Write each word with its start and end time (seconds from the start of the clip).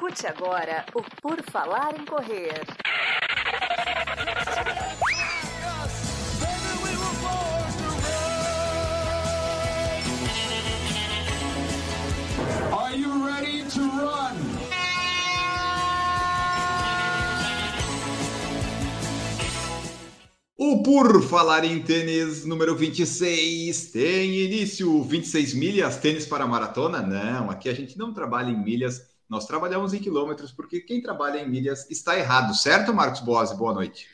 Escute 0.00 0.26
agora 0.26 0.86
o 0.94 1.02
Por 1.20 1.42
Falar 1.50 1.94
em 1.94 2.06
Correr. 2.06 2.54
Are 12.72 12.96
you 12.98 13.26
ready 13.26 13.64
to 13.64 13.80
run? 13.80 14.50
O 20.56 20.82
Por 20.82 21.22
Falar 21.24 21.66
em 21.66 21.82
Tênis 21.82 22.46
número 22.46 22.74
26 22.74 23.90
tem 23.90 24.40
início. 24.40 25.02
26 25.02 25.52
milhas, 25.52 25.98
tênis 25.98 26.24
para 26.24 26.46
maratona? 26.46 27.02
Não, 27.02 27.50
aqui 27.50 27.68
a 27.68 27.74
gente 27.74 27.98
não 27.98 28.14
trabalha 28.14 28.50
em 28.50 28.64
milhas, 28.64 29.09
nós 29.30 29.46
trabalhamos 29.46 29.94
em 29.94 30.00
quilômetros, 30.00 30.50
porque 30.50 30.80
quem 30.80 31.00
trabalha 31.00 31.38
em 31.38 31.48
milhas 31.48 31.88
está 31.88 32.18
errado, 32.18 32.52
certo, 32.52 32.92
Marcos 32.92 33.20
Bose? 33.20 33.56
Boa 33.56 33.72
noite. 33.72 34.08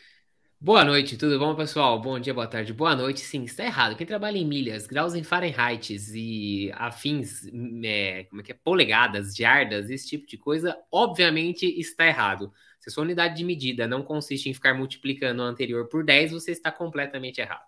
Boa 0.61 0.85
noite, 0.85 1.17
tudo 1.17 1.39
bom, 1.39 1.55
pessoal? 1.55 1.99
Bom 1.99 2.21
dia, 2.21 2.35
boa 2.35 2.47
tarde, 2.47 2.73
boa 2.75 2.95
noite. 2.95 3.21
Sim, 3.21 3.45
está 3.45 3.65
errado. 3.65 3.97
Quem 3.97 4.07
trabalha 4.07 4.37
em 4.37 4.45
milhas, 4.45 4.87
graus 4.87 5.15
em 5.15 5.23
Fahrenheit 5.23 5.97
e 6.15 6.71
afins, 6.75 7.47
é, 7.83 8.25
como 8.25 8.43
é 8.43 8.45
que 8.45 8.53
é, 8.53 8.55
polegadas, 8.55 9.35
jardas, 9.35 9.89
esse 9.89 10.07
tipo 10.07 10.27
de 10.27 10.37
coisa, 10.37 10.77
obviamente 10.93 11.65
está 11.81 12.07
errado. 12.07 12.53
Se 12.79 12.91
a 12.91 12.93
sua 12.93 13.05
unidade 13.05 13.37
de 13.37 13.45
medida 13.45 13.87
não 13.87 14.03
consiste 14.03 14.51
em 14.51 14.55
ficar 14.55 14.75
multiplicando 14.75 15.43
o 15.43 15.47
anterior 15.47 15.89
por 15.89 16.05
10, 16.05 16.33
você 16.33 16.53
está 16.53 16.71
completamente 16.71 17.41
errado. 17.41 17.67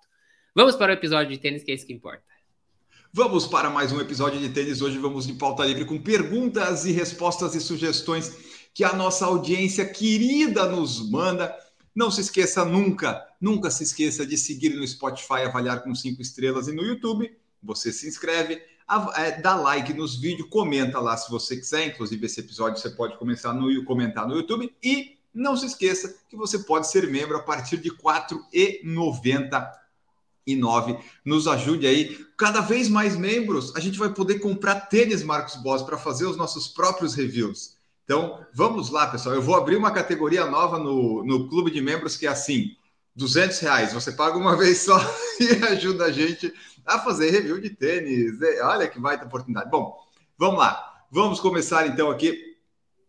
Vamos 0.55 0.77
para 0.77 0.91
o 0.91 0.95
episódio 0.95 1.33
de 1.33 1.39
tênis, 1.39 1.63
que 1.63 1.71
é 1.71 1.75
isso 1.75 1.87
que 1.87 1.95
importa. 1.95 2.25
Vamos 3.11 3.47
para 3.47 3.71
mais 3.71 3.91
um 3.91 4.01
episódio 4.01 4.39
de 4.39 4.51
tênis. 4.51 4.83
Hoje 4.83 4.99
vamos 4.99 5.27
de 5.27 5.33
pauta 5.33 5.65
livre 5.65 5.87
com 5.87 5.99
perguntas 5.99 6.85
e 6.85 6.93
respostas 6.93 7.55
e 7.55 7.61
sugestões 7.61 8.37
que 8.75 8.85
a 8.85 8.93
nossa 8.93 9.25
audiência 9.25 9.87
querida 9.87 10.67
nos 10.67 11.11
manda. 11.11 11.57
Não 11.95 12.11
se 12.11 12.21
esqueça 12.21 12.67
nunca, 12.67 13.27
nunca 13.41 13.71
se 13.71 13.83
esqueça 13.83 14.27
de 14.27 14.37
seguir 14.37 14.75
no 14.75 14.87
Spotify, 14.87 15.43
avaliar 15.47 15.83
com 15.83 15.95
cinco 15.95 16.21
estrelas 16.21 16.69
e 16.69 16.73
no 16.73 16.83
YouTube. 16.83 17.35
Você 17.63 17.91
se 17.91 18.07
inscreve, 18.07 18.63
é, 19.17 19.41
dá 19.41 19.57
like 19.57 19.95
nos 19.95 20.21
vídeos, 20.21 20.51
comenta 20.51 21.01
lá 21.01 21.17
se 21.17 21.31
você 21.31 21.57
quiser. 21.57 21.87
Inclusive, 21.87 22.27
esse 22.27 22.41
episódio 22.41 22.79
você 22.79 22.91
pode 22.91 23.17
começar 23.17 23.55
no, 23.55 23.85
comentar 23.85 24.29
no 24.29 24.37
YouTube. 24.37 24.71
E 24.83 25.17
não 25.33 25.57
se 25.57 25.65
esqueça 25.65 26.15
que 26.29 26.37
você 26.37 26.59
pode 26.59 26.91
ser 26.91 27.11
membro 27.11 27.39
a 27.39 27.43
partir 27.43 27.79
de 27.79 27.89
R$ 27.89 27.97
4,99. 30.57 30.99
Nos 31.25 31.47
ajude 31.47 31.87
aí. 31.87 32.19
Cada 32.37 32.61
vez 32.61 32.89
mais 32.89 33.17
membros, 33.17 33.75
a 33.77 33.81
gente 33.81 33.99
vai 33.99 34.09
poder 34.11 34.39
comprar 34.39 34.81
tênis 34.83 35.23
Marcos 35.23 35.57
Boss 35.57 35.83
para 35.83 35.99
fazer 35.99 36.27
os 36.27 36.37
nossos 36.37 36.69
próprios 36.69 37.15
reviews. 37.15 37.77
Então, 38.05 38.41
vamos 38.55 38.91
lá, 38.91 39.07
pessoal. 39.07 39.35
Eu 39.35 39.43
vou 39.43 39.55
abrir 39.55 39.77
uma 39.77 39.91
categoria 39.91 40.47
nova 40.47 40.79
no, 40.79 41.23
no 41.25 41.49
clube 41.49 41.71
de 41.71 41.81
membros 41.81 42.17
que 42.17 42.27
é 42.27 42.31
assim: 42.31 42.71
200 43.15 43.59
reais. 43.59 43.93
Você 43.93 44.13
paga 44.13 44.39
uma 44.39 44.57
vez 44.59 44.79
só 44.79 44.99
e 45.39 45.65
ajuda 45.67 46.07
a 46.07 46.13
gente 46.13 46.53
a 46.87 46.99
fazer 46.99 47.31
review 47.31 47.61
de 47.61 47.71
tênis. 47.71 48.41
É, 48.41 48.63
olha 48.65 48.89
que 48.89 48.99
baita 48.99 49.27
oportunidade. 49.27 49.71
Bom, 49.71 49.95
vamos 50.39 50.59
lá. 50.59 51.05
Vamos 51.11 51.41
começar 51.41 51.87
então 51.87 52.11
aqui. 52.11 52.47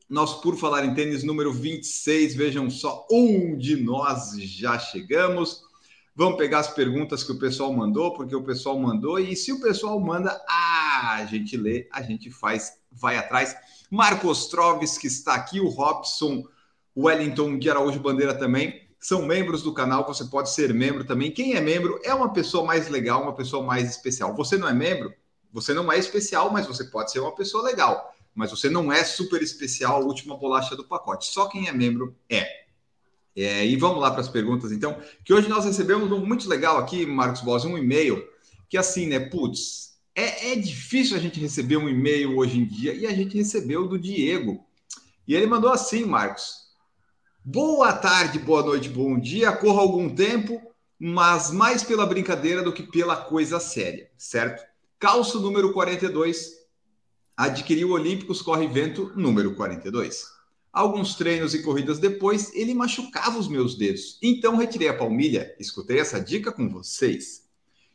Nosso 0.09 0.41
Por 0.41 0.57
Falar 0.57 0.83
em 0.83 0.93
Tênis 0.95 1.23
número 1.23 1.53
26. 1.53 2.35
Vejam 2.35 2.69
só, 2.69 3.05
um 3.11 3.55
de 3.55 3.75
nós 3.77 4.31
já 4.41 4.79
chegamos. 4.79 5.68
Vamos 6.19 6.37
pegar 6.37 6.59
as 6.59 6.67
perguntas 6.67 7.23
que 7.23 7.31
o 7.31 7.39
pessoal 7.39 7.71
mandou, 7.71 8.13
porque 8.13 8.35
o 8.35 8.43
pessoal 8.43 8.77
mandou. 8.77 9.17
E 9.17 9.37
se 9.37 9.53
o 9.53 9.61
pessoal 9.61 9.97
manda, 10.01 10.37
ah, 10.49 11.13
a 11.13 11.25
gente 11.25 11.55
lê, 11.55 11.87
a 11.93 12.01
gente 12.01 12.29
faz, 12.29 12.73
vai 12.91 13.15
atrás. 13.15 13.55
Marcos 13.89 14.47
Troves, 14.47 14.97
que 14.97 15.07
está 15.07 15.33
aqui, 15.33 15.61
o 15.61 15.69
Robson, 15.69 16.43
Wellington 16.93 17.57
de 17.57 17.69
Araújo 17.69 18.01
Bandeira 18.01 18.33
também, 18.37 18.85
são 18.99 19.25
membros 19.25 19.63
do 19.63 19.73
canal, 19.73 20.05
você 20.05 20.25
pode 20.25 20.49
ser 20.49 20.73
membro 20.73 21.05
também. 21.05 21.31
Quem 21.31 21.53
é 21.53 21.61
membro 21.61 21.97
é 22.03 22.13
uma 22.13 22.33
pessoa 22.33 22.65
mais 22.65 22.89
legal, 22.89 23.23
uma 23.23 23.33
pessoa 23.33 23.63
mais 23.65 23.89
especial. 23.89 24.35
Você 24.35 24.57
não 24.57 24.67
é 24.67 24.73
membro, 24.73 25.13
você 25.53 25.73
não 25.73 25.89
é 25.89 25.97
especial, 25.97 26.51
mas 26.51 26.67
você 26.67 26.83
pode 26.83 27.13
ser 27.13 27.21
uma 27.21 27.33
pessoa 27.33 27.63
legal. 27.63 28.13
Mas 28.35 28.51
você 28.51 28.69
não 28.69 28.91
é 28.91 29.05
super 29.05 29.41
especial, 29.41 30.01
a 30.01 30.05
última 30.05 30.35
bolacha 30.35 30.75
do 30.75 30.83
pacote. 30.83 31.27
Só 31.27 31.47
quem 31.47 31.69
é 31.69 31.71
membro 31.71 32.13
é. 32.29 32.67
É 33.43 33.65
e 33.65 33.75
vamos 33.75 34.01
lá 34.01 34.11
para 34.11 34.21
as 34.21 34.29
perguntas, 34.29 34.71
então. 34.71 34.97
Que 35.23 35.33
hoje 35.33 35.47
nós 35.47 35.65
recebemos 35.65 36.11
um 36.11 36.25
muito 36.25 36.47
legal 36.47 36.77
aqui, 36.77 37.05
Marcos 37.05 37.41
Boss, 37.41 37.65
um 37.65 37.77
e-mail 37.77 38.23
que 38.69 38.77
assim, 38.77 39.07
né? 39.07 39.19
Putz, 39.19 39.97
é, 40.15 40.51
é 40.51 40.55
difícil 40.55 41.17
a 41.17 41.19
gente 41.19 41.39
receber 41.39 41.77
um 41.77 41.89
e-mail 41.89 42.37
hoje 42.37 42.59
em 42.59 42.65
dia 42.65 42.93
e 42.93 43.05
a 43.05 43.11
gente 43.11 43.35
recebeu 43.35 43.87
do 43.87 43.97
Diego. 43.97 44.63
E 45.27 45.35
ele 45.35 45.47
mandou 45.47 45.71
assim, 45.71 46.05
Marcos. 46.05 46.69
Boa 47.43 47.93
tarde, 47.93 48.37
boa 48.37 48.61
noite, 48.61 48.89
bom 48.89 49.19
dia. 49.19 49.51
Corra 49.51 49.81
algum 49.81 50.13
tempo, 50.13 50.61
mas 50.99 51.51
mais 51.51 51.83
pela 51.83 52.05
brincadeira 52.05 52.61
do 52.61 52.71
que 52.71 52.83
pela 52.83 53.15
coisa 53.15 53.59
séria, 53.59 54.09
certo? 54.17 54.63
Calço 54.99 55.39
número 55.39 55.73
42. 55.73 56.59
Adquiriu 57.35 57.91
Olímpicos 57.91 58.41
Corre 58.41 58.67
Vento 58.67 59.11
número 59.15 59.55
42. 59.55 60.38
Alguns 60.71 61.15
treinos 61.15 61.55
e 61.55 61.63
corridas 61.63 61.97
depois, 61.97 62.53
ele 62.53 62.73
machucava 62.73 63.39
os 63.39 63.47
meus 63.47 63.75
dedos. 63.75 64.19
Então 64.21 64.55
retirei 64.55 64.87
a 64.87 64.93
palmilha. 64.93 65.55
Escutei 65.59 65.99
essa 65.99 66.19
dica 66.19 66.51
com 66.51 66.69
vocês. 66.69 67.49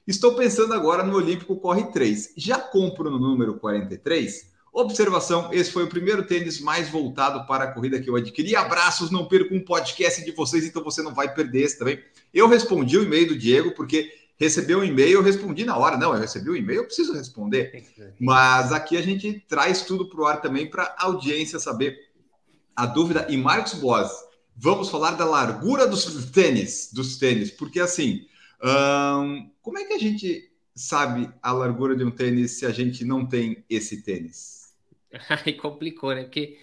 Estou 0.06 0.34
pensando 0.34 0.74
agora 0.74 1.02
no 1.02 1.14
Olímpico 1.14 1.56
Corre 1.56 1.84
3. 1.84 2.34
Já 2.36 2.58
compro 2.58 3.10
no 3.10 3.18
número 3.18 3.54
43? 3.58 4.52
Observação: 4.72 5.50
esse 5.52 5.70
foi 5.70 5.84
o 5.84 5.88
primeiro 5.88 6.26
tênis 6.26 6.60
mais 6.60 6.88
voltado 6.88 7.46
para 7.46 7.64
a 7.64 7.72
corrida 7.72 8.00
que 8.00 8.10
eu 8.10 8.16
adquiri. 8.16 8.56
Abraços, 8.56 9.08
não 9.08 9.26
perco 9.26 9.54
um 9.54 9.64
podcast 9.64 10.24
de 10.24 10.32
vocês, 10.32 10.64
então 10.66 10.82
você 10.82 11.00
não 11.00 11.14
vai 11.14 11.32
perder 11.32 11.62
esse 11.62 11.78
também. 11.78 12.02
Eu 12.34 12.48
respondi 12.48 12.98
o 12.98 13.04
e-mail 13.04 13.28
do 13.28 13.38
Diego, 13.38 13.70
porque 13.70 14.12
recebeu 14.36 14.80
um 14.80 14.84
e-mail, 14.84 15.12
eu 15.12 15.22
respondi 15.22 15.64
na 15.64 15.76
hora. 15.76 15.96
Não, 15.96 16.12
eu 16.12 16.20
recebi 16.20 16.50
o 16.50 16.54
um 16.54 16.56
e-mail, 16.56 16.80
eu 16.80 16.86
preciso 16.86 17.12
responder. 17.12 17.86
Mas 18.20 18.72
aqui 18.72 18.96
a 18.96 19.02
gente 19.02 19.44
traz 19.48 19.82
tudo 19.82 20.08
para 20.08 20.20
o 20.20 20.26
ar 20.26 20.42
também 20.42 20.68
para 20.68 20.92
a 20.98 21.04
audiência 21.04 21.60
saber 21.60 21.96
a 22.76 22.86
dúvida. 22.86 23.26
E 23.28 23.36
Marcos 23.36 23.74
Boas, 23.74 24.10
vamos 24.56 24.88
falar 24.88 25.12
da 25.12 25.24
largura 25.24 25.86
dos 25.86 26.30
tênis, 26.30 26.90
dos 26.92 27.18
tênis, 27.18 27.50
porque 27.50 27.80
assim. 27.80 28.26
Hum, 28.62 29.50
como 29.60 29.78
é 29.78 29.84
que 29.84 29.92
a 29.92 29.98
gente 29.98 30.50
sabe 30.74 31.30
a 31.42 31.52
largura 31.52 31.94
de 31.94 32.04
um 32.04 32.10
tênis 32.10 32.52
se 32.58 32.66
a 32.66 32.70
gente 32.70 33.04
não 33.04 33.26
tem 33.26 33.64
esse 33.68 34.02
tênis? 34.02 34.72
Aí 35.44 35.52
complicou, 35.54 36.14
né? 36.14 36.24
Porque 36.24 36.58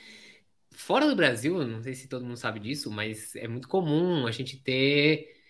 fora 0.72 1.08
do 1.08 1.16
Brasil, 1.16 1.66
não 1.66 1.82
sei 1.82 1.94
se 1.94 2.08
todo 2.08 2.26
mundo 2.26 2.38
sabe 2.38 2.60
disso, 2.60 2.92
mas 2.92 3.36
é 3.36 3.48
muito 3.48 3.68
comum 3.68 4.26
a 4.26 4.32
gente 4.32 4.58
ter 4.58 5.41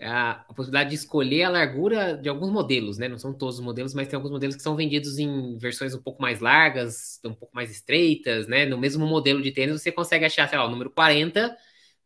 a, 0.00 0.34
possibilidade 0.54 0.90
de 0.90 0.96
escolher 0.96 1.44
a 1.44 1.48
largura 1.50 2.16
de 2.16 2.28
alguns 2.28 2.50
modelos, 2.50 2.98
né? 2.98 3.08
Não 3.08 3.18
são 3.18 3.32
todos 3.32 3.56
os 3.58 3.64
modelos, 3.64 3.94
mas 3.94 4.08
tem 4.08 4.16
alguns 4.16 4.30
modelos 4.32 4.56
que 4.56 4.62
são 4.62 4.76
vendidos 4.76 5.18
em 5.18 5.56
versões 5.58 5.94
um 5.94 6.02
pouco 6.02 6.22
mais 6.22 6.40
largas, 6.40 7.20
um 7.24 7.34
pouco 7.34 7.54
mais 7.54 7.70
estreitas, 7.70 8.46
né? 8.46 8.66
No 8.66 8.78
mesmo 8.78 9.06
modelo 9.06 9.42
de 9.42 9.52
tênis, 9.52 9.80
você 9.80 9.92
consegue 9.92 10.24
achar, 10.24 10.48
sei 10.48 10.58
lá, 10.58 10.66
o 10.66 10.70
número 10.70 10.90
40 10.90 11.56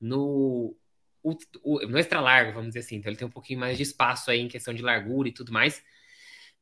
no 0.00 0.76
o, 1.22 1.34
o, 1.62 1.86
no 1.86 1.98
extra 1.98 2.20
largo, 2.20 2.52
vamos 2.52 2.68
dizer 2.68 2.80
assim. 2.80 2.96
Então 2.96 3.10
ele 3.10 3.18
tem 3.18 3.26
um 3.26 3.30
pouquinho 3.30 3.60
mais 3.60 3.76
de 3.76 3.82
espaço 3.82 4.30
aí 4.30 4.40
em 4.40 4.48
questão 4.48 4.74
de 4.74 4.82
largura 4.82 5.28
e 5.28 5.32
tudo 5.32 5.52
mais. 5.52 5.82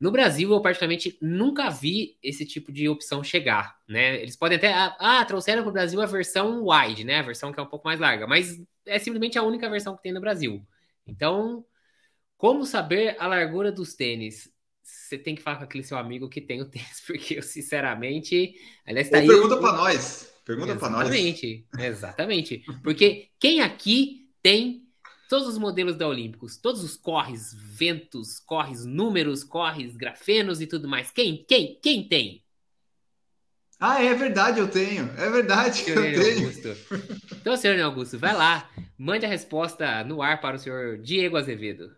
No 0.00 0.10
Brasil, 0.10 0.50
eu 0.53 0.60
particularmente 0.60 1.16
nunca 1.22 1.70
vi 1.70 2.19
esse 2.22 2.44
tipo 2.44 2.72
de 2.72 2.88
opção 2.88 3.22
chegar, 3.22 3.78
né? 3.88 4.20
Eles 4.20 4.37
podem 4.37 4.59
até, 4.59 4.72
ah, 4.72 4.97
ah 4.99 5.25
trouxeram 5.25 5.62
para 5.62 5.70
o 5.70 5.72
Brasil 5.72 6.00
a 6.00 6.06
versão 6.06 6.64
wide, 6.66 7.04
né? 7.04 7.20
A 7.20 7.22
versão 7.22 7.53
que 7.53 7.60
é 7.60 7.62
um 7.62 7.66
pouco 7.66 7.87
mais 7.87 8.00
larga, 8.00 8.26
mas 8.26 8.60
é 8.87 8.99
simplesmente 8.99 9.38
a 9.38 9.43
única 9.43 9.69
versão 9.70 9.97
que 9.97 10.03
tem 10.03 10.12
no 10.12 10.20
Brasil. 10.20 10.64
Então, 11.06 11.64
como 12.36 12.64
saber 12.64 13.16
a 13.18 13.26
largura 13.26 13.70
dos 13.70 13.94
tênis? 13.94 14.50
Você 14.82 15.16
tem 15.16 15.34
que 15.34 15.42
falar 15.42 15.58
com 15.58 15.64
aquele 15.64 15.84
seu 15.84 15.96
amigo 15.96 16.28
que 16.28 16.40
tem 16.40 16.60
o 16.60 16.64
tênis, 16.70 17.02
porque 17.06 17.38
eu, 17.38 17.42
sinceramente. 17.42 18.54
Aliás, 18.87 19.08
tá 19.10 19.19
Ou 19.19 19.26
pergunta 19.26 19.56
para 19.58 19.72
nós. 19.72 20.32
Pergunta 20.44 20.76
para 20.76 20.90
nós. 20.90 21.08
Exatamente, 21.08 21.66
exatamente. 21.78 22.64
Porque 22.82 23.31
quem 23.38 23.60
aqui 23.60 24.28
tem 24.43 24.82
todos 25.28 25.49
os 25.49 25.56
modelos 25.56 25.96
da 25.96 26.06
Olímpicos, 26.06 26.56
todos 26.58 26.82
os 26.82 26.96
corres, 26.96 27.55
ventos, 27.55 28.38
corres, 28.40 28.84
números, 28.84 29.44
corres, 29.44 29.96
grafenos 29.96 30.60
e 30.60 30.66
tudo 30.66 30.88
mais. 30.88 31.10
Quem, 31.10 31.44
quem, 31.48 31.78
quem 31.81 32.06
tem? 32.06 32.44
Ah, 33.81 34.02
é 34.02 34.14
verdade, 34.14 34.60
eu 34.60 34.69
tenho. 34.69 35.10
É 35.16 35.31
verdade, 35.31 35.84
eu 35.88 35.94
tenho. 35.94 36.46
Augusto. 36.46 36.69
Então, 37.40 37.56
senhor 37.56 37.81
Augusto, 37.81 38.19
vai 38.19 38.32
lá, 38.32 38.70
mande 39.02 39.26
a 39.26 39.28
resposta 39.28 40.04
no 40.04 40.22
ar 40.22 40.40
para 40.40 40.54
o 40.54 40.58
senhor 40.58 40.96
Diego 40.99 41.37
Azevedo. 41.37 41.90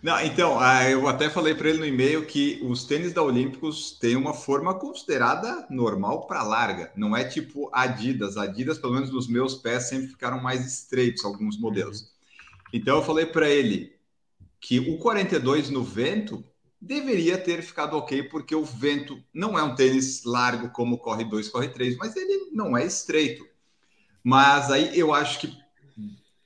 Não, 0.00 0.20
então, 0.20 0.60
ah, 0.60 0.88
eu 0.88 1.08
até 1.08 1.28
falei 1.28 1.56
para 1.56 1.68
ele 1.68 1.78
no 1.78 1.86
e-mail 1.86 2.24
que 2.24 2.60
os 2.62 2.84
tênis 2.84 3.12
da 3.12 3.20
Olímpicos 3.20 3.98
têm 3.98 4.14
uma 4.14 4.32
forma 4.32 4.78
considerada 4.78 5.66
normal 5.68 6.28
para 6.28 6.44
larga. 6.44 6.92
Não 6.94 7.16
é 7.16 7.24
tipo 7.24 7.68
Adidas. 7.72 8.36
Adidas, 8.36 8.78
pelo 8.78 8.92
menos 8.92 9.10
nos 9.10 9.26
meus 9.26 9.56
pés, 9.56 9.88
sempre 9.88 10.06
ficaram 10.06 10.40
mais 10.40 10.64
estreitos, 10.64 11.24
alguns 11.24 11.58
modelos. 11.58 12.12
Então, 12.72 12.98
eu 12.98 13.02
falei 13.02 13.26
para 13.26 13.50
ele 13.50 13.96
que 14.60 14.78
o 14.78 14.98
42 14.98 15.68
no 15.68 15.82
vento 15.82 16.44
deveria 16.80 17.38
ter 17.38 17.60
ficado 17.62 17.96
ok, 17.96 18.22
porque 18.24 18.54
o 18.54 18.64
vento 18.64 19.20
não 19.32 19.58
é 19.58 19.62
um 19.64 19.74
tênis 19.74 20.22
largo 20.22 20.68
como 20.68 20.98
corre 20.98 21.24
2, 21.24 21.48
corre 21.48 21.68
3, 21.68 21.96
mas 21.96 22.14
ele 22.14 22.50
não 22.52 22.76
é 22.76 22.84
estreito. 22.84 23.44
Mas 24.22 24.70
aí 24.70 24.96
eu 24.98 25.12
acho 25.12 25.40
que 25.40 25.63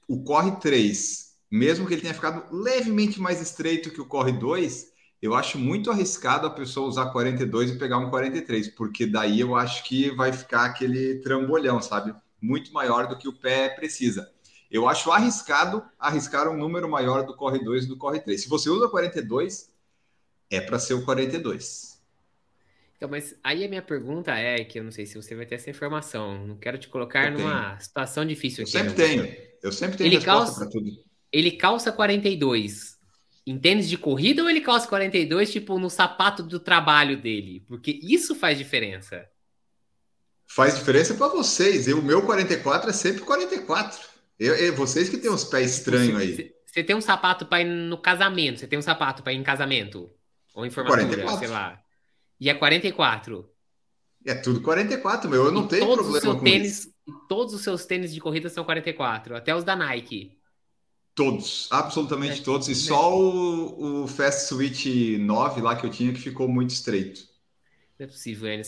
o 0.09 0.25
corre 0.25 0.53
3, 0.61 1.37
mesmo 1.51 1.87
que 1.87 1.95
ele 1.95 2.03
tenha 2.03 2.15
ficado 2.15 2.45
levemente 2.55 3.21
mais 3.21 3.41
estreito 3.41 3.91
que 3.91 4.01
o 4.01 4.07
corre 4.07 4.33
2, 4.33 4.89
eu 5.21 5.35
acho 5.35 5.59
muito 5.59 5.91
arriscado 5.91 6.47
a 6.47 6.51
pessoa 6.51 6.89
usar 6.89 7.11
42 7.11 7.73
e 7.73 7.79
pegar 7.79 7.99
um 7.99 8.11
43, 8.11 8.69
porque 8.69 9.07
daí 9.07 9.41
eu 9.41 9.55
acho 9.57 9.85
que 9.85 10.11
vai 10.11 10.33
ficar 10.33 10.65
aquele 10.65 11.21
trambolhão, 11.21 11.81
sabe? 11.83 12.15
Muito 12.41 12.73
maior 12.73 13.07
do 13.09 13.19
que 13.19 13.29
o 13.29 13.33
pé 13.33 13.69
precisa. 13.69 14.31
Eu 14.71 14.89
acho 14.89 15.11
arriscado 15.13 15.83
arriscar 15.99 16.49
um 16.49 16.57
número 16.57 16.89
maior 16.89 17.25
do 17.27 17.37
corre 17.37 17.59
2 17.59 17.85
e 17.85 17.89
do 17.89 17.97
corre 17.99 18.21
3. 18.21 18.43
Se 18.43 18.49
você 18.49 18.71
usa 18.71 18.89
42, 18.89 19.73
é 20.51 20.61
para 20.61 20.79
ser 20.79 20.95
o 20.95 21.05
42. 21.05 21.99
Então, 22.97 23.09
mas 23.09 23.39
aí 23.45 23.65
a 23.65 23.69
minha 23.69 23.83
pergunta 23.83 24.33
é 24.37 24.65
que 24.65 24.79
eu 24.79 24.85
não 24.85 24.91
sei 24.91 25.07
se 25.07 25.15
você 25.15 25.35
vai 25.35 25.47
ter 25.47 25.55
essa 25.55 25.71
informação. 25.71 26.47
Não 26.47 26.57
quero 26.59 26.79
te 26.79 26.89
colocar 26.89 27.27
eu 27.27 27.33
numa 27.33 27.77
tenho. 27.77 27.81
situação 27.81 28.27
difícil 28.27 28.65
eu 28.65 28.69
aqui. 28.69 28.73
Sempre 28.73 28.95
tenho. 28.95 29.48
Eu 29.63 29.73
sempre 29.73 29.97
tenho 29.97 30.09
ele 30.09 30.17
resposta 30.17 30.61
para 30.61 30.71
tudo. 30.71 30.91
Ele 31.33 31.53
calça 31.53 31.93
42 31.93 32.99
em 33.47 33.59
tênis 33.59 33.89
de 33.89 33.97
corrida 33.97 34.43
ou 34.43 34.51
ele 34.51 34.61
calça 34.61 34.87
42 34.87 35.51
tipo 35.51 35.79
no 35.79 35.89
sapato 35.89 36.43
do 36.43 36.61
trabalho 36.61 37.21
dele? 37.21 37.65
Porque 37.67 37.99
isso 38.03 38.35
faz 38.35 38.59
diferença. 38.59 39.27
Faz 40.47 40.77
diferença 40.77 41.15
para 41.15 41.29
vocês. 41.29 41.89
E 41.89 41.95
o 41.95 42.03
meu 42.03 42.23
44 42.23 42.91
é 42.91 42.93
sempre 42.93 43.23
44. 43.23 44.07
Eu, 44.39 44.55
eu, 44.55 44.75
vocês 44.75 45.09
que 45.09 45.17
têm 45.17 45.31
uns 45.31 45.45
pés 45.45 45.79
estranhos 45.79 46.21
aí. 46.21 46.53
Você 46.67 46.85
tem 46.85 46.95
um 46.95 47.01
sapato 47.01 47.47
para 47.47 47.63
ir 47.63 47.65
no 47.65 47.99
casamento? 47.99 48.61
Você 48.61 48.67
tem 48.67 48.79
um 48.79 48.83
sapato 48.83 49.23
para 49.23 49.33
ir 49.33 49.37
em 49.37 49.43
casamento? 49.43 50.11
Ou 50.55 50.67
em 50.67 50.71
formatura, 50.71 51.07
44. 51.07 51.39
sei 51.39 51.49
lá. 51.49 51.81
E 52.39 52.51
é 52.51 52.55
44. 52.55 53.51
É 54.25 54.35
tudo 54.35 54.61
44, 54.61 55.31
meu. 55.31 55.47
Eu 55.47 55.53
não 55.53 55.65
e 55.65 55.69
tenho 55.69 55.87
problema 55.95 56.35
com 56.35 56.45
tênis, 56.45 56.81
isso. 56.81 56.95
Todos 57.29 57.55
os 57.55 57.63
seus 57.63 57.87
tênis 57.87 58.13
de 58.13 58.21
corrida 58.21 58.49
são 58.49 58.65
44, 58.65 59.37
até 59.37 59.55
os 59.55 59.65
da 59.65 59.75
Nike. 59.75 60.37
Todos, 61.15 61.69
absolutamente 61.71 62.41
é, 62.41 62.45
todos. 62.45 62.69
E 62.69 62.73
é. 62.73 62.75
só 62.75 63.19
o, 63.19 64.05
o 64.05 64.07
Fast 64.07 64.49
Switch 64.49 64.87
9 65.19 65.61
lá 65.61 65.75
que 65.75 65.85
eu 65.85 65.91
tinha 65.91 66.13
que 66.13 66.21
ficou 66.21 66.47
muito 66.49 66.71
estreito. 66.71 67.23
Não 67.99 68.05
é 68.05 68.09
possível, 68.09 68.49
Enio. 68.49 68.65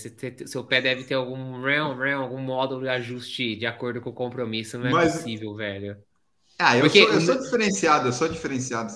seu 0.47 0.65
pé 0.65 0.81
deve 0.81 1.05
ter 1.05 1.15
algum 1.15 1.63
RAM, 1.63 1.95
RAM, 1.95 2.17
algum 2.17 2.39
módulo 2.39 2.83
de 2.83 2.89
ajuste 2.89 3.55
de 3.55 3.67
acordo 3.67 4.01
com 4.01 4.11
o 4.11 4.15
compromisso. 4.15 4.77
Não 4.79 4.89
é 4.89 4.91
Mas... 4.91 5.17
possível, 5.19 5.55
velho. 5.55 5.97
Ah, 6.59 6.77
eu, 6.77 6.83
Porque... 6.83 7.03
sou, 7.03 7.13
eu 7.13 7.21
sou 7.21 7.39
diferenciado, 7.41 8.09
eu 8.09 8.13
sou 8.13 8.29
diferenciado. 8.29 8.93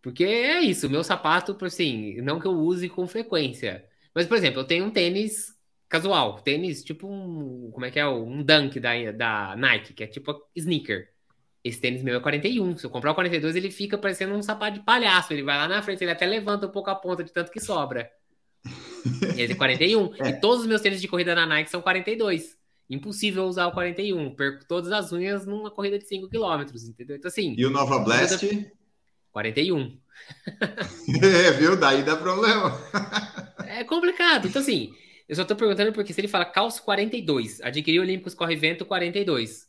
Porque 0.00 0.22
é 0.22 0.60
isso, 0.60 0.88
meu 0.88 1.02
sapato, 1.02 1.56
assim, 1.64 2.20
não 2.22 2.38
que 2.38 2.46
eu 2.46 2.52
use 2.52 2.88
com 2.88 3.08
frequência. 3.08 3.84
Mas, 4.14 4.26
por 4.26 4.36
exemplo, 4.36 4.60
eu 4.60 4.64
tenho 4.64 4.84
um 4.84 4.90
tênis 4.90 5.53
casual, 5.94 6.40
tênis 6.40 6.82
tipo 6.82 7.06
um, 7.06 7.70
como 7.72 7.86
é 7.86 7.90
que 7.90 8.00
é, 8.00 8.08
um 8.08 8.42
Dunk 8.42 8.80
da, 8.80 9.12
da 9.12 9.54
Nike, 9.56 9.92
que 9.92 10.02
é 10.02 10.06
tipo 10.08 10.42
sneaker. 10.56 11.08
Esse 11.62 11.80
tênis 11.80 12.02
meu 12.02 12.16
é 12.16 12.20
41. 12.20 12.76
Se 12.76 12.84
eu 12.84 12.90
comprar 12.90 13.12
o 13.12 13.14
42, 13.14 13.54
ele 13.54 13.70
fica 13.70 13.96
parecendo 13.96 14.34
um 14.34 14.42
sapato 14.42 14.78
de 14.78 14.84
palhaço. 14.84 15.32
Ele 15.32 15.44
vai 15.44 15.56
lá 15.56 15.68
na 15.68 15.80
frente, 15.82 16.02
ele 16.02 16.10
até 16.10 16.26
levanta 16.26 16.66
um 16.66 16.70
pouco 16.70 16.90
a 16.90 16.96
ponta 16.96 17.22
de 17.22 17.32
tanto 17.32 17.50
que 17.50 17.60
sobra. 17.60 18.10
e 19.36 19.40
ele 19.40 19.52
é 19.52 19.56
41. 19.56 20.14
É. 20.18 20.30
E 20.30 20.40
todos 20.40 20.62
os 20.62 20.66
meus 20.66 20.80
tênis 20.80 21.00
de 21.00 21.06
corrida 21.06 21.32
na 21.34 21.46
Nike 21.46 21.70
são 21.70 21.80
42. 21.80 22.58
Impossível 22.90 23.44
usar 23.44 23.68
o 23.68 23.72
41. 23.72 24.34
Perco 24.34 24.66
todas 24.66 24.90
as 24.90 25.12
unhas 25.12 25.46
numa 25.46 25.70
corrida 25.70 25.96
de 25.96 26.06
5 26.08 26.28
km, 26.28 26.64
entendeu? 26.88 27.16
Então, 27.16 27.28
assim. 27.28 27.54
E 27.56 27.64
o 27.64 27.70
Nova 27.70 28.00
Blast? 28.00 28.44
41. 29.30 29.96
é, 31.22 31.50
viu? 31.52 31.76
Daí 31.76 32.02
dá 32.02 32.16
problema. 32.16 32.78
é 33.64 33.84
complicado. 33.84 34.48
Então, 34.48 34.60
assim, 34.60 34.92
eu 35.28 35.36
só 35.36 35.44
tô 35.44 35.56
perguntando 35.56 35.92
porque 35.92 36.12
se 36.12 36.20
ele 36.20 36.28
fala 36.28 36.44
calço 36.44 36.82
42, 36.82 37.60
adquiriu 37.60 38.02
Olímpicos 38.02 38.34
Corre 38.34 38.56
Vento 38.56 38.84
42. 38.84 39.66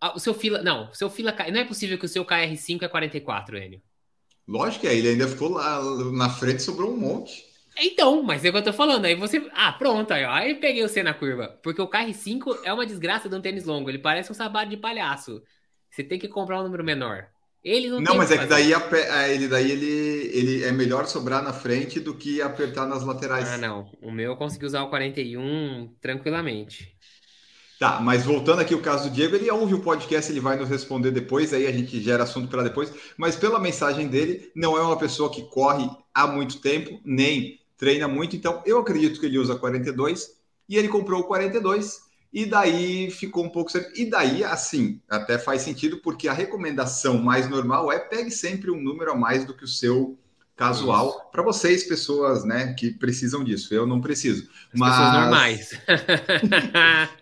Ah, 0.00 0.14
o 0.14 0.20
seu 0.20 0.34
fila. 0.34 0.62
Não, 0.62 0.90
o 0.90 0.94
seu 0.94 1.10
fila. 1.10 1.34
Não 1.52 1.60
é 1.60 1.64
possível 1.64 1.98
que 1.98 2.04
o 2.04 2.08
seu 2.08 2.24
KR5 2.24 2.82
é 2.82 2.88
44, 2.88 3.56
Enio. 3.56 3.82
Lógico 4.46 4.82
que 4.82 4.86
é, 4.86 4.94
ele 4.94 5.08
ainda 5.08 5.26
ficou 5.26 5.48
lá 5.48 5.80
na 6.12 6.28
frente, 6.28 6.62
sobrou 6.62 6.92
um 6.92 6.96
monte. 6.96 7.44
Então, 7.76 8.22
mas 8.22 8.44
é 8.44 8.50
o 8.50 8.52
que 8.52 8.58
eu 8.58 8.64
tô 8.64 8.72
falando. 8.72 9.06
Aí 9.06 9.14
você. 9.14 9.48
Ah, 9.52 9.72
pronto, 9.72 10.12
aí, 10.12 10.24
ó. 10.24 10.30
Aí 10.30 10.54
peguei 10.54 10.84
o 10.84 10.88
C 10.88 11.02
na 11.02 11.14
curva. 11.14 11.58
Porque 11.62 11.80
o 11.80 11.88
KR5 11.88 12.60
é 12.64 12.72
uma 12.72 12.86
desgraça 12.86 13.28
de 13.28 13.34
um 13.34 13.40
tênis 13.40 13.64
longo. 13.64 13.88
Ele 13.90 13.98
parece 13.98 14.30
um 14.30 14.34
sapato 14.34 14.70
de 14.70 14.76
palhaço. 14.76 15.42
Você 15.90 16.04
tem 16.04 16.18
que 16.18 16.28
comprar 16.28 16.60
um 16.60 16.64
número 16.64 16.84
menor. 16.84 17.28
Ele 17.64 17.88
não, 17.88 18.00
não 18.00 18.16
mas 18.16 18.30
é 18.30 18.36
que 18.36 18.44
daí, 18.44 18.74
a, 18.74 19.28
ele, 19.28 19.48
daí 19.48 19.70
ele, 19.70 19.86
ele 19.86 20.64
é 20.64 20.70
melhor 20.70 21.06
sobrar 21.06 21.42
na 21.42 21.52
frente 21.52 21.98
do 21.98 22.14
que 22.14 22.42
apertar 22.42 22.86
nas 22.86 23.02
laterais. 23.02 23.48
Ah, 23.48 23.56
não. 23.56 23.90
O 24.02 24.10
meu 24.10 24.32
eu 24.32 24.36
consegui 24.36 24.66
usar 24.66 24.82
o 24.82 24.90
41 24.90 25.88
tranquilamente. 25.98 26.94
Tá, 27.78 28.00
mas 28.00 28.22
voltando 28.24 28.60
aqui 28.60 28.74
o 28.74 28.82
caso 28.82 29.08
do 29.08 29.14
Diego, 29.14 29.34
ele 29.34 29.50
ouve 29.50 29.74
o 29.74 29.80
podcast, 29.80 30.30
ele 30.30 30.40
vai 30.40 30.56
nos 30.56 30.68
responder 30.68 31.10
depois, 31.10 31.52
aí 31.52 31.66
a 31.66 31.72
gente 31.72 32.00
gera 32.00 32.22
assunto 32.22 32.48
para 32.48 32.62
depois, 32.62 32.92
mas 33.16 33.34
pela 33.34 33.58
mensagem 33.58 34.06
dele, 34.06 34.50
não 34.54 34.76
é 34.78 34.80
uma 34.80 34.96
pessoa 34.96 35.30
que 35.30 35.42
corre 35.42 35.88
há 36.14 36.26
muito 36.26 36.60
tempo, 36.60 37.00
nem 37.04 37.58
treina 37.76 38.06
muito, 38.06 38.36
então 38.36 38.62
eu 38.64 38.78
acredito 38.78 39.18
que 39.18 39.26
ele 39.26 39.38
usa 39.38 39.56
42 39.56 40.30
e 40.68 40.76
ele 40.76 40.88
comprou 40.88 41.20
o 41.22 41.24
42 41.24 42.03
e 42.34 42.44
daí 42.44 43.12
ficou 43.12 43.44
um 43.44 43.48
pouco. 43.48 43.70
E 43.94 44.10
daí, 44.10 44.42
assim, 44.42 45.00
até 45.08 45.38
faz 45.38 45.62
sentido, 45.62 45.98
porque 45.98 46.26
a 46.26 46.32
recomendação 46.32 47.16
mais 47.16 47.48
normal 47.48 47.92
é 47.92 48.00
pegue 48.00 48.32
sempre 48.32 48.72
um 48.72 48.82
número 48.82 49.12
a 49.12 49.14
mais 49.14 49.44
do 49.44 49.54
que 49.54 49.62
o 49.62 49.68
seu 49.68 50.18
casual 50.56 51.30
para 51.30 51.44
vocês, 51.44 51.84
pessoas 51.84 52.44
né, 52.44 52.74
que 52.74 52.90
precisam 52.90 53.44
disso. 53.44 53.72
Eu 53.72 53.86
não 53.86 54.00
preciso. 54.00 54.48
As 54.72 54.80
mas... 54.80 54.96
Pessoas 54.96 55.12
normais. 55.12 55.80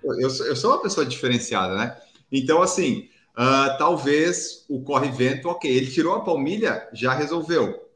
eu, 0.19 0.31
sou, 0.31 0.47
eu 0.47 0.57
sou 0.57 0.71
uma 0.71 0.83
pessoa 0.83 1.05
diferenciada, 1.05 1.77
né? 1.77 1.95
Então, 2.31 2.63
assim, 2.63 3.11
uh, 3.37 3.77
talvez 3.77 4.65
o 4.67 4.83
corre-vento, 4.83 5.47
ok, 5.47 5.71
ele 5.71 5.91
tirou 5.91 6.15
a 6.15 6.25
palmilha, 6.25 6.89
já 6.95 7.13
resolveu. 7.13 7.87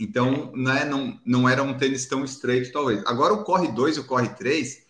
Então, 0.00 0.52
né, 0.54 0.86
não, 0.86 1.20
não 1.22 1.46
era 1.46 1.62
um 1.62 1.76
tênis 1.76 2.06
tão 2.06 2.24
estreito, 2.24 2.72
talvez. 2.72 3.02
Agora, 3.04 3.34
o 3.34 3.44
corre 3.44 3.68
2 3.68 3.98
e 3.98 4.00
o 4.00 4.04
corre 4.04 4.30
3 4.30 4.85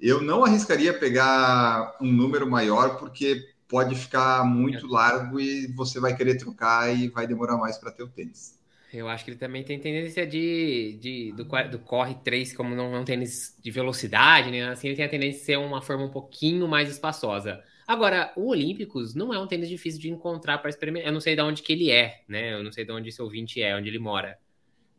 eu 0.00 0.22
não 0.22 0.44
arriscaria 0.44 0.92
pegar 0.92 1.96
um 2.00 2.12
número 2.12 2.48
maior, 2.48 2.98
porque 2.98 3.48
pode 3.68 3.94
ficar 3.94 4.44
muito 4.44 4.86
largo 4.86 5.40
e 5.40 5.66
você 5.68 5.98
vai 5.98 6.16
querer 6.16 6.36
trocar 6.36 6.94
e 6.94 7.08
vai 7.08 7.26
demorar 7.26 7.56
mais 7.56 7.78
para 7.78 7.90
ter 7.90 8.02
o 8.02 8.08
tênis. 8.08 8.56
Eu 8.92 9.08
acho 9.08 9.24
que 9.24 9.30
ele 9.30 9.38
também 9.38 9.64
tem 9.64 9.78
tendência 9.78 10.26
de, 10.26 10.96
de 11.00 11.32
do, 11.32 11.44
do 11.70 11.78
corre 11.80 12.14
3, 12.14 12.54
como 12.54 12.74
não 12.74 12.94
é 12.94 13.00
um 13.00 13.04
tênis 13.04 13.54
de 13.62 13.70
velocidade, 13.70 14.50
né? 14.50 14.68
Assim, 14.68 14.88
ele 14.88 14.96
tem 14.96 15.04
a 15.04 15.08
tendência 15.08 15.40
de 15.40 15.44
ser 15.44 15.58
uma 15.58 15.82
forma 15.82 16.04
um 16.04 16.10
pouquinho 16.10 16.66
mais 16.68 16.88
espaçosa. 16.88 17.62
Agora, 17.86 18.32
o 18.36 18.48
Olímpicos 18.48 19.14
não 19.14 19.34
é 19.34 19.38
um 19.38 19.46
tênis 19.46 19.68
difícil 19.68 20.00
de 20.00 20.08
encontrar 20.08 20.58
para 20.58 20.70
experimentar. 20.70 21.08
Eu 21.08 21.12
não 21.12 21.20
sei 21.20 21.34
de 21.34 21.42
onde 21.42 21.62
que 21.62 21.72
ele 21.72 21.90
é, 21.90 22.22
né? 22.28 22.54
Eu 22.54 22.62
não 22.62 22.72
sei 22.72 22.84
de 22.84 22.92
onde 22.92 23.08
esse 23.08 23.20
ouvinte 23.20 23.60
é, 23.60 23.76
onde 23.76 23.88
ele 23.88 23.98
mora. 23.98 24.38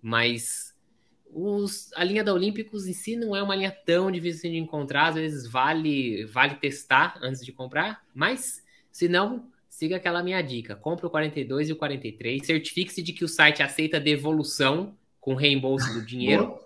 Mas 0.02 0.67
os, 1.32 1.92
a 1.94 2.04
linha 2.04 2.24
da 2.24 2.34
Olímpicos 2.34 2.88
em 2.88 2.94
si 2.94 3.16
não 3.16 3.36
é 3.36 3.42
uma 3.42 3.56
linha 3.56 3.72
tão 3.86 4.12
difícil 4.12 4.52
de 4.52 4.58
encontrar, 4.58 5.08
às 5.08 5.16
vezes 5.16 5.50
vale, 5.50 6.26
vale 6.26 6.56
testar 6.56 7.20
antes 7.22 7.46
de 7.46 7.52
comprar, 7.52 8.04
mas 8.14 8.64
se 8.92 9.08
não, 9.08 9.48
siga 9.70 9.98
aquela 9.98 10.24
minha 10.24 10.42
dica: 10.42 10.76
compre 10.76 11.06
o 11.06 11.10
42 11.10 11.70
e 11.70 11.74
o 11.74 11.76
43, 11.76 12.46
certifique-se 12.46 13.02
de 13.02 13.14
que 13.14 13.24
o 13.24 13.28
site 13.28 13.62
aceita 13.62 14.00
devolução 14.00 14.96
com 15.20 15.36
reembolso 15.36 15.94
do 15.94 16.04
dinheiro. 16.06 16.58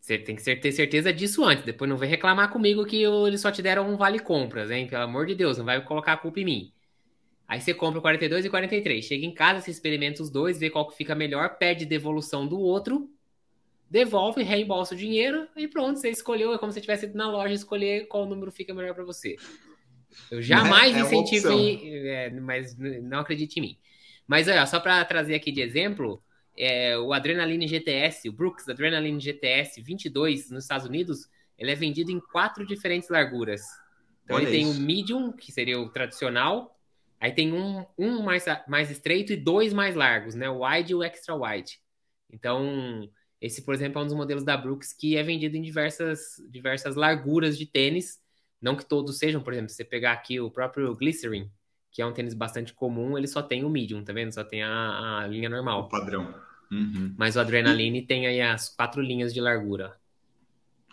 Você 0.00 0.18
tem 0.18 0.34
que 0.34 0.42
ter 0.42 0.72
certeza 0.72 1.12
disso 1.12 1.44
antes, 1.44 1.64
depois 1.64 1.88
não 1.88 1.96
vem 1.96 2.10
reclamar 2.10 2.50
comigo 2.50 2.84
que 2.84 3.02
eles 3.04 3.40
só 3.40 3.52
te 3.52 3.62
deram 3.62 3.88
um 3.88 3.96
vale 3.96 4.18
compras, 4.18 4.68
hein? 4.68 4.88
Pelo 4.88 5.04
amor 5.04 5.26
de 5.26 5.34
Deus, 5.34 5.58
não 5.58 5.64
vai 5.64 5.80
colocar 5.84 6.14
a 6.14 6.16
culpa 6.16 6.40
em 6.40 6.44
mim. 6.44 6.72
Aí 7.46 7.60
você 7.60 7.72
compra 7.72 8.00
o 8.00 8.02
42 8.02 8.46
e 8.46 8.50
43. 8.50 9.04
Chega 9.04 9.24
em 9.24 9.32
casa, 9.32 9.60
você 9.60 9.70
experimenta 9.70 10.22
os 10.22 10.30
dois, 10.30 10.58
vê 10.58 10.70
qual 10.70 10.88
que 10.88 10.96
fica 10.96 11.14
melhor, 11.14 11.56
pede 11.56 11.86
devolução 11.86 12.48
do 12.48 12.58
outro 12.58 13.11
devolve, 13.92 14.42
reembolsa 14.42 14.94
o 14.94 14.96
dinheiro 14.96 15.46
e 15.54 15.68
pronto, 15.68 16.00
você 16.00 16.08
escolheu, 16.08 16.54
é 16.54 16.58
como 16.58 16.72
se 16.72 16.76
você 16.76 16.80
tivesse 16.80 17.04
ido 17.04 17.14
na 17.14 17.30
loja 17.30 17.52
escolher 17.52 18.08
qual 18.08 18.24
número 18.24 18.50
fica 18.50 18.72
melhor 18.72 18.94
para 18.94 19.04
você. 19.04 19.36
Eu 20.30 20.40
jamais 20.40 20.96
é, 20.96 20.98
é 20.98 21.02
incentivo, 21.02 21.52
é, 21.52 22.30
mas 22.30 22.74
não 22.78 23.18
acredite 23.18 23.58
em 23.58 23.62
mim. 23.62 23.78
Mas 24.26 24.48
olha, 24.48 24.64
só 24.64 24.80
para 24.80 25.04
trazer 25.04 25.34
aqui 25.34 25.52
de 25.52 25.60
exemplo, 25.60 26.22
é, 26.56 26.96
o 26.96 27.12
Adrenaline 27.12 27.68
GTS, 27.68 28.30
o 28.30 28.32
Brooks 28.32 28.66
Adrenaline 28.66 29.20
GTS 29.20 29.82
22 29.82 30.50
nos 30.50 30.64
Estados 30.64 30.86
Unidos, 30.86 31.28
ele 31.58 31.70
é 31.70 31.74
vendido 31.74 32.10
em 32.10 32.18
quatro 32.18 32.66
diferentes 32.66 33.10
larguras. 33.10 33.60
Então 34.24 34.36
olha 34.36 34.48
ele 34.48 34.56
isso. 34.56 34.72
tem 34.72 34.82
o 34.82 34.86
medium, 34.86 35.32
que 35.32 35.52
seria 35.52 35.78
o 35.78 35.90
tradicional, 35.90 36.78
aí 37.20 37.30
tem 37.30 37.52
um, 37.52 37.84
um 37.98 38.22
mais, 38.22 38.46
mais 38.66 38.90
estreito 38.90 39.34
e 39.34 39.36
dois 39.36 39.74
mais 39.74 39.94
largos, 39.94 40.34
né? 40.34 40.48
O 40.48 40.66
wide 40.66 40.92
e 40.92 40.94
o 40.94 41.02
extra 41.02 41.34
wide. 41.34 41.78
Então, 42.32 43.06
esse, 43.42 43.62
por 43.62 43.74
exemplo, 43.74 44.00
é 44.00 44.04
um 44.04 44.06
dos 44.06 44.14
modelos 44.14 44.44
da 44.44 44.56
Brooks 44.56 44.92
que 44.92 45.16
é 45.16 45.22
vendido 45.22 45.56
em 45.56 45.62
diversas, 45.62 46.40
diversas 46.48 46.94
larguras 46.94 47.58
de 47.58 47.66
tênis. 47.66 48.20
Não 48.60 48.76
que 48.76 48.84
todos 48.84 49.18
sejam, 49.18 49.42
por 49.42 49.52
exemplo, 49.52 49.68
se 49.68 49.74
você 49.74 49.84
pegar 49.84 50.12
aqui 50.12 50.38
o 50.38 50.48
próprio 50.48 50.94
Glycerin, 50.94 51.50
que 51.90 52.00
é 52.00 52.06
um 52.06 52.12
tênis 52.12 52.34
bastante 52.34 52.72
comum, 52.72 53.18
ele 53.18 53.26
só 53.26 53.42
tem 53.42 53.64
o 53.64 53.68
medium, 53.68 54.04
tá 54.04 54.12
vendo? 54.12 54.32
Só 54.32 54.44
tem 54.44 54.62
a, 54.62 55.22
a 55.22 55.26
linha 55.26 55.48
normal. 55.48 55.80
O 55.80 55.88
padrão. 55.88 56.32
Uhum. 56.70 57.12
Mas 57.18 57.34
o 57.34 57.40
Adrenaline 57.40 57.98
e... 57.98 58.06
tem 58.06 58.28
aí 58.28 58.40
as 58.40 58.68
quatro 58.68 59.02
linhas 59.02 59.34
de 59.34 59.40
largura. 59.40 59.96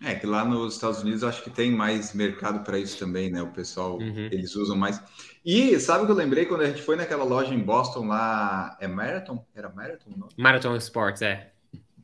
É, 0.02 0.16
que 0.16 0.26
lá 0.26 0.44
nos 0.44 0.74
Estados 0.74 1.04
Unidos 1.04 1.24
acho 1.24 1.44
que 1.44 1.52
tem 1.52 1.70
mais 1.70 2.16
mercado 2.16 2.64
para 2.64 2.80
isso 2.80 2.98
também, 2.98 3.30
né? 3.30 3.44
O 3.44 3.52
pessoal, 3.52 4.00
uhum. 4.00 4.30
eles 4.32 4.56
usam 4.56 4.76
mais. 4.76 5.00
E 5.46 5.80
sabe 5.80 6.04
o 6.04 6.06
que 6.08 6.12
eu 6.12 6.16
lembrei 6.16 6.48
quando 6.48 6.62
a 6.62 6.68
gente 6.68 6.82
foi 6.82 6.96
naquela 6.96 7.24
loja 7.24 7.54
em 7.54 7.60
Boston 7.60 8.08
lá? 8.08 8.76
É 8.82 8.88
Marathon? 8.88 9.46
Era 9.54 9.70
Marathon? 9.70 10.12
Não? 10.18 10.30
Marathon 10.36 10.76
Sports, 10.78 11.22
é. 11.22 11.52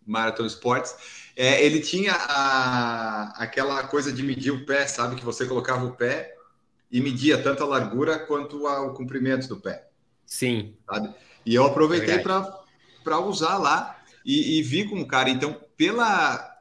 Marathon 0.06 0.46
Sports. 0.46 0.96
É, 1.36 1.64
ele 1.66 1.82
tinha 1.82 2.14
a, 2.14 3.44
aquela 3.44 3.84
coisa 3.88 4.12
de 4.12 4.24
medir 4.24 4.52
o 4.52 4.66
pé, 4.66 4.88
sabe? 4.88 5.16
Que 5.16 5.26
você 5.26 5.46
colocava 5.46 5.86
o 5.86 5.96
pé 5.96 6.36
e 6.92 7.02
media 7.02 7.42
tanto 7.42 7.64
a 7.64 7.68
largura 7.68 8.20
quanto 8.20 8.68
a, 8.68 8.82
o 8.82 8.94
comprimento 8.94 9.48
do 9.48 9.58
pé. 9.60 9.88
Sim. 10.26 10.76
Sabe? 10.90 11.14
E 11.46 11.54
eu 11.54 11.66
aproveitei 11.66 12.16
é 12.16 12.20
para 12.20 13.20
usar 13.20 13.58
lá 13.58 14.02
e, 14.26 14.60
e 14.60 14.64
vi 14.64 14.86
com 14.86 15.00
o 15.00 15.08
cara. 15.08 15.30
Então, 15.30 15.60
pela 15.78 16.54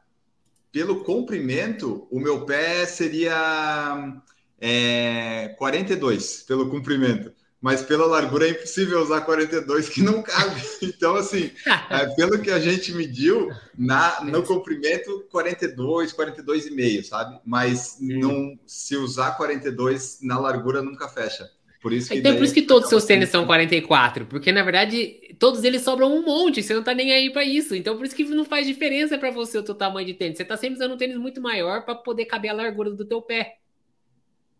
pelo 0.71 1.05
comprimento, 1.05 2.05
o 2.11 2.19
meu 2.19 2.45
pé 2.45 2.85
seria 2.85 4.21
é, 4.59 5.55
42 5.57 6.43
pelo 6.43 6.69
comprimento, 6.69 7.31
mas 7.61 7.81
pela 7.81 8.05
largura 8.05 8.47
é 8.47 8.51
impossível 8.51 9.01
usar 9.01 9.21
42 9.21 9.89
que 9.89 10.01
não 10.01 10.21
cabe. 10.21 10.61
Então, 10.81 11.15
assim, 11.15 11.51
é, 11.89 12.07
pelo 12.15 12.39
que 12.39 12.51
a 12.51 12.59
gente 12.59 12.93
mediu, 12.93 13.49
na, 13.77 14.23
no 14.23 14.43
comprimento, 14.43 15.25
42, 15.31 16.13
42,5, 16.13 17.03
sabe? 17.03 17.39
Mas 17.45 17.97
não, 17.99 18.57
se 18.65 18.95
usar 18.95 19.31
42 19.31 20.19
na 20.21 20.39
largura 20.39 20.81
nunca 20.81 21.07
fecha. 21.07 21.49
Por 21.81 21.93
isso 21.93 22.09
que 22.09 22.17
então, 22.17 22.35
por 22.35 22.43
isso 22.43 22.53
que 22.53 22.63
todos 22.63 22.85
os 22.85 22.89
seus 22.89 23.05
tênis 23.05 23.29
são 23.29 23.45
44, 23.45 24.25
porque 24.25 24.51
na 24.51 24.63
verdade 24.63 25.35
todos 25.37 25.63
eles 25.63 25.83
sobram 25.83 26.15
um 26.15 26.23
monte, 26.23 26.63
você 26.63 26.73
não 26.73 26.81
tá 26.81 26.95
nem 26.95 27.13
aí 27.13 27.31
para 27.31 27.43
isso. 27.43 27.75
Então 27.75 27.95
por 27.95 28.07
isso 28.07 28.15
que 28.15 28.23
não 28.23 28.43
faz 28.43 28.65
diferença 28.65 29.19
para 29.19 29.29
você 29.29 29.59
o 29.59 29.63
teu 29.63 29.75
tamanho 29.75 30.07
de 30.07 30.15
tênis. 30.15 30.37
Você 30.37 30.45
tá 30.45 30.57
sempre 30.57 30.77
usando 30.77 30.95
um 30.95 30.97
tênis 30.97 31.15
muito 31.15 31.39
maior 31.39 31.85
para 31.85 31.93
poder 31.93 32.25
caber 32.25 32.49
a 32.49 32.55
largura 32.55 32.89
do 32.89 33.05
teu 33.05 33.21
pé. 33.21 33.57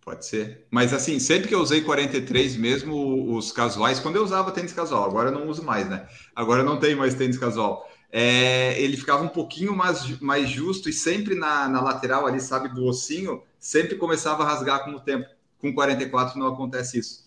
Pode 0.05 0.23
ser. 0.27 0.67
Mas 0.69 0.93
assim, 0.93 1.17
sempre 1.17 1.47
que 1.47 1.55
eu 1.55 1.59
usei 1.59 1.81
43, 1.81 2.55
mesmo 2.57 3.35
os 3.35 3.51
casuais, 3.51 3.99
quando 3.99 4.17
eu 4.17 4.23
usava 4.23 4.51
tênis 4.51 4.71
casual, 4.71 5.03
agora 5.03 5.29
eu 5.29 5.33
não 5.33 5.49
uso 5.49 5.63
mais, 5.63 5.89
né? 5.89 6.07
Agora 6.35 6.61
eu 6.61 6.65
não 6.65 6.79
tenho 6.79 6.95
mais 6.95 7.15
tênis 7.15 7.39
casual. 7.39 7.89
É, 8.11 8.79
ele 8.79 8.95
ficava 8.95 9.23
um 9.23 9.27
pouquinho 9.27 9.75
mais, 9.75 10.19
mais 10.21 10.47
justo 10.47 10.87
e 10.87 10.93
sempre 10.93 11.33
na, 11.33 11.67
na 11.67 11.81
lateral 11.81 12.27
ali, 12.27 12.39
sabe, 12.39 12.69
do 12.69 12.85
ossinho, 12.85 13.41
sempre 13.59 13.95
começava 13.95 14.43
a 14.43 14.47
rasgar 14.47 14.85
com 14.85 14.91
o 14.91 14.99
tempo. 14.99 15.27
Com 15.57 15.73
44 15.73 16.37
não 16.37 16.47
acontece 16.47 16.99
isso. 16.99 17.25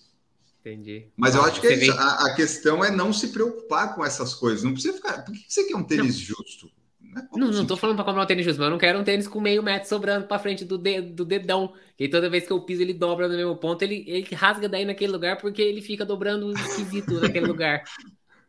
Entendi. 0.61 1.09
Mas 1.17 1.35
eu 1.35 1.43
acho 1.43 1.61
que 1.61 1.67
é 1.67 1.91
a, 1.91 2.27
a, 2.27 2.35
questão 2.37 2.85
é 2.85 2.93
não 2.93 3.13
se 3.13 3.29
preocupar 3.29 3.97
com 3.97 4.05
essas 4.05 4.35
coisas. 4.35 4.63
Não 4.63 4.73
precisa 4.73 4.95
ficar. 4.95 5.25
Por 5.25 5.35
que 5.35 5.45
você 5.49 5.65
quer 5.65 5.75
um 5.75 5.83
tênis 5.83 6.15
não. 6.15 6.37
justo? 6.37 6.71
Não, 7.35 7.51
não, 7.51 7.67
tô 7.67 7.77
falando 7.77 7.97
para 7.97 8.05
comprar 8.05 8.23
um 8.23 8.27
tênis 8.27 8.45
justo, 8.45 8.59
mas 8.59 8.67
eu 8.67 8.71
não 8.71 8.79
quero 8.79 8.99
um 8.99 9.05
tênis 9.05 9.27
com 9.27 9.41
meio 9.41 9.63
metro 9.63 9.89
sobrando 9.89 10.27
para 10.27 10.39
frente 10.39 10.65
do, 10.65 10.77
dedo, 10.77 11.13
do 11.15 11.25
dedão. 11.25 11.73
Que 11.97 12.09
toda 12.09 12.29
vez 12.29 12.47
que 12.47 12.53
eu 12.53 12.61
piso, 12.61 12.83
ele 12.83 12.93
dobra 12.93 13.29
no 13.29 13.37
mesmo 13.37 13.57
ponto, 13.57 13.83
ele, 13.83 14.05
ele 14.07 14.27
rasga 14.35 14.69
daí 14.69 14.85
naquele 14.85 15.13
lugar 15.13 15.39
porque 15.39 15.63
ele 15.63 15.81
fica 15.81 16.05
dobrando 16.05 16.53
esquisito 16.53 17.21
naquele 17.21 17.47
lugar. 17.49 17.83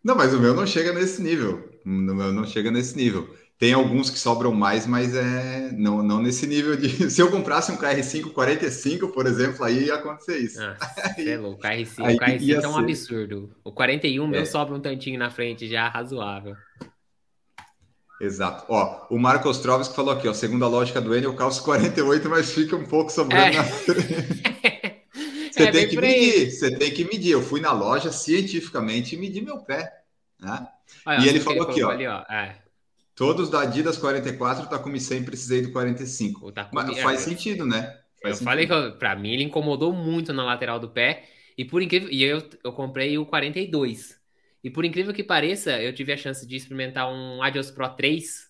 Não, 0.03 0.15
mas 0.15 0.33
o 0.33 0.39
meu 0.39 0.53
não 0.53 0.65
chega 0.65 0.93
nesse 0.93 1.21
nível. 1.21 1.69
O 1.85 1.89
meu 1.89 2.33
não 2.33 2.45
chega 2.45 2.71
nesse 2.71 2.95
nível. 2.95 3.29
Tem 3.59 3.73
alguns 3.73 4.09
que 4.09 4.17
sobram 4.17 4.53
mais, 4.53 4.87
mas 4.87 5.13
é 5.13 5.69
não, 5.73 6.01
não 6.01 6.21
nesse 6.21 6.47
nível 6.47 6.77
de. 6.77 6.87
Se 7.11 7.21
eu 7.21 7.29
comprasse 7.29 7.69
um 7.73 7.75
KR5 7.75 8.31
45, 8.31 9.09
por 9.09 9.27
exemplo, 9.27 9.65
aí 9.65 9.87
ia 9.87 9.95
acontecer 9.95 10.37
isso. 10.37 10.61
Ah, 10.61 10.77
é 11.19 11.37
louco. 11.37 11.59
O 11.59 11.61
KR5, 11.61 12.05
aí, 12.05 12.15
o 12.15 12.19
KR5 12.19 12.63
é 12.63 12.67
um 12.69 12.77
absurdo. 12.77 13.53
O 13.61 13.71
41 13.73 14.23
é. 14.23 14.27
meu 14.27 14.45
sobra 14.45 14.73
um 14.73 14.79
tantinho 14.79 15.19
na 15.19 15.29
frente 15.29 15.67
já 15.67 15.89
razoável. 15.89 16.55
Exato. 18.19 18.65
Ó, 18.67 19.07
o 19.09 19.17
Marcos 19.17 19.59
que 19.59 19.95
falou 19.95 20.11
aqui, 20.11 20.27
ó, 20.27 20.33
segundo 20.33 20.65
a 20.65 20.67
lógica 20.67 20.99
do 20.99 21.15
N, 21.15 21.23
eu 21.23 21.35
calço 21.35 21.63
48, 21.63 22.29
mas 22.29 22.51
fica 22.51 22.75
um 22.75 22.85
pouco 22.85 23.11
sobrando 23.11 23.43
é. 23.45 23.51
na. 23.53 23.63
Você 25.51 25.63
é, 25.63 25.71
tem 25.71 25.89
que 25.89 25.99
medir, 25.99 26.51
você 26.51 26.77
tem 26.77 26.91
que 26.91 27.03
medir. 27.03 27.31
Eu 27.31 27.41
fui 27.41 27.59
na 27.59 27.73
loja 27.73 28.13
cientificamente 28.13 29.15
e 29.15 29.17
medi 29.17 29.41
meu 29.41 29.57
pé. 29.57 30.03
Né? 30.39 30.67
Olha, 31.05 31.19
e 31.19 31.27
ele 31.27 31.39
falou 31.41 31.63
ele 31.63 31.71
aqui, 31.71 31.83
ó. 31.83 31.89
Ali, 31.89 32.07
ó. 32.07 32.21
É. 32.29 32.55
Todos 33.13 33.49
da 33.49 33.61
Adidas 33.61 33.97
44, 33.97 34.69
Takumi 34.69 35.01
100, 35.01 35.23
precisei 35.23 35.61
do 35.61 35.71
45. 35.73 36.51
Takumi, 36.53 36.81
Mas 36.81 36.99
faz 37.01 37.19
sentido, 37.19 37.65
né? 37.65 37.81
Faz 37.81 37.97
eu 38.23 38.33
sentido. 38.35 38.45
falei 38.45 38.67
que 38.67 38.97
para 38.97 39.15
mim 39.17 39.33
ele 39.33 39.43
incomodou 39.43 39.91
muito 39.91 40.31
na 40.31 40.45
lateral 40.45 40.79
do 40.79 40.87
pé. 40.87 41.25
E 41.57 41.65
por 41.65 41.81
incrível. 41.81 42.09
E 42.09 42.23
eu, 42.23 42.41
eu 42.63 42.71
comprei 42.71 43.17
o 43.17 43.25
42. 43.25 44.18
E 44.63 44.69
por 44.69 44.83
incrível 44.83 45.13
que 45.13 45.23
pareça, 45.23 45.81
eu 45.81 45.93
tive 45.93 46.11
a 46.11 46.17
chance 46.17 46.45
de 46.45 46.55
experimentar 46.55 47.11
um 47.11 47.41
Adios 47.41 47.71
Pro 47.71 47.89
3 47.89 48.49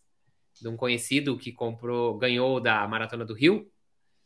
de 0.61 0.67
um 0.67 0.75
conhecido 0.75 1.37
que 1.37 1.51
comprou, 1.51 2.17
ganhou 2.17 2.59
da 2.59 2.87
Maratona 2.87 3.25
do 3.25 3.33
Rio. 3.33 3.69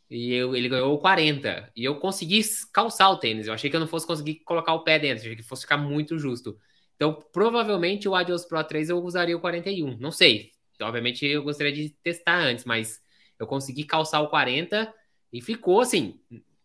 E 0.09 0.33
eu, 0.33 0.55
ele 0.55 0.69
ganhou 0.69 0.93
o 0.93 0.97
40. 0.97 1.71
E 1.75 1.83
eu 1.83 1.95
consegui 1.99 2.41
calçar 2.71 3.09
o 3.09 3.17
tênis. 3.17 3.47
Eu 3.47 3.53
achei 3.53 3.69
que 3.69 3.75
eu 3.75 3.79
não 3.79 3.87
fosse 3.87 4.07
conseguir 4.07 4.35
colocar 4.45 4.73
o 4.73 4.83
pé 4.83 4.99
dentro, 4.99 5.23
achei 5.23 5.35
que 5.35 5.43
fosse 5.43 5.63
ficar 5.63 5.77
muito 5.77 6.17
justo. 6.17 6.57
Então, 6.95 7.21
provavelmente 7.31 8.07
o 8.07 8.15
Adios 8.15 8.45
Pro 8.45 8.63
3 8.63 8.89
eu 8.89 8.99
usaria 8.99 9.35
o 9.35 9.39
41. 9.39 9.97
Não 9.97 10.11
sei. 10.11 10.51
Obviamente 10.81 11.25
eu 11.25 11.43
gostaria 11.43 11.71
de 11.71 11.89
testar 12.01 12.37
antes, 12.37 12.65
mas 12.65 13.01
eu 13.39 13.47
consegui 13.47 13.83
calçar 13.83 14.21
o 14.21 14.29
40 14.29 14.93
e 15.31 15.41
ficou 15.41 15.81
assim, 15.81 16.19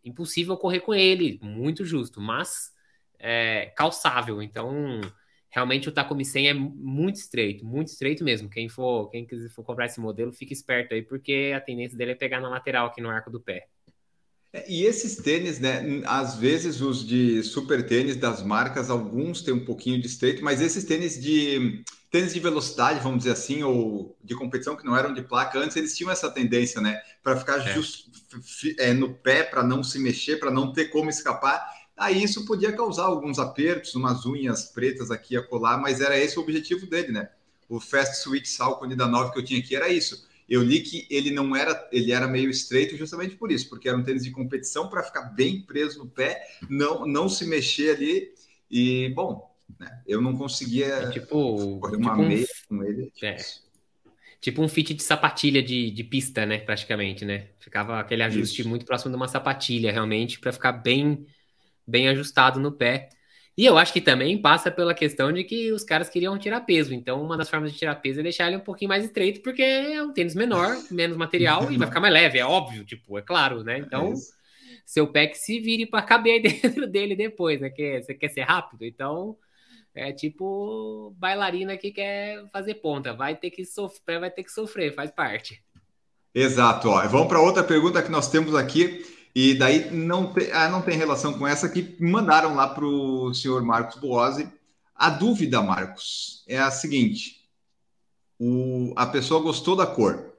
impossível 0.05 0.57
correr 0.57 0.81
com 0.81 0.95
ele, 0.95 1.39
muito 1.43 1.85
justo, 1.85 2.21
mas 2.21 2.73
é, 3.19 3.67
calçável. 3.77 4.43
Então, 4.43 5.01
realmente 5.51 5.89
o 5.89 5.93
Takumi 5.93 6.25
100 6.25 6.49
é 6.49 6.55
muito 6.55 7.17
estreito, 7.17 7.65
muito 7.65 7.89
estreito 7.89 8.25
mesmo. 8.25 8.49
Quem 8.49 8.69
for, 8.69 9.11
quem 9.11 9.27
quiser 9.27 9.49
for 9.51 9.65
comprar 9.65 9.87
esse 9.87 10.01
modelo, 10.01 10.33
fique 10.33 10.53
esperto 10.53 10.95
aí, 10.95 11.03
porque 11.03 11.53
a 11.55 11.61
tendência 11.61 11.97
dele 11.97 12.13
é 12.13 12.15
pegar 12.15 12.41
na 12.41 12.49
lateral 12.49 12.87
aqui 12.87 13.01
no 13.01 13.11
arco 13.11 13.31
do 13.31 13.41
pé. 13.41 13.69
É, 14.53 14.65
e 14.71 14.85
esses 14.85 15.17
tênis, 15.17 15.59
né? 15.59 16.03
Às 16.07 16.37
vezes 16.37 16.81
os 16.81 17.07
de 17.07 17.43
super 17.43 17.87
tênis 17.87 18.17
das 18.17 18.43
marcas, 18.43 18.89
alguns 18.89 19.43
têm 19.43 19.55
um 19.55 19.65
pouquinho 19.65 20.01
de 20.01 20.07
estreito, 20.07 20.43
mas 20.43 20.61
esses 20.61 20.85
tênis 20.85 21.21
de 21.21 21.85
tênis 22.11 22.33
de 22.33 22.41
velocidade, 22.41 23.01
vamos 23.01 23.19
dizer 23.19 23.33
assim, 23.33 23.63
ou 23.63 24.17
de 24.25 24.35
competição 24.35 24.75
que 24.75 24.87
não 24.87 24.97
eram 24.97 25.13
de 25.13 25.21
placa, 25.21 25.59
antes 25.59 25.77
eles 25.77 25.95
tinham 25.95 26.11
essa 26.11 26.31
tendência, 26.31 26.81
né? 26.81 26.99
Para 27.23 27.37
ficar 27.37 27.59
é. 27.59 27.75
Just, 27.75 28.07
é, 28.79 28.95
no 28.95 29.13
pé, 29.13 29.43
para 29.43 29.63
não 29.63 29.83
se 29.83 29.99
mexer, 29.99 30.39
para 30.39 30.51
não 30.51 30.73
ter 30.73 30.87
como 30.87 31.11
escapar. 31.11 31.63
Aí 31.99 32.23
isso 32.23 32.45
podia 32.45 32.73
causar 32.73 33.05
alguns 33.05 33.39
apertos, 33.39 33.95
umas 33.95 34.25
unhas 34.25 34.67
pretas 34.67 35.11
aqui 35.11 35.37
a 35.37 35.43
colar, 35.43 35.79
mas 35.79 36.01
era 36.01 36.19
esse 36.19 36.39
o 36.39 36.43
objetivo 36.43 36.87
dele, 36.87 37.13
né? 37.13 37.29
O 37.69 37.81
Fast 37.81 38.23
Switch 38.23 38.47
Salcone 38.47 38.97
da 38.97 39.07
9 39.07 39.33
que 39.33 39.39
eu 39.39 39.45
tinha 39.45 39.61
aqui 39.61 39.75
era 39.77 39.89
isso 39.89 40.29
eu 40.49 40.63
li 40.63 40.81
que 40.81 41.07
ele 41.11 41.31
não 41.31 41.55
era, 41.55 41.87
ele 41.93 42.11
era 42.11 42.27
meio 42.27 42.49
estreito 42.49 42.97
justamente 42.97 43.37
por 43.37 43.53
isso, 43.53 43.69
porque 43.69 43.89
era 43.89 43.99
um 43.99 44.03
tênis 44.03 44.25
de 44.25 44.31
competição 44.31 44.89
para 44.89 45.03
ficar 45.03 45.23
bem 45.23 45.61
preso 45.61 45.99
no 45.99 46.07
pé, 46.07 46.43
não, 46.71 47.07
não 47.07 47.29
se 47.29 47.47
mexer 47.47 47.97
ali. 47.97 48.33
E, 48.71 49.11
bom, 49.11 49.55
né, 49.79 50.03
eu 50.07 50.23
não 50.23 50.35
conseguia 50.37 50.87
é 50.87 51.11
tipo, 51.11 51.79
correr 51.79 51.97
uma 51.97 52.13
tipo 52.13 52.23
meia 52.23 52.47
um, 52.71 52.77
com 52.77 52.85
ele. 52.85 53.13
É, 53.23 53.37
tipo 54.41 54.63
um 54.63 54.69
fit 54.69 54.95
de 54.95 55.03
sapatilha 55.03 55.63
de, 55.63 55.91
de 55.91 56.05
pista, 56.05 56.47
né? 56.47 56.59
Praticamente, 56.59 57.27
né? 57.27 57.49
Ficava 57.61 58.01
aquele 58.01 58.23
ajuste 58.23 58.63
isso. 58.63 58.69
muito 58.69 58.87
próximo 58.87 59.11
de 59.11 59.17
uma 59.17 59.29
sapatilha, 59.29 59.93
realmente, 59.93 60.41
para 60.41 60.53
ficar 60.53 60.73
bem, 60.73 61.27
bem 61.89 62.09
ajustado 62.09 62.61
no 62.61 62.73
pé. 62.73 63.09
E 63.57 63.67
eu 63.67 63.77
acho 63.77 63.93
que 63.93 64.01
também 64.01 64.41
passa 64.41 64.71
pela 64.71 64.95
questão 64.95 65.33
de 65.33 65.43
que 65.43 65.73
os 65.73 65.83
caras 65.83 66.09
queriam 66.09 66.39
tirar 66.39 66.61
peso. 66.61 66.95
Então, 66.95 67.21
uma 67.21 67.37
das 67.37 67.51
formas 67.51 67.73
de 67.73 67.79
tirar 67.79 67.97
peso 67.97 68.21
é 68.21 68.23
deixar 68.23 68.47
ele 68.47 68.57
um 68.57 68.61
pouquinho 68.61 68.89
mais 68.89 69.05
estreito, 69.05 69.43
porque 69.43 69.63
é 69.63 70.01
um 70.01 70.13
tênis 70.13 70.35
menor, 70.35 70.77
menos 70.91 71.17
material 71.17 71.71
e 71.73 71.77
vai 71.77 71.89
ficar 71.89 72.01
mais 72.01 72.15
leve, 72.15 72.39
é 72.39 72.45
óbvio, 72.45 72.85
tipo, 72.85 73.19
é 73.19 73.23
claro, 73.23 73.65
né? 73.65 73.79
Então, 73.79 74.13
é 74.13 74.39
seu 74.87 75.09
pé 75.09 75.27
que 75.27 75.37
se 75.37 75.59
vire 75.59 75.87
para 75.87 76.03
caber 76.03 76.41
dentro 76.63 76.87
dele 76.87 77.17
depois, 77.17 77.61
né? 77.61 77.69
Que 77.69 78.01
você 78.01 78.15
quer 78.15 78.29
ser 78.29 78.43
rápido, 78.43 78.85
então 78.85 79.37
é 79.95 80.13
tipo 80.13 81.13
bailarina 81.19 81.77
que 81.77 81.91
quer 81.91 82.49
fazer 82.53 82.75
ponta, 82.75 83.13
vai 83.13 83.35
ter 83.35 83.51
que 83.51 83.65
sofrer, 83.65 84.21
vai 84.21 84.31
ter 84.31 84.45
que 84.45 84.53
sofrer, 84.53 84.95
faz 84.95 85.11
parte. 85.11 85.61
Exato, 86.35 86.91
ó. 86.91 87.07
Vamos 87.09 87.27
para 87.27 87.41
outra 87.41 87.65
pergunta 87.65 88.03
que 88.03 88.11
nós 88.11 88.31
temos 88.31 88.55
aqui. 88.55 89.05
E 89.41 89.55
daí 89.55 89.89
não, 89.93 90.33
te, 90.33 90.51
ah, 90.51 90.69
não 90.69 90.83
tem 90.83 90.99
relação 90.99 91.33
com 91.33 91.47
essa 91.47 91.69
que 91.69 91.97
mandaram 92.01 92.57
lá 92.57 92.67
para 92.67 92.85
o 92.85 93.33
senhor 93.33 93.63
Marcos 93.63 93.95
Boazzi. 94.01 94.51
A 94.93 95.11
dúvida, 95.11 95.63
Marcos, 95.63 96.43
é 96.49 96.59
a 96.59 96.73
seguinte: 96.73 97.49
o, 98.37 98.93
a 98.97 99.07
pessoa 99.07 99.41
gostou 99.41 99.77
da 99.77 99.87
cor. 99.87 100.35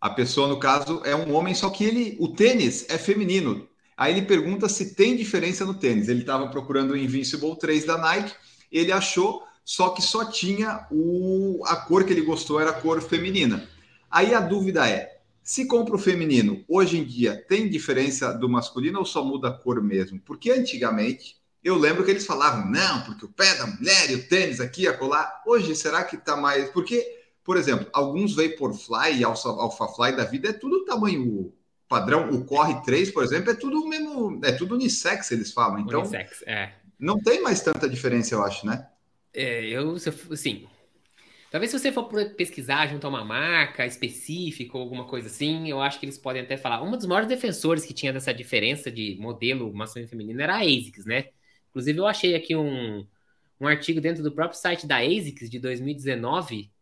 A 0.00 0.08
pessoa, 0.08 0.48
no 0.48 0.58
caso, 0.58 1.02
é 1.04 1.14
um 1.14 1.34
homem, 1.34 1.54
só 1.54 1.68
que 1.68 1.84
ele, 1.84 2.16
o 2.18 2.28
tênis 2.28 2.86
é 2.88 2.96
feminino. 2.96 3.68
Aí 3.94 4.14
ele 4.14 4.24
pergunta 4.24 4.70
se 4.70 4.94
tem 4.94 5.14
diferença 5.14 5.66
no 5.66 5.74
tênis. 5.74 6.08
Ele 6.08 6.20
estava 6.20 6.48
procurando 6.48 6.92
o 6.92 6.96
Invincible 6.96 7.58
3 7.58 7.84
da 7.84 7.98
Nike, 7.98 8.32
ele 8.72 8.90
achou, 8.90 9.42
só 9.66 9.90
que 9.90 10.00
só 10.00 10.24
tinha 10.24 10.86
o, 10.90 11.62
a 11.66 11.76
cor 11.76 12.04
que 12.04 12.12
ele 12.14 12.22
gostou 12.22 12.58
era 12.58 12.70
a 12.70 12.80
cor 12.80 13.02
feminina. 13.02 13.68
Aí 14.10 14.34
a 14.34 14.40
dúvida 14.40 14.88
é: 14.88 15.13
se 15.44 15.66
compra 15.66 15.94
o 15.94 15.98
feminino, 15.98 16.64
hoje 16.66 16.96
em 16.96 17.04
dia, 17.04 17.36
tem 17.46 17.68
diferença 17.68 18.32
do 18.32 18.48
masculino 18.48 18.98
ou 18.98 19.04
só 19.04 19.22
muda 19.22 19.48
a 19.48 19.52
cor 19.52 19.82
mesmo? 19.82 20.18
Porque 20.24 20.50
antigamente 20.50 21.36
eu 21.62 21.76
lembro 21.76 22.02
que 22.02 22.10
eles 22.10 22.26
falavam, 22.26 22.70
não, 22.70 23.02
porque 23.02 23.26
o 23.26 23.28
pé 23.28 23.54
da 23.54 23.66
mulher 23.66 24.10
e 24.10 24.14
o 24.14 24.26
tênis 24.26 24.58
aqui, 24.58 24.88
a 24.88 24.96
colar. 24.96 25.42
Hoje, 25.46 25.76
será 25.76 26.02
que 26.02 26.16
tá 26.16 26.34
mais. 26.34 26.70
Porque, 26.70 27.06
por 27.44 27.58
exemplo, 27.58 27.86
alguns 27.92 28.34
Vaporfly 28.34 29.18
e 29.18 29.24
Alpha, 29.24 29.48
Alphafly 29.48 30.16
da 30.16 30.24
vida 30.24 30.48
é 30.48 30.52
tudo 30.52 30.84
tamanho 30.86 31.52
padrão. 31.88 32.30
O 32.30 32.44
Corre 32.44 32.82
3, 32.82 33.10
por 33.10 33.22
exemplo, 33.22 33.50
é 33.50 33.54
tudo 33.54 33.86
mesmo. 33.86 34.40
É 34.42 34.52
tudo 34.52 34.74
unissex, 34.74 35.30
eles 35.30 35.52
falam. 35.52 35.80
Então, 35.80 36.00
unissex, 36.00 36.42
é. 36.46 36.72
Não 36.98 37.18
tem 37.18 37.42
mais 37.42 37.60
tanta 37.60 37.88
diferença, 37.88 38.34
eu 38.34 38.42
acho, 38.42 38.66
né? 38.66 38.86
É, 39.32 39.66
eu, 39.66 39.96
assim, 40.30 40.66
Talvez 41.54 41.70
se 41.70 41.78
você 41.78 41.92
for 41.92 42.08
pesquisar 42.34 42.88
junto 42.88 43.06
a 43.06 43.08
uma 43.08 43.24
marca 43.24 43.86
específica 43.86 44.76
ou 44.76 44.82
alguma 44.82 45.04
coisa 45.04 45.28
assim, 45.28 45.70
eu 45.70 45.80
acho 45.80 46.00
que 46.00 46.04
eles 46.04 46.18
podem 46.18 46.42
até 46.42 46.56
falar. 46.56 46.82
Um 46.82 46.90
dos 46.90 47.06
maiores 47.06 47.28
defensores 47.28 47.86
que 47.86 47.94
tinha 47.94 48.12
dessa 48.12 48.34
diferença 48.34 48.90
de 48.90 49.16
modelo 49.20 49.72
masculino 49.72 50.08
e 50.08 50.10
feminino 50.10 50.42
era 50.42 50.56
a 50.56 50.62
ASICS, 50.62 51.06
né? 51.06 51.28
Inclusive, 51.70 51.96
eu 51.96 52.08
achei 52.08 52.34
aqui 52.34 52.56
um, 52.56 53.06
um 53.60 53.68
artigo 53.68 54.00
dentro 54.00 54.20
do 54.20 54.32
próprio 54.32 54.58
site 54.58 54.84
da 54.84 54.96
ASICS 54.96 55.48
de 55.48 55.60
2019, 55.60 56.72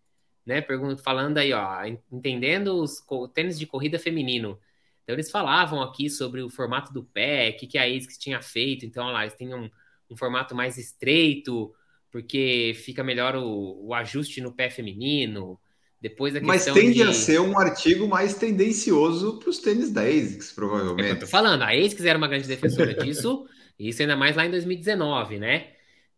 né? 0.46 0.62
Pergunto, 0.62 1.02
falando 1.02 1.36
aí, 1.36 1.52
ó, 1.52 1.84
entendendo 2.10 2.82
os 2.82 3.04
tênis 3.34 3.58
de 3.58 3.66
corrida 3.66 3.98
feminino. 3.98 4.58
Então, 5.02 5.14
eles 5.14 5.30
falavam 5.30 5.82
aqui 5.82 6.08
sobre 6.08 6.40
o 6.40 6.48
formato 6.48 6.94
do 6.94 7.04
pé, 7.04 7.50
o 7.50 7.58
que, 7.58 7.66
que 7.66 7.76
a 7.76 7.84
ASICS 7.84 8.16
tinha 8.16 8.40
feito. 8.40 8.86
Então, 8.86 9.04
lá, 9.10 9.20
eles 9.20 9.36
tinham 9.36 9.64
um, 9.64 9.70
um 10.12 10.16
formato 10.16 10.54
mais 10.54 10.78
estreito, 10.78 11.74
porque 12.12 12.74
fica 12.76 13.02
melhor 13.02 13.34
o, 13.34 13.86
o 13.86 13.94
ajuste 13.94 14.42
no 14.42 14.52
pé 14.52 14.68
feminino. 14.68 15.58
Depois 15.98 16.36
a 16.36 16.40
Mas 16.40 16.66
tende 16.66 16.94
de... 16.94 17.02
a 17.02 17.12
ser 17.12 17.40
um 17.40 17.58
artigo 17.58 18.06
mais 18.06 18.34
tendencioso 18.34 19.38
para 19.38 19.48
os 19.48 19.58
tênis 19.58 19.90
da 19.90 20.02
ASICS, 20.02 20.52
provavelmente. 20.52 21.08
É 21.08 21.12
eu 21.12 21.18
tô 21.18 21.26
falando, 21.26 21.62
a 21.62 21.70
ASICS 21.70 22.04
era 22.04 22.18
uma 22.18 22.28
grande 22.28 22.46
defensora 22.46 22.92
disso, 22.92 23.46
isso 23.78 24.02
ainda 24.02 24.16
mais 24.16 24.36
lá 24.36 24.44
em 24.44 24.50
2019, 24.50 25.38
né? 25.38 25.70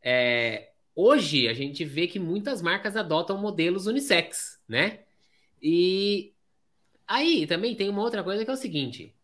É, 0.03 0.71
hoje 0.97 1.47
a 1.49 1.53
gente 1.53 1.85
vê 1.85 2.07
que 2.07 2.19
muitas 2.19 2.61
marcas 2.61 2.97
adotam 2.97 3.39
modelos 3.39 3.87
unissex, 3.87 4.59
né? 4.67 5.01
E 5.63 6.33
aí 7.07 7.47
também 7.47 7.77
tem 7.77 7.89
uma 7.89 8.03
outra 8.03 8.25
coisa 8.25 8.45
que 8.45 8.51
é 8.51 8.55
o 8.55 8.57
seguinte: 8.57 9.15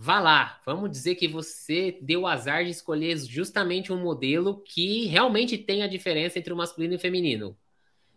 vá 0.00 0.20
lá, 0.20 0.62
vamos 0.64 0.92
dizer 0.92 1.16
que 1.16 1.26
você 1.26 1.98
deu 2.00 2.20
o 2.20 2.26
azar 2.28 2.64
de 2.64 2.70
escolher 2.70 3.18
justamente 3.18 3.92
um 3.92 4.00
modelo 4.00 4.62
que 4.62 5.06
realmente 5.06 5.58
tem 5.58 5.82
a 5.82 5.88
diferença 5.88 6.38
entre 6.38 6.52
o 6.52 6.56
masculino 6.56 6.94
e 6.94 6.96
o 6.96 7.00
feminino. 7.00 7.58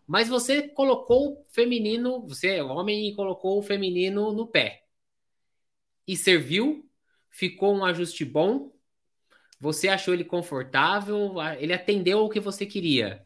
Mas 0.05 0.29
você 0.29 0.67
colocou 0.67 1.39
o 1.39 1.45
feminino, 1.49 2.21
você 2.27 2.57
é 2.57 2.63
homem 2.63 3.09
e 3.09 3.15
colocou 3.15 3.57
o 3.57 3.63
feminino 3.63 4.31
no 4.31 4.45
pé. 4.45 4.83
E 6.07 6.15
serviu, 6.15 6.87
ficou 7.31 7.75
um 7.75 7.83
ajuste 7.83 8.23
bom, 8.23 8.71
você 9.59 9.87
achou 9.87 10.13
ele 10.13 10.23
confortável, 10.23 11.33
ele 11.57 11.73
atendeu 11.73 12.19
o 12.19 12.29
que 12.29 12.39
você 12.39 12.63
queria. 12.63 13.25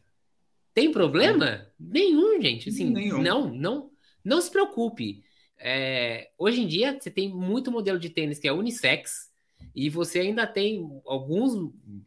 Tem 0.72 0.90
problema? 0.90 1.70
Nenhum, 1.78 2.40
gente. 2.40 2.70
Assim, 2.70 2.88
Nenhum. 2.88 3.20
Não, 3.20 3.48
não, 3.52 3.90
não 4.24 4.40
se 4.40 4.50
preocupe. 4.50 5.25
É, 5.58 6.30
hoje 6.38 6.60
em 6.60 6.66
dia, 6.66 6.98
você 6.98 7.10
tem 7.10 7.28
muito 7.28 7.70
modelo 7.70 7.98
de 7.98 8.10
tênis 8.10 8.38
que 8.38 8.48
é 8.48 8.52
unissex, 8.52 9.30
e 9.74 9.90
você 9.90 10.20
ainda 10.20 10.46
tem 10.46 10.88
alguns, 11.06 11.54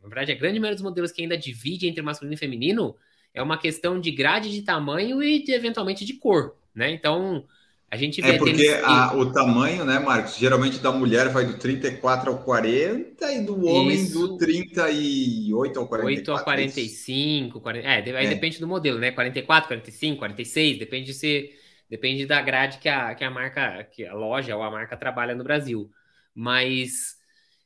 na 0.02 0.08
verdade, 0.08 0.32
a 0.32 0.36
grande 0.36 0.60
maioria 0.60 0.76
dos 0.76 0.84
modelos 0.84 1.12
que 1.12 1.22
ainda 1.22 1.38
divide 1.38 1.88
entre 1.88 2.02
masculino 2.02 2.34
e 2.34 2.38
feminino 2.38 2.96
é 3.34 3.44
uma 3.44 3.58
questão 3.58 4.00
de 4.00 4.12
grade 4.12 4.52
de 4.52 4.64
tamanho 4.64 5.22
e 5.22 5.44
de, 5.44 5.52
eventualmente 5.52 6.04
de 6.04 6.14
cor, 6.14 6.56
né? 6.74 6.92
Então, 6.92 7.46
a 7.92 7.96
gente 7.96 8.22
vê. 8.22 8.32
É 8.32 8.38
porque 8.38 8.80
a, 8.84 9.16
o 9.16 9.32
tamanho, 9.32 9.86
né, 9.86 10.00
Marcos? 10.00 10.38
Geralmente 10.38 10.80
da 10.80 10.92
mulher 10.92 11.30
vai 11.30 11.46
do 11.46 11.58
34 11.58 12.32
ao 12.32 12.40
40 12.40 13.34
e 13.34 13.42
do 13.44 13.66
homem 13.66 13.96
Isso. 13.96 14.28
do 14.28 14.38
38 14.38 15.80
ao 15.80 15.88
44. 15.88 16.06
8 16.06 16.32
ao 16.32 16.44
45, 16.44 17.62
40, 17.62 17.88
é, 17.88 18.18
aí 18.18 18.26
é. 18.26 18.30
depende 18.30 18.60
do 18.60 18.68
modelo, 18.68 19.00
né? 19.00 19.12
44, 19.12 19.68
45, 19.68 20.18
46, 20.18 20.80
depende 20.80 21.14
se 21.14 21.52
Depende 21.90 22.26
da 22.26 22.42
grade 22.42 22.78
que 22.78 22.88
a, 22.88 23.16
que 23.16 23.24
a 23.24 23.32
marca, 23.32 23.84
que 23.86 24.06
a 24.06 24.14
loja 24.14 24.56
ou 24.56 24.62
a 24.62 24.70
marca 24.70 24.96
trabalha 24.96 25.36
no 25.36 25.44
Brasil. 25.44 25.90
Mas. 26.34 27.18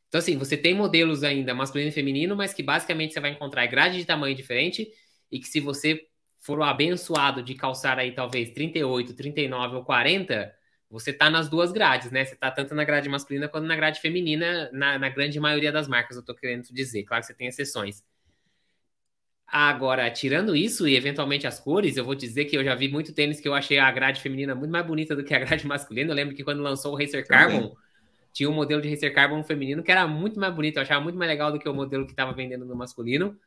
Então, 0.08 0.20
assim, 0.20 0.38
você 0.38 0.56
tem 0.56 0.76
modelos 0.76 1.24
ainda 1.24 1.54
masculino 1.54 1.90
e 1.90 1.94
feminino, 1.94 2.36
mas 2.36 2.54
que 2.54 2.64
basicamente 2.64 3.14
você 3.14 3.20
vai 3.20 3.32
encontrar 3.32 3.66
grade 3.68 3.98
de 3.98 4.06
tamanho 4.06 4.36
diferente 4.36 4.88
e 5.32 5.40
que 5.40 5.48
se 5.48 5.60
você 5.60 6.08
for 6.40 6.62
abençoado 6.62 7.42
de 7.42 7.56
calçar 7.56 7.98
aí 7.98 8.14
talvez 8.14 8.52
38, 8.52 9.16
39 9.16 9.78
ou 9.78 9.84
40, 9.84 10.54
você 10.90 11.12
tá 11.12 11.30
nas 11.30 11.50
duas 11.50 11.72
grades, 11.72 12.12
né? 12.12 12.24
Você 12.24 12.36
tá 12.36 12.52
tanto 12.52 12.76
na 12.76 12.84
grade 12.84 13.10
masculina 13.10 13.50
quanto 13.50 13.66
na 13.66 13.76
grade 13.76 14.00
feminina, 14.00 14.70
na, 14.72 15.00
na 15.00 15.10
grande 15.10 15.40
maioria 15.40 15.72
das 15.72 15.88
marcas, 15.88 16.18
eu 16.18 16.24
tô 16.24 16.36
querendo 16.36 16.64
dizer. 16.72 17.04
Claro 17.04 17.22
que 17.22 17.28
você 17.28 17.34
tem 17.34 17.48
exceções. 17.48 18.04
Agora, 19.56 20.10
tirando 20.10 20.56
isso 20.56 20.88
e 20.88 20.96
eventualmente 20.96 21.46
as 21.46 21.60
cores, 21.60 21.96
eu 21.96 22.04
vou 22.04 22.16
dizer 22.16 22.46
que 22.46 22.58
eu 22.58 22.64
já 22.64 22.74
vi 22.74 22.88
muito 22.90 23.14
tênis 23.14 23.40
que 23.40 23.48
eu 23.48 23.54
achei 23.54 23.78
a 23.78 23.92
grade 23.92 24.20
feminina 24.20 24.56
muito 24.56 24.72
mais 24.72 24.84
bonita 24.84 25.16
do 25.16 25.24
que 25.24 25.32
a 25.32 25.38
grade 25.38 25.68
masculina. 25.68 26.10
Eu 26.10 26.16
lembro 26.16 26.36
que 26.36 26.44
quando 26.44 26.64
lançou 26.64 26.92
o 26.92 26.98
Racer 26.98 27.24
Carbon, 27.28 27.72
tinha 28.32 28.50
um 28.50 28.54
modelo 28.54 28.82
de 28.82 28.90
Racer 28.90 29.14
Carbon 29.14 29.44
feminino 29.44 29.84
que 29.84 29.92
era 29.92 30.08
muito 30.08 30.40
mais 30.40 30.52
bonito. 30.56 30.78
Eu 30.78 30.82
achava 30.82 31.02
muito 31.02 31.20
mais 31.20 31.30
legal 31.30 31.52
do 31.52 31.60
que 31.60 31.70
o 31.70 31.74
modelo 31.74 32.04
que 32.08 32.14
estava 32.14 32.34
vendendo 32.34 32.66
no 32.66 32.76
masculino. 32.76 33.38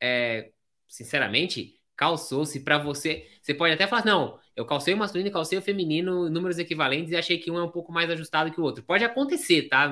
É, 0.00 0.50
sinceramente, 0.88 1.80
calçou-se 1.96 2.58
para 2.64 2.78
você. 2.78 3.24
Você 3.40 3.54
pode 3.54 3.74
até 3.74 3.86
falar, 3.86 4.04
não, 4.04 4.40
eu 4.56 4.66
calcei 4.66 4.92
o 4.92 4.96
masculino 4.96 5.28
e 5.28 5.32
calcei 5.32 5.56
o 5.56 5.62
feminino, 5.62 6.28
números 6.28 6.58
equivalentes, 6.58 7.12
e 7.12 7.16
achei 7.16 7.38
que 7.38 7.52
um 7.52 7.58
é 7.58 7.62
um 7.62 7.70
pouco 7.70 7.92
mais 7.92 8.10
ajustado 8.10 8.50
que 8.50 8.60
o 8.60 8.64
outro. 8.64 8.82
Pode 8.82 9.04
acontecer, 9.04 9.68
tá? 9.68 9.88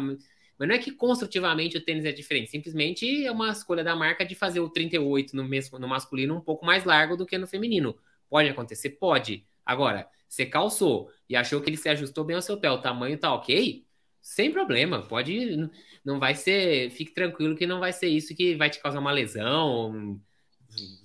Mas 0.62 0.68
não 0.68 0.76
é 0.76 0.78
que 0.78 0.92
construtivamente 0.92 1.76
o 1.76 1.80
tênis 1.80 2.04
é 2.04 2.12
diferente, 2.12 2.52
simplesmente 2.52 3.26
é 3.26 3.32
uma 3.32 3.50
escolha 3.50 3.82
da 3.82 3.96
marca 3.96 4.24
de 4.24 4.36
fazer 4.36 4.60
o 4.60 4.68
38 4.68 5.34
no, 5.34 5.42
mesmo, 5.42 5.76
no 5.76 5.88
masculino 5.88 6.36
um 6.36 6.40
pouco 6.40 6.64
mais 6.64 6.84
largo 6.84 7.16
do 7.16 7.26
que 7.26 7.36
no 7.36 7.48
feminino. 7.48 7.98
Pode 8.30 8.48
acontecer? 8.48 8.90
Pode. 8.90 9.44
Agora, 9.66 10.06
você 10.28 10.46
calçou 10.46 11.10
e 11.28 11.34
achou 11.34 11.60
que 11.60 11.68
ele 11.68 11.76
se 11.76 11.88
ajustou 11.88 12.22
bem 12.22 12.36
ao 12.36 12.42
seu 12.42 12.56
pé, 12.60 12.70
o 12.70 12.78
tamanho 12.78 13.18
tá 13.18 13.34
ok, 13.34 13.84
sem 14.20 14.52
problema. 14.52 15.02
Pode. 15.02 15.68
Não 16.04 16.20
vai 16.20 16.36
ser. 16.36 16.90
Fique 16.90 17.12
tranquilo 17.12 17.56
que 17.56 17.66
não 17.66 17.80
vai 17.80 17.92
ser 17.92 18.06
isso 18.06 18.32
que 18.32 18.54
vai 18.54 18.70
te 18.70 18.78
causar 18.80 19.00
uma 19.00 19.10
lesão, 19.10 20.20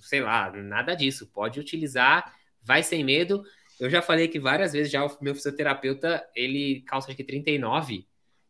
sei 0.00 0.20
lá, 0.20 0.52
nada 0.52 0.94
disso. 0.94 1.26
Pode 1.34 1.58
utilizar, 1.58 2.32
vai 2.62 2.84
sem 2.84 3.02
medo. 3.02 3.42
Eu 3.80 3.90
já 3.90 4.00
falei 4.00 4.28
que 4.28 4.38
várias 4.38 4.72
vezes 4.72 4.92
já 4.92 5.04
o 5.04 5.18
meu 5.20 5.34
fisioterapeuta, 5.34 6.24
ele 6.36 6.82
calça 6.82 7.10
aqui 7.10 7.24
39 7.24 8.06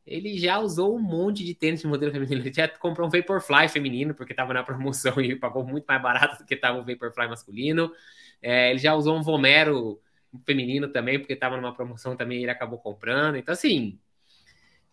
ele 0.09 0.39
já 0.39 0.59
usou 0.59 0.97
um 0.97 0.99
monte 0.99 1.45
de 1.45 1.55
tênis 1.55 1.81
de 1.83 1.87
modelo 1.87 2.11
feminino. 2.11 2.41
Ele 2.41 2.53
já 2.53 2.67
comprou 2.67 3.07
um 3.07 3.11
Vaporfly 3.11 3.69
feminino, 3.69 4.15
porque 4.15 4.33
estava 4.33 4.55
na 4.55 4.63
promoção 4.63 5.21
e 5.21 5.37
pagou 5.37 5.65
muito 5.65 5.85
mais 5.85 6.01
barato 6.01 6.39
do 6.39 6.47
que 6.47 6.55
estava 6.55 6.79
o 6.79 6.85
Vaporfly 6.85 7.29
masculino. 7.29 7.93
É, 8.41 8.71
ele 8.71 8.79
já 8.79 8.95
usou 8.95 9.17
um 9.17 9.23
Vomero 9.23 10.01
feminino 10.47 10.89
também, 10.89 11.19
porque 11.19 11.35
estava 11.35 11.57
numa 11.57 11.75
promoção 11.75 12.17
também 12.17 12.43
ele 12.43 12.51
acabou 12.51 12.79
comprando. 12.79 13.37
Então, 13.37 13.53
assim, 13.53 13.99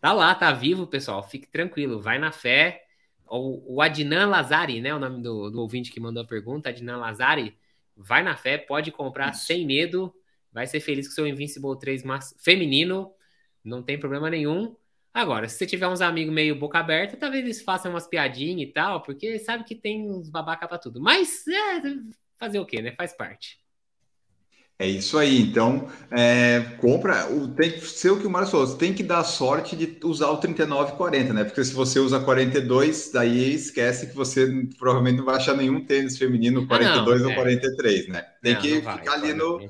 tá 0.02 0.12
lá, 0.12 0.36
tá 0.36 0.52
vivo, 0.52 0.86
pessoal. 0.86 1.24
Fique 1.24 1.48
tranquilo, 1.48 2.02
vai 2.02 2.20
na 2.20 2.32
fé. 2.32 2.84
O, 3.28 3.76
o 3.78 3.82
Adnan 3.82 4.28
Lazari, 4.28 4.82
né? 4.82 4.94
O 4.94 5.00
nome 5.00 5.22
do, 5.22 5.50
do 5.50 5.62
ouvinte 5.62 5.92
que 5.92 6.00
mandou 6.00 6.24
a 6.24 6.28
pergunta, 6.28 6.70
Adnan 6.70 6.98
Lazari, 6.98 7.58
vai 7.96 8.22
na 8.22 8.36
fé, 8.36 8.58
pode 8.58 8.92
comprar 8.92 9.32
Isso. 9.32 9.46
sem 9.46 9.66
medo. 9.66 10.14
Vai 10.52 10.68
ser 10.68 10.80
feliz 10.80 11.08
com 11.08 11.14
seu 11.14 11.28
Invincible 11.28 11.78
3 11.78 12.04
mas, 12.04 12.36
feminino, 12.40 13.12
não 13.64 13.82
tem 13.82 14.00
problema 14.00 14.30
nenhum. 14.30 14.76
Agora, 15.16 15.48
se 15.48 15.58
você 15.58 15.66
tiver 15.66 15.88
uns 15.88 16.02
amigos 16.02 16.34
meio 16.34 16.60
boca 16.60 16.78
aberta, 16.78 17.16
talvez 17.16 17.42
eles 17.42 17.62
façam 17.62 17.90
umas 17.90 18.06
piadinhas 18.06 18.68
e 18.68 18.74
tal, 18.74 19.02
porque 19.02 19.40
sabe 19.40 19.64
que 19.64 19.74
tem 19.74 20.12
uns 20.12 20.30
babaca 20.30 20.68
pra 20.68 20.78
tudo. 20.78 21.00
Mas, 21.00 21.48
é, 21.48 21.82
fazer 22.38 22.60
o 22.60 22.66
quê, 22.66 22.82
né? 22.82 22.94
Faz 22.98 23.14
parte. 23.14 23.58
É 24.78 24.86
isso 24.86 25.18
aí. 25.18 25.40
Então, 25.40 25.90
é, 26.12 26.60
compra. 26.82 27.32
O, 27.32 27.48
tem 27.48 27.72
que 27.72 27.80
ser 27.80 28.10
o 28.10 28.20
que 28.20 28.28
o 28.28 28.30
Mário 28.30 28.50
falou. 28.50 28.68
Você 28.68 28.78
tem 28.78 28.94
que 28.94 29.04
dar 29.04 29.24
sorte 29.24 29.74
de 29.78 29.98
usar 30.04 30.32
o 30.32 30.38
39,40, 30.38 31.32
né? 31.32 31.46
Porque 31.46 31.64
se 31.64 31.74
você 31.74 31.98
usa 31.98 32.20
42, 32.20 33.12
daí 33.14 33.54
esquece 33.54 34.08
que 34.08 34.16
você 34.18 34.68
provavelmente 34.78 35.20
não 35.20 35.26
vai 35.26 35.38
achar 35.38 35.56
nenhum 35.56 35.86
tênis 35.86 36.18
feminino 36.18 36.68
42 36.68 37.22
ah, 37.22 37.24
não, 37.24 37.26
ou 37.28 37.32
é. 37.32 37.36
43, 37.36 38.08
né? 38.10 38.26
Tem 38.44 38.54
não, 38.54 38.62
que 38.62 38.82
não 38.82 38.98
ficar 38.98 39.14
ali 39.14 39.34
no. 39.34 39.62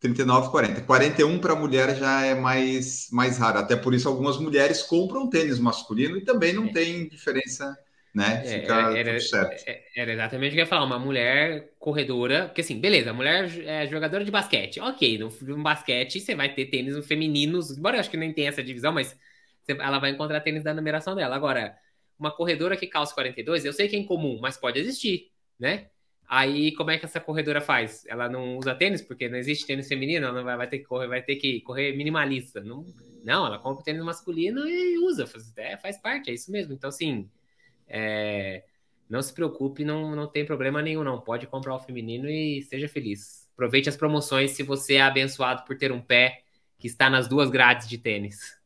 39, 0.00 0.50
40. 0.50 0.80
41 0.82 1.38
para 1.40 1.56
mulher 1.56 1.96
já 1.96 2.24
é 2.24 2.34
mais, 2.34 3.08
mais 3.10 3.38
raro. 3.38 3.58
Até 3.58 3.74
por 3.74 3.92
isso 3.92 4.08
algumas 4.08 4.38
mulheres 4.38 4.82
compram 4.82 5.28
tênis 5.28 5.58
masculino 5.58 6.16
e 6.16 6.24
também 6.24 6.52
não 6.52 6.66
é. 6.66 6.72
tem 6.72 7.08
diferença, 7.08 7.76
né? 8.14 8.42
É, 8.44 8.60
Fica 8.60 8.74
era, 8.74 8.98
era, 8.98 9.20
certo. 9.20 9.68
É, 9.68 9.82
era 9.96 10.12
exatamente 10.12 10.50
o 10.50 10.54
que 10.54 10.60
eu 10.60 10.64
ia 10.64 10.66
falar. 10.66 10.84
Uma 10.84 10.98
mulher 11.00 11.72
corredora, 11.80 12.46
porque 12.46 12.60
assim, 12.60 12.78
beleza, 12.78 13.10
a 13.10 13.14
mulher 13.14 13.50
é 13.64 13.86
jogadora 13.88 14.24
de 14.24 14.30
basquete. 14.30 14.80
Ok, 14.80 15.18
no, 15.18 15.32
no 15.42 15.62
basquete 15.62 16.20
você 16.20 16.34
vai 16.34 16.54
ter 16.54 16.66
tênis 16.66 17.04
femininos, 17.04 17.76
embora 17.76 17.96
eu 17.96 18.00
acho 18.00 18.10
que 18.10 18.16
nem 18.16 18.32
tenha 18.32 18.50
essa 18.50 18.62
divisão, 18.62 18.92
mas 18.92 19.16
você, 19.64 19.72
ela 19.72 19.98
vai 19.98 20.10
encontrar 20.10 20.40
tênis 20.40 20.62
da 20.62 20.72
numeração 20.72 21.16
dela. 21.16 21.34
Agora, 21.34 21.76
uma 22.16 22.30
corredora 22.30 22.76
que 22.76 22.86
calça 22.86 23.14
42, 23.14 23.64
eu 23.64 23.72
sei 23.72 23.88
que 23.88 23.96
é 23.96 23.98
incomum, 23.98 24.38
mas 24.40 24.56
pode 24.56 24.78
existir, 24.78 25.32
né? 25.58 25.88
Aí, 26.28 26.72
como 26.72 26.90
é 26.90 26.98
que 26.98 27.06
essa 27.06 27.20
corredora 27.20 27.60
faz? 27.60 28.04
Ela 28.06 28.28
não 28.28 28.58
usa 28.58 28.74
tênis, 28.74 29.00
porque 29.00 29.28
não 29.30 29.38
existe 29.38 29.66
tênis 29.66 29.88
feminino, 29.88 30.26
ela 30.26 30.42
vai, 30.42 30.56
vai 30.58 30.68
ter 30.68 30.78
que 30.80 30.84
correr, 30.84 31.08
vai 31.08 31.22
ter 31.22 31.36
que 31.36 31.62
correr 31.62 31.96
minimalista. 31.96 32.60
Não, 32.60 32.84
não 33.24 33.46
ela 33.46 33.58
compra 33.58 33.82
tênis 33.82 34.04
masculino 34.04 34.68
e 34.68 34.98
usa, 34.98 35.26
faz, 35.26 35.56
é, 35.56 35.78
faz 35.78 35.96
parte, 35.98 36.30
é 36.30 36.34
isso 36.34 36.52
mesmo. 36.52 36.74
Então, 36.74 36.88
assim, 36.88 37.30
é, 37.88 38.62
não 39.08 39.22
se 39.22 39.32
preocupe, 39.32 39.84
não, 39.84 40.14
não 40.14 40.26
tem 40.26 40.44
problema 40.44 40.82
nenhum, 40.82 41.02
não. 41.02 41.18
Pode 41.18 41.46
comprar 41.46 41.74
o 41.74 41.80
feminino 41.80 42.28
e 42.28 42.62
seja 42.62 42.88
feliz. 42.88 43.48
Aproveite 43.54 43.88
as 43.88 43.96
promoções 43.96 44.50
se 44.50 44.62
você 44.62 44.96
é 44.96 45.00
abençoado 45.02 45.64
por 45.64 45.78
ter 45.78 45.90
um 45.92 46.00
pé 46.00 46.42
que 46.78 46.86
está 46.86 47.08
nas 47.08 47.26
duas 47.26 47.48
grades 47.50 47.88
de 47.88 47.96
tênis. 47.96 48.57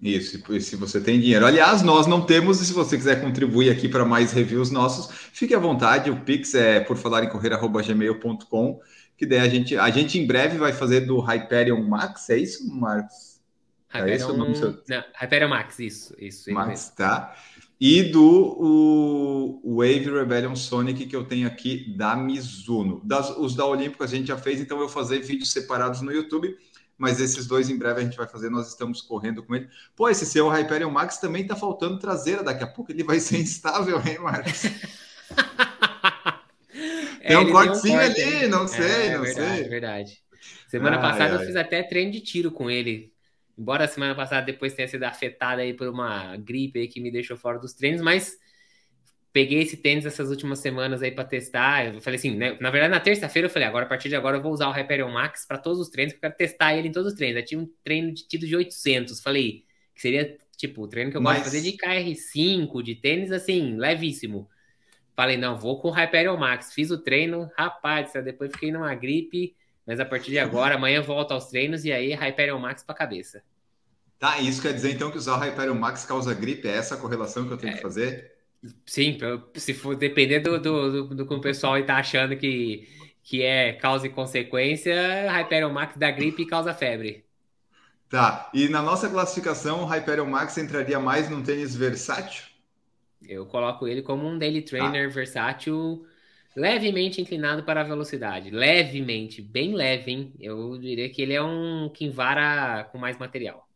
Isso, 0.00 0.40
se 0.60 0.76
você 0.76 1.00
tem 1.00 1.20
dinheiro. 1.20 1.44
Aliás, 1.44 1.82
nós 1.82 2.06
não 2.06 2.24
temos, 2.24 2.60
e 2.60 2.64
se 2.64 2.72
você 2.72 2.96
quiser 2.96 3.20
contribuir 3.20 3.70
aqui 3.70 3.88
para 3.88 4.04
mais 4.04 4.32
reviews 4.32 4.70
nossos, 4.70 5.12
fique 5.32 5.54
à 5.54 5.58
vontade. 5.58 6.08
O 6.08 6.20
Pix 6.20 6.54
é 6.54 6.78
por 6.78 6.96
falar 6.96 7.24
em 7.24 7.28
correr.gmail.com, 7.28 8.80
que 9.16 9.26
daí 9.26 9.40
a 9.40 9.48
gente, 9.48 9.76
a 9.76 9.90
gente 9.90 10.16
em 10.18 10.26
breve 10.26 10.56
vai 10.56 10.72
fazer 10.72 11.00
do 11.00 11.18
Hyperion 11.18 11.82
Max, 11.82 12.30
é 12.30 12.38
isso, 12.38 12.72
Marcos? 12.72 13.40
Hyperion, 13.88 14.12
é 14.12 14.16
isso 14.16 14.32
o 14.32 14.36
nome 14.36 14.54
seu... 14.54 14.78
não, 14.88 15.04
Hyperion 15.20 15.48
Max, 15.48 15.78
isso, 15.80 16.14
isso. 16.18 16.52
Max, 16.52 16.90
tá? 16.90 17.34
E 17.80 18.02
do 18.04 19.60
o, 19.64 19.76
Wave 19.76 20.10
Rebellion 20.10 20.54
Sonic 20.54 21.06
que 21.06 21.14
eu 21.14 21.24
tenho 21.24 21.46
aqui 21.46 21.94
da 21.96 22.14
Mizuno. 22.16 23.00
Das, 23.04 23.30
os 23.36 23.54
da 23.54 23.64
Olímpico 23.64 24.04
a 24.04 24.06
gente 24.06 24.28
já 24.28 24.36
fez, 24.36 24.60
então 24.60 24.76
eu 24.76 24.84
vou 24.84 24.92
fazer 24.92 25.20
vídeos 25.20 25.52
separados 25.52 26.02
no 26.02 26.12
YouTube 26.12 26.56
mas 26.98 27.20
esses 27.20 27.46
dois 27.46 27.70
em 27.70 27.78
breve 27.78 28.00
a 28.00 28.04
gente 28.04 28.16
vai 28.16 28.26
fazer, 28.26 28.50
nós 28.50 28.68
estamos 28.68 29.00
correndo 29.00 29.42
com 29.44 29.54
ele. 29.54 29.68
Pô, 29.94 30.08
esse 30.08 30.26
seu 30.26 30.48
Hyperion 30.48 30.90
Max 30.90 31.18
também 31.18 31.46
tá 31.46 31.54
faltando 31.54 31.98
traseira, 31.98 32.42
daqui 32.42 32.64
a 32.64 32.66
pouco 32.66 32.90
ele 32.90 33.04
vai 33.04 33.20
ser 33.20 33.38
instável, 33.38 34.02
hein, 34.04 34.18
Marcos? 34.18 34.62
tem 37.22 37.36
é, 37.36 37.38
um 37.38 37.50
cortezinho 37.52 38.00
um 38.00 38.04
corte, 38.04 38.20
ali, 38.20 38.48
não 38.48 38.66
sei, 38.66 39.06
é, 39.06 39.16
não 39.16 39.22
verdade, 39.22 39.56
sei. 39.56 39.68
verdade. 39.68 40.22
Semana 40.66 40.96
ai, 40.96 41.02
passada 41.02 41.36
ai. 41.36 41.42
eu 41.42 41.46
fiz 41.46 41.54
até 41.56 41.82
treino 41.82 42.10
de 42.10 42.20
tiro 42.20 42.50
com 42.50 42.68
ele. 42.68 43.12
Embora 43.56 43.84
a 43.84 43.88
semana 43.88 44.14
passada 44.14 44.44
depois 44.44 44.74
tenha 44.74 44.86
sido 44.86 45.04
afetada 45.04 45.62
aí 45.62 45.74
por 45.74 45.88
uma 45.88 46.36
gripe 46.36 46.78
aí 46.78 46.88
que 46.88 47.00
me 47.00 47.10
deixou 47.10 47.36
fora 47.36 47.58
dos 47.58 47.72
treinos, 47.72 48.00
mas 48.00 48.36
peguei 49.32 49.60
esse 49.60 49.76
tênis 49.76 50.06
essas 50.06 50.30
últimas 50.30 50.58
semanas 50.58 51.02
aí 51.02 51.10
para 51.10 51.24
testar. 51.24 51.94
Eu 51.94 52.00
falei 52.00 52.18
assim, 52.18 52.36
né? 52.36 52.56
Na 52.60 52.70
verdade, 52.70 52.90
na 52.90 53.00
terça-feira 53.00 53.46
eu 53.46 53.50
falei, 53.50 53.68
agora 53.68 53.84
a 53.84 53.88
partir 53.88 54.08
de 54.08 54.16
agora 54.16 54.36
eu 54.36 54.42
vou 54.42 54.52
usar 54.52 54.68
o 54.68 54.72
Hyperion 54.72 55.10
Max 55.10 55.46
para 55.46 55.58
todos 55.58 55.78
os 55.78 55.88
treinos, 55.88 56.14
porque 56.14 56.26
eu 56.26 56.30
quero 56.30 56.38
testar 56.38 56.74
ele 56.74 56.88
em 56.88 56.92
todos 56.92 57.12
os 57.12 57.18
treinos. 57.18 57.40
Eu 57.40 57.46
tinha 57.46 57.60
um 57.60 57.70
treino 57.84 58.12
de 58.12 58.26
tido 58.26 58.46
de 58.46 58.56
800. 58.56 59.20
Falei 59.20 59.64
que 59.94 60.00
seria 60.00 60.36
tipo 60.56 60.82
o 60.82 60.88
treino 60.88 61.10
que 61.10 61.16
eu 61.16 61.20
Mas... 61.20 61.38
gosto 61.38 61.50
de 61.50 61.56
fazer 61.56 61.70
de 61.70 62.14
KR5, 62.14 62.82
de 62.82 62.94
tênis 62.94 63.32
assim, 63.32 63.76
levíssimo. 63.76 64.48
Falei, 65.14 65.36
não, 65.36 65.56
vou 65.56 65.80
com 65.80 65.88
o 65.88 65.92
Hyperion 65.92 66.36
Max. 66.36 66.72
Fiz 66.72 66.90
o 66.90 66.98
treino, 66.98 67.50
rapaz, 67.56 68.12
depois 68.24 68.52
fiquei 68.52 68.70
numa 68.70 68.94
gripe, 68.94 69.56
mas 69.84 69.98
a 69.98 70.04
partir 70.04 70.30
de 70.30 70.38
agora, 70.38 70.74
amanhã 70.76 71.02
volto 71.02 71.32
aos 71.32 71.46
treinos 71.46 71.84
e 71.84 71.92
aí 71.92 72.12
Hyperion 72.12 72.58
Max 72.58 72.82
para 72.82 72.94
cabeça. 72.94 73.42
Tá, 74.18 74.40
isso 74.40 74.60
quer 74.60 74.72
dizer 74.72 74.92
então 74.92 75.10
que 75.10 75.18
usar 75.18 75.36
o 75.36 75.40
Hyperion 75.40 75.74
Max 75.74 76.04
causa 76.04 76.34
gripe? 76.34 76.66
É 76.66 76.76
essa 76.76 76.94
a 76.94 76.98
correlação 76.98 77.46
que 77.46 77.52
eu 77.52 77.56
tenho 77.56 77.72
é, 77.72 77.76
que 77.76 77.82
fazer? 77.82 78.37
Sim, 78.84 79.18
se 79.54 79.72
for 79.72 79.94
depender 79.94 80.40
do, 80.40 80.60
do, 80.60 81.14
do, 81.14 81.26
que 81.26 81.34
o 81.34 81.40
pessoal 81.40 81.78
está 81.78 81.96
achando 81.96 82.36
que, 82.36 82.88
que 83.22 83.42
é 83.42 83.72
causa 83.72 84.06
e 84.06 84.10
consequência, 84.10 85.30
Hyperion 85.30 85.72
Max 85.72 85.96
dá 85.96 86.10
gripe 86.10 86.42
e 86.42 86.46
causa 86.46 86.74
febre. 86.74 87.24
Tá, 88.08 88.50
e 88.54 88.68
na 88.68 88.82
nossa 88.82 89.08
classificação, 89.08 89.82
o 89.82 89.86
Hyperion 89.86 90.26
Max 90.26 90.56
entraria 90.56 90.98
mais 90.98 91.28
num 91.28 91.42
tênis 91.42 91.76
versátil? 91.76 92.44
Eu 93.22 93.44
coloco 93.46 93.86
ele 93.86 94.02
como 94.02 94.26
um 94.26 94.38
daily 94.38 94.62
trainer 94.62 95.06
ah. 95.06 95.12
versátil, 95.12 96.06
levemente 96.56 97.20
inclinado 97.20 97.62
para 97.64 97.82
a 97.82 97.84
velocidade. 97.84 98.50
Levemente, 98.50 99.42
bem 99.42 99.74
leve, 99.74 100.10
hein? 100.10 100.32
Eu 100.40 100.78
diria 100.78 101.10
que 101.10 101.20
ele 101.20 101.34
é 101.34 101.42
um 101.42 101.90
Kinvara 101.90 102.88
com 102.90 102.98
mais 102.98 103.18
material. 103.18 103.67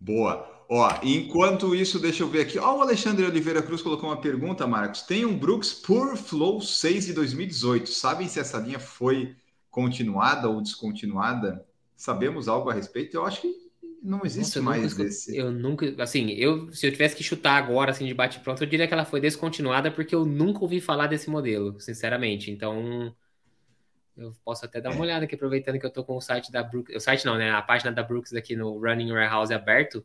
Boa. 0.00 0.48
Ó, 0.68 0.88
enquanto 1.02 1.74
isso, 1.74 1.98
deixa 1.98 2.22
eu 2.22 2.28
ver 2.28 2.40
aqui. 2.42 2.58
Ó, 2.58 2.78
o 2.78 2.82
Alexandre 2.82 3.24
Oliveira 3.24 3.62
Cruz 3.62 3.82
colocou 3.82 4.08
uma 4.08 4.20
pergunta, 4.20 4.66
Marcos. 4.66 5.02
Tem 5.02 5.24
um 5.24 5.38
Brooks 5.38 5.72
Pure 5.72 6.16
Flow 6.16 6.60
6 6.60 7.06
de 7.06 7.12
2018. 7.12 7.88
Sabem 7.90 8.26
se 8.28 8.40
essa 8.40 8.58
linha 8.58 8.80
foi 8.80 9.36
continuada 9.70 10.48
ou 10.48 10.60
descontinuada? 10.60 11.64
Sabemos 11.94 12.48
algo 12.48 12.68
a 12.68 12.74
respeito? 12.74 13.16
Eu 13.16 13.24
acho 13.24 13.42
que 13.42 13.54
não 14.02 14.22
existe 14.24 14.58
Nossa, 14.58 14.62
mais 14.62 14.82
nunca, 14.90 14.96
desse. 14.96 15.36
Eu 15.36 15.50
nunca, 15.50 16.02
assim, 16.02 16.30
eu 16.30 16.72
se 16.72 16.86
eu 16.86 16.92
tivesse 16.92 17.16
que 17.16 17.24
chutar 17.24 17.56
agora 17.56 17.90
assim 17.90 18.06
de 18.06 18.14
bate 18.14 18.40
pronto, 18.40 18.62
eu 18.62 18.68
diria 18.68 18.86
que 18.86 18.94
ela 18.94 19.04
foi 19.04 19.20
descontinuada 19.20 19.90
porque 19.90 20.14
eu 20.14 20.24
nunca 20.24 20.60
ouvi 20.60 20.80
falar 20.80 21.06
desse 21.06 21.30
modelo, 21.30 21.80
sinceramente. 21.80 22.50
Então, 22.50 23.14
eu 24.16 24.32
posso 24.44 24.64
até 24.64 24.80
dar 24.80 24.90
uma 24.90 24.98
é. 24.98 25.02
olhada 25.02 25.24
aqui 25.24 25.34
aproveitando 25.34 25.78
que 25.78 25.86
eu 25.86 25.90
tô 25.90 26.04
com 26.04 26.16
o 26.16 26.20
site 26.20 26.50
da 26.50 26.62
Brooks, 26.62 26.94
o 26.96 27.00
site 27.00 27.24
não, 27.26 27.36
né, 27.36 27.50
a 27.50 27.62
página 27.62 27.92
da 27.92 28.02
Brooks 28.02 28.32
aqui 28.34 28.56
no 28.56 28.78
Running 28.78 29.12
Warehouse 29.12 29.52
aberto 29.52 30.04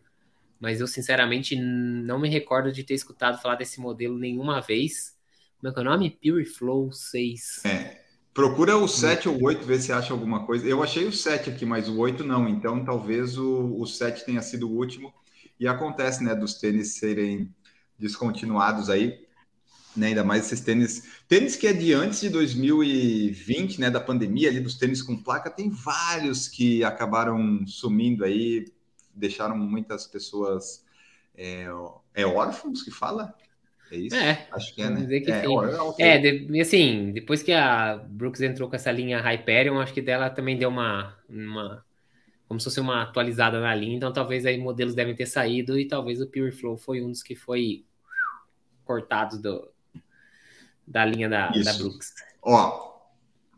mas 0.61 0.79
eu 0.79 0.85
sinceramente 0.85 1.55
não 1.55 2.19
me 2.19 2.29
recordo 2.29 2.71
de 2.71 2.83
ter 2.83 2.93
escutado 2.93 3.41
falar 3.41 3.55
desse 3.55 3.81
modelo 3.81 4.15
nenhuma 4.19 4.61
vez. 4.61 5.17
Como 5.59 5.71
é 5.71 5.73
que 5.73 5.79
é 5.79 5.81
o 5.81 5.85
nome? 5.85 6.11
Pure 6.11 6.45
Flow 6.45 6.91
6. 6.91 7.65
É. 7.65 7.99
Procura 8.31 8.77
o 8.77 8.87
7 8.87 9.27
ou 9.27 9.43
8, 9.43 9.65
ver 9.65 9.79
se 9.81 9.91
acha 9.91 10.13
alguma 10.13 10.45
coisa. 10.45 10.67
Eu 10.67 10.83
achei 10.83 11.07
o 11.07 11.11
7 11.11 11.49
aqui, 11.49 11.65
mas 11.65 11.89
o 11.89 11.97
8 11.97 12.23
não. 12.23 12.47
Então 12.47 12.85
talvez 12.85 13.39
o, 13.39 13.75
o 13.75 13.87
7 13.87 14.23
tenha 14.23 14.41
sido 14.43 14.69
o 14.69 14.77
último. 14.77 15.11
E 15.59 15.67
acontece, 15.67 16.23
né, 16.23 16.35
dos 16.35 16.53
tênis 16.53 16.93
serem 16.93 17.51
descontinuados 17.97 18.87
aí. 18.87 19.25
Né, 19.95 20.07
ainda 20.07 20.23
mais 20.23 20.45
esses 20.45 20.61
tênis. 20.61 21.03
Tênis 21.27 21.57
que 21.57 21.67
é 21.67 21.73
de 21.73 21.93
antes 21.93 22.21
de 22.21 22.29
2020, 22.29 23.81
né, 23.81 23.89
da 23.89 23.99
pandemia, 23.99 24.47
ali 24.47 24.61
dos 24.61 24.75
tênis 24.75 25.01
com 25.01 25.21
placa, 25.21 25.49
tem 25.49 25.69
vários 25.69 26.47
que 26.47 26.81
acabaram 26.81 27.67
sumindo 27.67 28.23
aí 28.23 28.65
deixaram 29.13 29.57
muitas 29.57 30.07
pessoas 30.07 30.85
é, 31.37 31.65
é 32.13 32.25
órfãos 32.25 32.81
que 32.83 32.91
fala? 32.91 33.33
É 33.91 33.95
isso? 33.97 34.15
É, 34.15 34.47
acho 34.51 34.73
que 34.73 34.81
é, 34.81 34.89
né? 34.89 35.19
Que 35.19 35.31
é, 35.31 36.15
é, 36.15 36.17
de, 36.17 36.61
assim, 36.61 37.11
depois 37.11 37.43
que 37.43 37.51
a 37.51 37.97
Brooks 37.97 38.41
entrou 38.41 38.69
com 38.69 38.75
essa 38.75 38.91
linha 38.91 39.19
Hyperion, 39.19 39.79
acho 39.79 39.93
que 39.93 40.01
dela 40.01 40.29
também 40.29 40.57
deu 40.57 40.69
uma, 40.69 41.17
uma 41.27 41.85
como 42.47 42.59
se 42.59 42.65
fosse 42.65 42.79
uma 42.79 43.03
atualizada 43.03 43.59
na 43.59 43.73
linha, 43.75 43.95
então 43.95 44.11
talvez 44.13 44.45
aí 44.45 44.57
modelos 44.57 44.95
devem 44.95 45.15
ter 45.15 45.25
saído 45.25 45.77
e 45.77 45.87
talvez 45.87 46.21
o 46.21 46.27
Pure 46.27 46.51
Flow 46.51 46.77
foi 46.77 47.01
um 47.01 47.09
dos 47.09 47.23
que 47.23 47.35
foi 47.35 47.85
cortados 48.85 49.41
do, 49.41 49.70
da 50.91 51.05
linha 51.05 51.29
da, 51.29 51.49
da 51.49 51.73
Brooks. 51.73 52.13
Ó, 52.41 52.91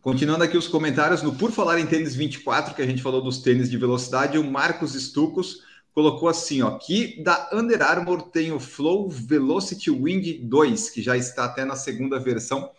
Continuando 0.03 0.43
aqui 0.43 0.57
os 0.57 0.67
comentários, 0.67 1.23
no 1.23 1.33
Por 1.33 1.49
Falar 1.49 1.79
em 1.79 1.87
Tênis 1.87 2.13
24, 2.13 2.75
que 2.75 2.81
a 2.81 2.85
gente 2.85 3.01
falou 3.01 3.21
dos 3.21 3.37
tênis 3.37 3.69
de 3.69 3.77
velocidade, 3.77 4.37
o 4.37 4.43
Marcos 4.43 4.95
Estucos 4.95 5.61
colocou 5.93 6.27
assim, 6.27 6.61
ó, 6.61 6.71
que 6.77 7.23
da 7.23 7.49
Under 7.53 7.81
Armour 7.81 8.23
tem 8.23 8.51
o 8.51 8.59
Flow 8.59 9.09
Velocity 9.09 9.89
Wind 9.89 10.41
2, 10.41 10.89
que 10.89 11.01
já 11.01 11.15
está 11.15 11.45
até 11.45 11.63
na 11.63 11.77
segunda 11.77 12.19
versão, 12.19 12.69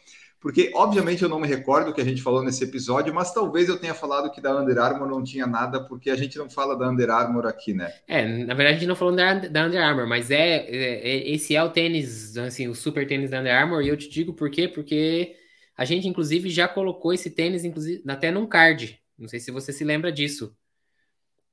porque 0.45 0.71
obviamente 0.75 1.23
eu 1.23 1.29
não 1.31 1.41
me 1.41 1.49
recordo 1.49 1.91
que 1.91 2.03
a 2.03 2.05
gente 2.05 2.21
falou 2.21 2.45
nesse 2.45 2.63
episódio, 2.65 3.15
mas 3.15 3.33
talvez 3.33 3.67
eu 3.67 3.79
tenha 3.79 3.95
falado 3.95 4.31
que 4.31 4.43
da 4.43 4.55
Under 4.61 4.77
Armour 4.77 5.09
não 5.09 5.25
tinha 5.25 5.47
nada, 5.47 5.83
porque 5.83 6.11
a 6.11 6.17
gente 6.17 6.37
não 6.37 6.51
fala 6.51 6.77
da 6.77 6.87
Under 6.87 7.09
Armour 7.09 7.47
aqui, 7.47 7.73
né? 7.73 7.91
É, 8.07 8.29
na 8.45 8.53
verdade 8.53 8.77
a 8.77 8.79
gente 8.81 8.87
não 8.87 8.95
falou 8.95 9.17
da, 9.17 9.33
da 9.33 9.65
Under 9.65 9.83
Armour, 9.83 10.07
mas 10.07 10.31
é, 10.31 10.57
é, 10.57 11.09
é 11.09 11.31
esse 11.31 11.57
é 11.57 11.65
o 11.65 11.71
tênis, 11.71 12.37
assim, 12.37 12.69
o 12.69 12.75
super 12.75 13.07
tênis 13.07 13.31
da 13.31 13.41
Under 13.41 13.55
Armour, 13.55 13.81
e 13.81 13.89
eu 13.89 13.97
te 13.97 14.07
digo 14.07 14.35
por 14.35 14.51
quê, 14.51 14.69
porque 14.69 15.35
a 15.75 15.87
gente, 15.87 16.07
inclusive, 16.07 16.51
já 16.51 16.69
colocou 16.69 17.15
esse 17.15 17.31
tênis, 17.31 17.65
inclusive, 17.65 18.03
até 18.07 18.31
num 18.31 18.47
card. 18.47 19.01
Não 19.19 19.29
sei 19.29 19.41
se 19.41 19.51
você 19.51 19.73
se 19.73 19.83
lembra 19.83 20.13
disso. 20.13 20.55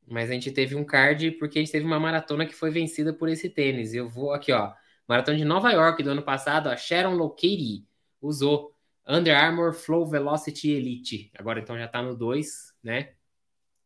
Mas 0.05 0.29
a 0.29 0.33
gente 0.33 0.51
teve 0.51 0.75
um 0.75 0.83
card 0.83 1.31
porque 1.39 1.59
a 1.59 1.61
gente 1.61 1.71
teve 1.71 1.85
uma 1.85 1.97
maratona 1.97 2.45
que 2.45 2.53
foi 2.53 2.69
vencida 2.69 3.13
por 3.13 3.29
esse 3.29 3.49
tênis. 3.49 3.93
Eu 3.93 4.09
vou 4.09 4.33
aqui, 4.33 4.51
ó. 4.51 4.73
Maratona 5.07 5.37
de 5.37 5.45
Nova 5.45 5.71
York 5.71 6.03
do 6.03 6.09
ano 6.09 6.23
passado, 6.23 6.67
a 6.67 6.75
Sharon 6.75 7.15
Lokeri 7.15 7.85
usou 8.21 8.70
Under 9.07 9.35
Armour 9.35 9.73
Flow 9.73 10.05
Velocity 10.05 10.71
Elite. 10.71 11.31
Agora 11.37 11.59
então 11.59 11.77
já 11.77 11.87
tá 11.87 12.01
no 12.01 12.15
2, 12.15 12.47
né? 12.83 13.09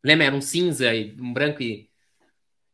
Lembra? 0.04 0.26
Era 0.26 0.36
um 0.36 0.40
cinza 0.40 0.94
e 0.94 1.16
um 1.20 1.32
branco 1.32 1.62
e. 1.62 1.90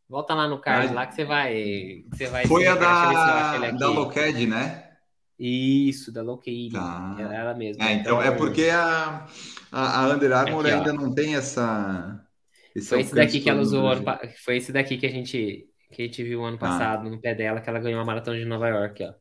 Volta 0.08 0.34
lá 0.34 0.46
no 0.46 0.60
card 0.60 0.92
lá 0.92 1.06
que 1.06 1.14
você 1.14 1.24
vai. 1.24 2.04
você 2.12 2.26
vai 2.26 2.46
Foi 2.46 2.66
a 2.66 2.74
da, 2.74 3.70
da 3.70 3.88
Loked, 3.88 4.46
né? 4.46 4.92
Isso, 5.38 6.12
da 6.12 6.22
Locaid. 6.22 6.72
Tá. 6.72 7.16
É 7.18 7.22
ela 7.34 7.54
mesma. 7.54 7.84
É, 7.84 7.94
então, 7.94 8.22
é 8.22 8.30
porque 8.30 8.68
a, 8.68 9.26
a, 9.72 10.04
a 10.04 10.08
Under 10.14 10.32
Armour 10.32 10.66
aqui, 10.66 10.74
ainda 10.74 10.92
não 10.92 11.12
tem 11.12 11.34
essa. 11.34 12.24
Esse 12.76 12.88
foi 12.88 13.00
esse 13.00 13.14
daqui 13.14 13.40
que 13.40 13.50
ela 13.50 13.60
usou 13.60 13.88
ano, 13.88 14.04
Foi 14.44 14.58
esse 14.58 14.72
daqui 14.72 14.96
que 14.96 15.06
a 15.06 15.10
gente 15.10 15.68
que 15.90 16.02
a 16.02 16.04
gente 16.06 16.22
viu 16.22 16.44
ano 16.44 16.56
tá. 16.56 16.68
passado 16.68 17.10
no 17.10 17.20
pé 17.20 17.34
dela, 17.34 17.60
que 17.60 17.68
ela 17.68 17.80
ganhou 17.80 18.00
a 18.00 18.04
maratona 18.04 18.38
de 18.38 18.44
Nova 18.44 18.68
York, 18.68 19.02
ó. 19.02 19.14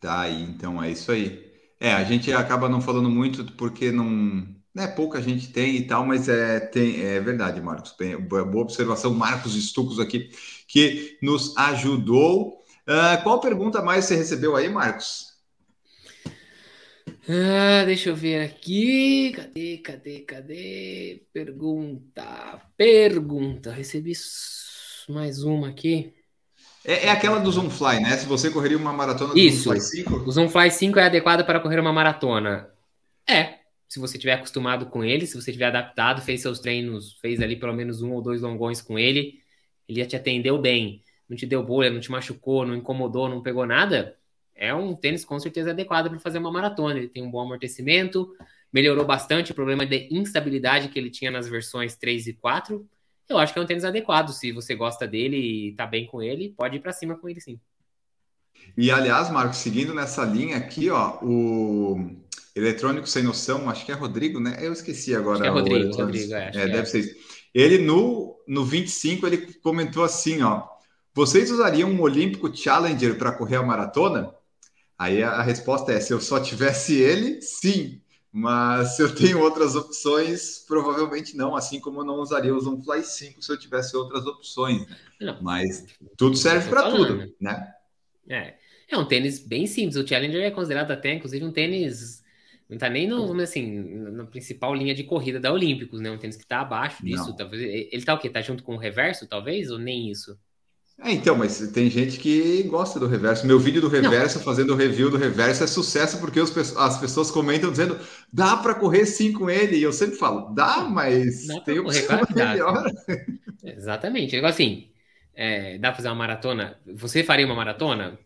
Tá 0.00 0.22
aí, 0.22 0.42
então 0.42 0.82
é 0.82 0.90
isso 0.90 1.12
aí. 1.12 1.51
É, 1.82 1.94
a 1.94 2.04
gente 2.04 2.32
acaba 2.32 2.68
não 2.68 2.80
falando 2.80 3.10
muito 3.10 3.44
porque 3.54 3.90
não, 3.90 4.46
né, 4.72 4.86
pouca 4.86 5.20
gente 5.20 5.52
tem 5.52 5.74
e 5.74 5.84
tal, 5.84 6.06
mas 6.06 6.28
é, 6.28 6.60
tem, 6.60 7.02
é 7.02 7.18
verdade, 7.18 7.60
Marcos. 7.60 7.92
Bem, 7.98 8.16
boa 8.16 8.44
observação, 8.62 9.12
Marcos 9.12 9.56
Estucos 9.56 9.98
aqui, 9.98 10.30
que 10.68 11.18
nos 11.20 11.56
ajudou. 11.56 12.62
Uh, 12.88 13.20
qual 13.24 13.40
pergunta 13.40 13.82
mais 13.82 14.04
você 14.04 14.14
recebeu 14.14 14.54
aí, 14.54 14.68
Marcos? 14.68 15.32
Ah, 17.28 17.84
deixa 17.84 18.10
eu 18.10 18.14
ver 18.14 18.44
aqui. 18.44 19.32
Cadê, 19.32 19.78
cadê, 19.78 20.20
cadê? 20.20 21.26
Pergunta. 21.32 22.62
Pergunta. 22.76 23.72
Recebi 23.72 24.12
mais 25.08 25.42
uma 25.42 25.70
aqui. 25.70 26.14
É, 26.84 27.06
é 27.06 27.10
aquela 27.10 27.38
do 27.38 27.50
Zoom 27.50 27.70
Fly, 27.70 28.00
né? 28.00 28.16
Se 28.16 28.26
você 28.26 28.50
correria 28.50 28.76
uma 28.76 28.92
maratona 28.92 29.32
do 29.32 29.38
Isso. 29.38 29.64
Zoom 29.64 29.72
Fly 29.72 29.80
5. 29.80 30.14
O 30.26 30.32
Zoom 30.32 30.48
Fly 30.48 30.70
5 30.70 30.98
é 30.98 31.04
adequado 31.04 31.44
para 31.44 31.60
correr 31.60 31.80
uma 31.80 31.92
maratona. 31.92 32.68
É, 33.28 33.58
se 33.88 33.98
você 33.98 34.18
tiver 34.18 34.32
acostumado 34.32 34.86
com 34.86 35.04
ele, 35.04 35.26
se 35.26 35.40
você 35.40 35.52
tiver 35.52 35.66
adaptado, 35.66 36.22
fez 36.22 36.40
seus 36.40 36.58
treinos, 36.58 37.18
fez 37.20 37.40
ali 37.40 37.56
pelo 37.56 37.72
menos 37.72 38.02
um 38.02 38.12
ou 38.12 38.22
dois 38.22 38.40
longões 38.40 38.80
com 38.80 38.98
ele, 38.98 39.34
ele 39.88 40.00
já 40.00 40.06
te 40.06 40.16
atendeu 40.16 40.58
bem, 40.58 41.02
não 41.28 41.36
te 41.36 41.46
deu 41.46 41.62
bolha, 41.62 41.90
não 41.90 42.00
te 42.00 42.10
machucou, 42.10 42.66
não 42.66 42.74
incomodou, 42.74 43.28
não 43.28 43.42
pegou 43.42 43.66
nada, 43.66 44.16
é 44.54 44.74
um 44.74 44.94
tênis 44.94 45.24
com 45.24 45.38
certeza 45.38 45.70
adequado 45.70 46.08
para 46.08 46.18
fazer 46.18 46.38
uma 46.38 46.50
maratona. 46.50 46.98
Ele 46.98 47.08
tem 47.08 47.22
um 47.22 47.30
bom 47.30 47.40
amortecimento, 47.40 48.34
melhorou 48.72 49.04
bastante 49.04 49.52
o 49.52 49.54
problema 49.54 49.84
de 49.84 50.08
instabilidade 50.10 50.88
que 50.88 50.98
ele 50.98 51.10
tinha 51.10 51.30
nas 51.30 51.48
versões 51.48 51.96
3 51.96 52.28
e 52.28 52.32
4. 52.32 52.88
Eu 53.28 53.38
acho 53.38 53.52
que 53.52 53.58
é 53.58 53.62
um 53.62 53.66
tênis 53.66 53.84
adequado. 53.84 54.30
Se 54.30 54.52
você 54.52 54.74
gosta 54.74 55.06
dele 55.06 55.36
e 55.36 55.72
tá 55.72 55.86
bem 55.86 56.06
com 56.06 56.22
ele, 56.22 56.54
pode 56.56 56.76
ir 56.76 56.80
para 56.80 56.92
cima 56.92 57.16
com 57.16 57.28
ele 57.28 57.40
sim. 57.40 57.58
E 58.76 58.90
aliás, 58.90 59.30
Marcos, 59.30 59.58
seguindo 59.58 59.94
nessa 59.94 60.24
linha 60.24 60.56
aqui, 60.56 60.90
ó, 60.90 61.18
o 61.22 62.10
eletrônico 62.54 63.06
sem 63.06 63.22
noção, 63.22 63.68
acho 63.68 63.84
que 63.84 63.92
é 63.92 63.94
Rodrigo, 63.94 64.38
né? 64.38 64.56
Eu 64.60 64.72
esqueci 64.72 65.14
agora. 65.14 65.34
Acho 65.34 65.42
que 65.42 65.48
é 65.48 65.50
Rodrigo, 65.50 65.96
Rodrigo, 65.96 66.34
é, 66.34 66.48
é 66.48 66.66
deve 66.66 66.78
é. 66.78 66.84
ser 66.84 67.00
isso. 67.00 67.14
Ele 67.54 67.78
no, 67.78 68.38
no 68.46 68.64
25 68.64 69.26
ele 69.26 69.38
comentou 69.62 70.04
assim, 70.04 70.42
ó: 70.42 70.66
vocês 71.14 71.50
usariam 71.50 71.90
um 71.90 72.00
Olímpico 72.00 72.54
Challenger 72.54 73.16
para 73.16 73.32
correr 73.32 73.56
a 73.56 73.62
maratona? 73.62 74.34
Aí 74.98 75.22
a, 75.22 75.32
a 75.32 75.42
resposta 75.42 75.92
é: 75.92 76.00
se 76.00 76.12
eu 76.12 76.20
só 76.20 76.40
tivesse 76.40 76.94
ele, 76.94 77.40
sim. 77.42 78.01
Mas 78.32 78.96
se 78.96 79.02
eu 79.02 79.14
tenho 79.14 79.40
outras 79.40 79.76
opções, 79.76 80.64
provavelmente 80.66 81.36
não, 81.36 81.54
assim 81.54 81.78
como 81.78 82.00
eu 82.00 82.04
não 82.04 82.20
usaria 82.20 82.54
o 82.54 82.60
Zoom 82.60 82.82
Fly 82.82 83.04
5 83.04 83.42
se 83.42 83.52
eu 83.52 83.58
tivesse 83.58 83.94
outras 83.94 84.24
opções. 84.24 84.86
Né? 85.20 85.38
Mas 85.42 85.84
tudo 86.16 86.34
serve 86.34 86.70
para 86.70 86.90
tudo, 86.90 87.30
né? 87.38 87.74
É. 88.26 88.54
É 88.88 88.96
um 88.96 89.06
tênis 89.06 89.38
bem 89.38 89.66
simples. 89.66 89.96
O 89.96 90.06
Challenger 90.06 90.42
é 90.42 90.50
considerado 90.50 90.90
até, 90.90 91.14
inclusive, 91.14 91.44
um 91.44 91.52
tênis. 91.52 92.22
Não 92.68 92.78
tá 92.78 92.88
nem 92.88 93.06
no, 93.06 93.38
assim, 93.40 93.80
na 93.80 94.24
principal 94.24 94.74
linha 94.74 94.94
de 94.94 95.04
corrida 95.04 95.38
da 95.38 95.52
Olímpicos, 95.52 96.00
né? 96.00 96.10
Um 96.10 96.18
tênis 96.18 96.36
que 96.36 96.46
tá 96.46 96.60
abaixo 96.60 97.04
disso. 97.04 97.34
Talvez, 97.36 97.62
ele 97.62 98.04
tá 98.04 98.14
o 98.14 98.18
quê? 98.18 98.30
Tá 98.30 98.40
junto 98.40 98.62
com 98.62 98.74
o 98.74 98.78
reverso, 98.78 99.26
talvez? 99.26 99.70
Ou 99.70 99.78
nem 99.78 100.10
isso? 100.10 100.38
É, 101.04 101.10
então, 101.10 101.36
mas 101.36 101.58
tem 101.72 101.90
gente 101.90 102.18
que 102.18 102.62
gosta 102.64 103.00
do 103.00 103.08
reverso. 103.08 103.44
Meu 103.44 103.58
vídeo 103.58 103.80
do 103.80 103.88
reverso, 103.88 104.38
não. 104.38 104.44
fazendo 104.44 104.72
o 104.72 104.76
review 104.76 105.10
do 105.10 105.16
reverso, 105.16 105.64
é 105.64 105.66
sucesso 105.66 106.18
porque 106.18 106.38
os, 106.38 106.56
as 106.76 106.98
pessoas 106.98 107.28
comentam 107.28 107.72
dizendo 107.72 107.98
dá 108.32 108.56
para 108.56 108.74
correr 108.74 109.04
sim 109.04 109.32
com 109.32 109.50
ele. 109.50 109.76
E 109.76 109.82
eu 109.82 109.92
sempre 109.92 110.16
falo, 110.16 110.54
dá, 110.54 110.82
mas 110.82 111.48
dá 111.48 111.60
tem 111.60 111.80
opção 111.80 112.06
claro 112.06 112.26
melhor. 112.32 112.84
Exatamente. 113.64 114.36
Assim, 114.36 114.90
é, 115.34 115.76
dá 115.78 115.88
para 115.88 115.96
fazer 115.96 116.08
uma 116.08 116.14
maratona? 116.14 116.78
Você 116.86 117.24
faria 117.24 117.46
uma 117.46 117.56
maratona? 117.56 118.16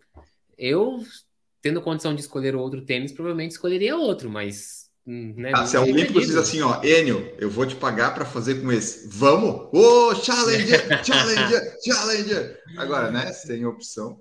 Eu, 0.58 0.98
tendo 1.62 1.80
condição 1.80 2.14
de 2.14 2.20
escolher 2.20 2.54
outro 2.54 2.84
tênis, 2.84 3.10
provavelmente 3.10 3.52
escolheria 3.52 3.96
outro, 3.96 4.28
mas 4.28 4.85
né, 5.06 5.52
ah, 5.54 5.64
se 5.64 5.76
a 5.76 5.80
Olímpicos 5.80 6.26
diz 6.26 6.34
assim, 6.34 6.60
ó, 6.62 6.82
Enio, 6.82 7.32
eu 7.38 7.48
vou 7.48 7.64
te 7.64 7.76
pagar 7.76 8.12
para 8.12 8.24
fazer 8.24 8.60
com 8.60 8.72
esse. 8.72 9.08
Vamos? 9.08 9.68
Ô, 9.72 10.08
oh, 10.10 10.14
Challenger, 10.16 10.82
Challenger, 11.04 11.78
Challenger! 11.84 12.60
Agora, 12.76 13.10
né, 13.12 13.32
sem 13.32 13.64
opção. 13.64 14.20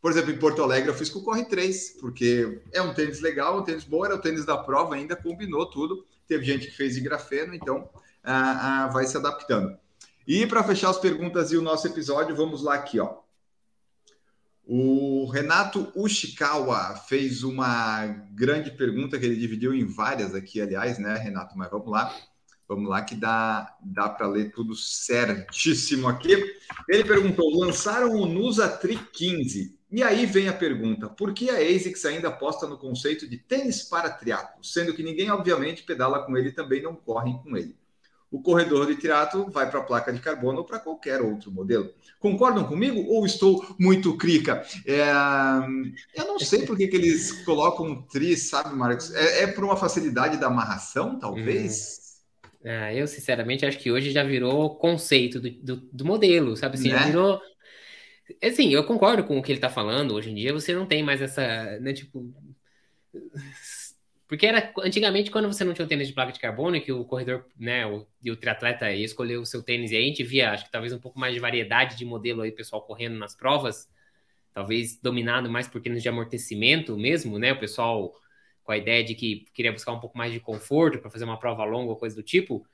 Por 0.00 0.10
exemplo, 0.10 0.30
em 0.30 0.38
Porto 0.38 0.62
Alegre 0.62 0.90
eu 0.90 0.94
fiz 0.94 1.08
com 1.08 1.20
o 1.20 1.24
Corre 1.24 1.46
3, 1.46 1.96
porque 2.00 2.60
é 2.72 2.82
um 2.82 2.92
tênis 2.92 3.20
legal, 3.20 3.58
um 3.58 3.64
tênis 3.64 3.84
bom, 3.84 4.04
era 4.04 4.14
o 4.14 4.20
tênis 4.20 4.44
da 4.44 4.58
prova, 4.58 4.94
ainda 4.94 5.16
combinou 5.16 5.66
tudo. 5.66 6.04
Teve 6.28 6.44
gente 6.44 6.66
que 6.66 6.76
fez 6.76 6.94
de 6.94 7.00
grafeno, 7.00 7.54
então 7.54 7.88
ah, 8.22 8.84
ah, 8.84 8.86
vai 8.88 9.06
se 9.06 9.16
adaptando. 9.16 9.76
E 10.26 10.46
para 10.46 10.62
fechar 10.62 10.90
as 10.90 10.98
perguntas 10.98 11.50
e 11.50 11.56
o 11.56 11.62
nosso 11.62 11.86
episódio, 11.86 12.36
vamos 12.36 12.62
lá 12.62 12.74
aqui, 12.74 13.00
ó. 13.00 13.16
O 14.68 15.26
Renato 15.26 15.92
Ushikawa 15.94 16.96
fez 16.96 17.44
uma 17.44 18.04
grande 18.32 18.72
pergunta 18.72 19.16
que 19.16 19.24
ele 19.24 19.36
dividiu 19.36 19.72
em 19.72 19.86
várias 19.86 20.34
aqui, 20.34 20.60
aliás, 20.60 20.98
né, 20.98 21.16
Renato? 21.16 21.56
Mas 21.56 21.70
vamos 21.70 21.88
lá, 21.88 22.12
vamos 22.68 22.90
lá 22.90 23.00
que 23.02 23.14
dá, 23.14 23.76
dá 23.80 24.08
para 24.08 24.26
ler 24.26 24.50
tudo 24.50 24.74
certíssimo 24.74 26.08
aqui. 26.08 26.34
Ele 26.88 27.04
perguntou: 27.04 27.48
lançaram 27.60 28.10
o 28.10 28.26
Nusa 28.26 28.68
Tri 28.68 28.98
15. 29.12 29.78
E 29.88 30.02
aí 30.02 30.26
vem 30.26 30.48
a 30.48 30.52
pergunta: 30.52 31.08
por 31.08 31.32
que 31.32 31.48
a 31.48 31.58
ASICS 31.58 32.04
ainda 32.04 32.26
aposta 32.26 32.66
no 32.66 32.76
conceito 32.76 33.28
de 33.28 33.36
tênis 33.36 33.84
para 33.84 34.10
triatlo, 34.10 34.64
sendo 34.64 34.92
que 34.92 35.02
ninguém, 35.02 35.30
obviamente, 35.30 35.84
pedala 35.84 36.26
com 36.26 36.36
ele 36.36 36.48
e 36.48 36.52
também 36.52 36.82
não 36.82 36.96
corre 36.96 37.38
com 37.44 37.56
ele? 37.56 37.76
O 38.36 38.42
corredor 38.42 38.86
de 38.86 38.96
triatlo 38.96 39.50
vai 39.50 39.68
para 39.70 39.80
a 39.80 39.82
placa 39.82 40.12
de 40.12 40.20
carbono 40.20 40.58
ou 40.58 40.64
para 40.64 40.78
qualquer 40.78 41.22
outro 41.22 41.50
modelo. 41.50 41.90
Concordam 42.20 42.64
comigo 42.64 43.00
ou 43.08 43.24
estou 43.24 43.64
muito 43.78 44.14
crica? 44.18 44.62
É, 44.86 45.10
eu 46.14 46.26
não 46.26 46.38
sei 46.38 46.66
por 46.66 46.76
que, 46.76 46.86
que 46.86 46.96
eles 46.96 47.32
colocam 47.44 48.02
tri, 48.02 48.36
sabe, 48.36 48.74
Marcos? 48.76 49.14
É, 49.14 49.44
é 49.44 49.46
por 49.46 49.64
uma 49.64 49.76
facilidade 49.76 50.36
da 50.36 50.48
amarração, 50.48 51.18
talvez? 51.18 51.98
Hum. 52.62 52.68
Ah, 52.68 52.92
eu, 52.92 53.06
sinceramente, 53.06 53.64
acho 53.64 53.78
que 53.78 53.90
hoje 53.90 54.10
já 54.10 54.22
virou 54.22 54.76
conceito 54.76 55.40
do, 55.40 55.50
do, 55.50 55.76
do 55.76 56.04
modelo, 56.04 56.56
sabe 56.56 56.76
assim? 56.76 56.90
Né? 56.90 57.06
virou. 57.06 57.40
Assim, 58.42 58.70
eu 58.70 58.84
concordo 58.84 59.24
com 59.24 59.38
o 59.38 59.42
que 59.42 59.52
ele 59.52 59.58
está 59.58 59.70
falando. 59.70 60.14
Hoje 60.14 60.30
em 60.30 60.34
dia 60.34 60.52
você 60.52 60.74
não 60.74 60.84
tem 60.84 61.02
mais 61.02 61.22
essa, 61.22 61.78
né, 61.78 61.92
tipo 61.92 62.34
porque 64.28 64.46
era 64.46 64.72
antigamente, 64.80 65.30
quando 65.30 65.46
você 65.46 65.64
não 65.64 65.72
tinha 65.72 65.84
um 65.84 65.88
tênis 65.88 66.08
de 66.08 66.14
placa 66.14 66.32
de 66.32 66.40
carbono, 66.40 66.80
que 66.80 66.92
o 66.92 67.04
corredor, 67.04 67.46
né, 67.58 67.86
o, 67.86 68.06
e 68.22 68.30
o 68.30 68.36
triatleta 68.36 68.90
ia 68.90 69.04
escolher 69.04 69.36
o 69.36 69.46
seu 69.46 69.62
tênis, 69.62 69.92
e 69.92 69.96
aí 69.96 70.04
a 70.04 70.06
gente 70.06 70.24
via, 70.24 70.50
acho 70.50 70.64
que 70.64 70.70
talvez 70.72 70.92
um 70.92 70.98
pouco 70.98 71.18
mais 71.18 71.34
de 71.34 71.40
variedade 71.40 71.96
de 71.96 72.04
modelo 72.04 72.42
aí, 72.42 72.50
pessoal 72.50 72.82
correndo 72.82 73.16
nas 73.18 73.36
provas, 73.36 73.88
talvez 74.52 74.98
dominado 75.00 75.50
mais 75.50 75.68
por 75.68 75.80
tênis 75.80 76.02
de 76.02 76.08
amortecimento 76.08 76.96
mesmo, 76.96 77.38
né? 77.38 77.52
O 77.52 77.60
pessoal 77.60 78.12
com 78.64 78.72
a 78.72 78.76
ideia 78.76 79.04
de 79.04 79.14
que 79.14 79.44
queria 79.54 79.72
buscar 79.72 79.92
um 79.92 80.00
pouco 80.00 80.18
mais 80.18 80.32
de 80.32 80.40
conforto 80.40 80.98
para 80.98 81.10
fazer 81.10 81.24
uma 81.24 81.38
prova 81.38 81.64
longa 81.64 81.90
ou 81.90 81.96
coisa 81.96 82.16
do 82.16 82.22
tipo. 82.22 82.66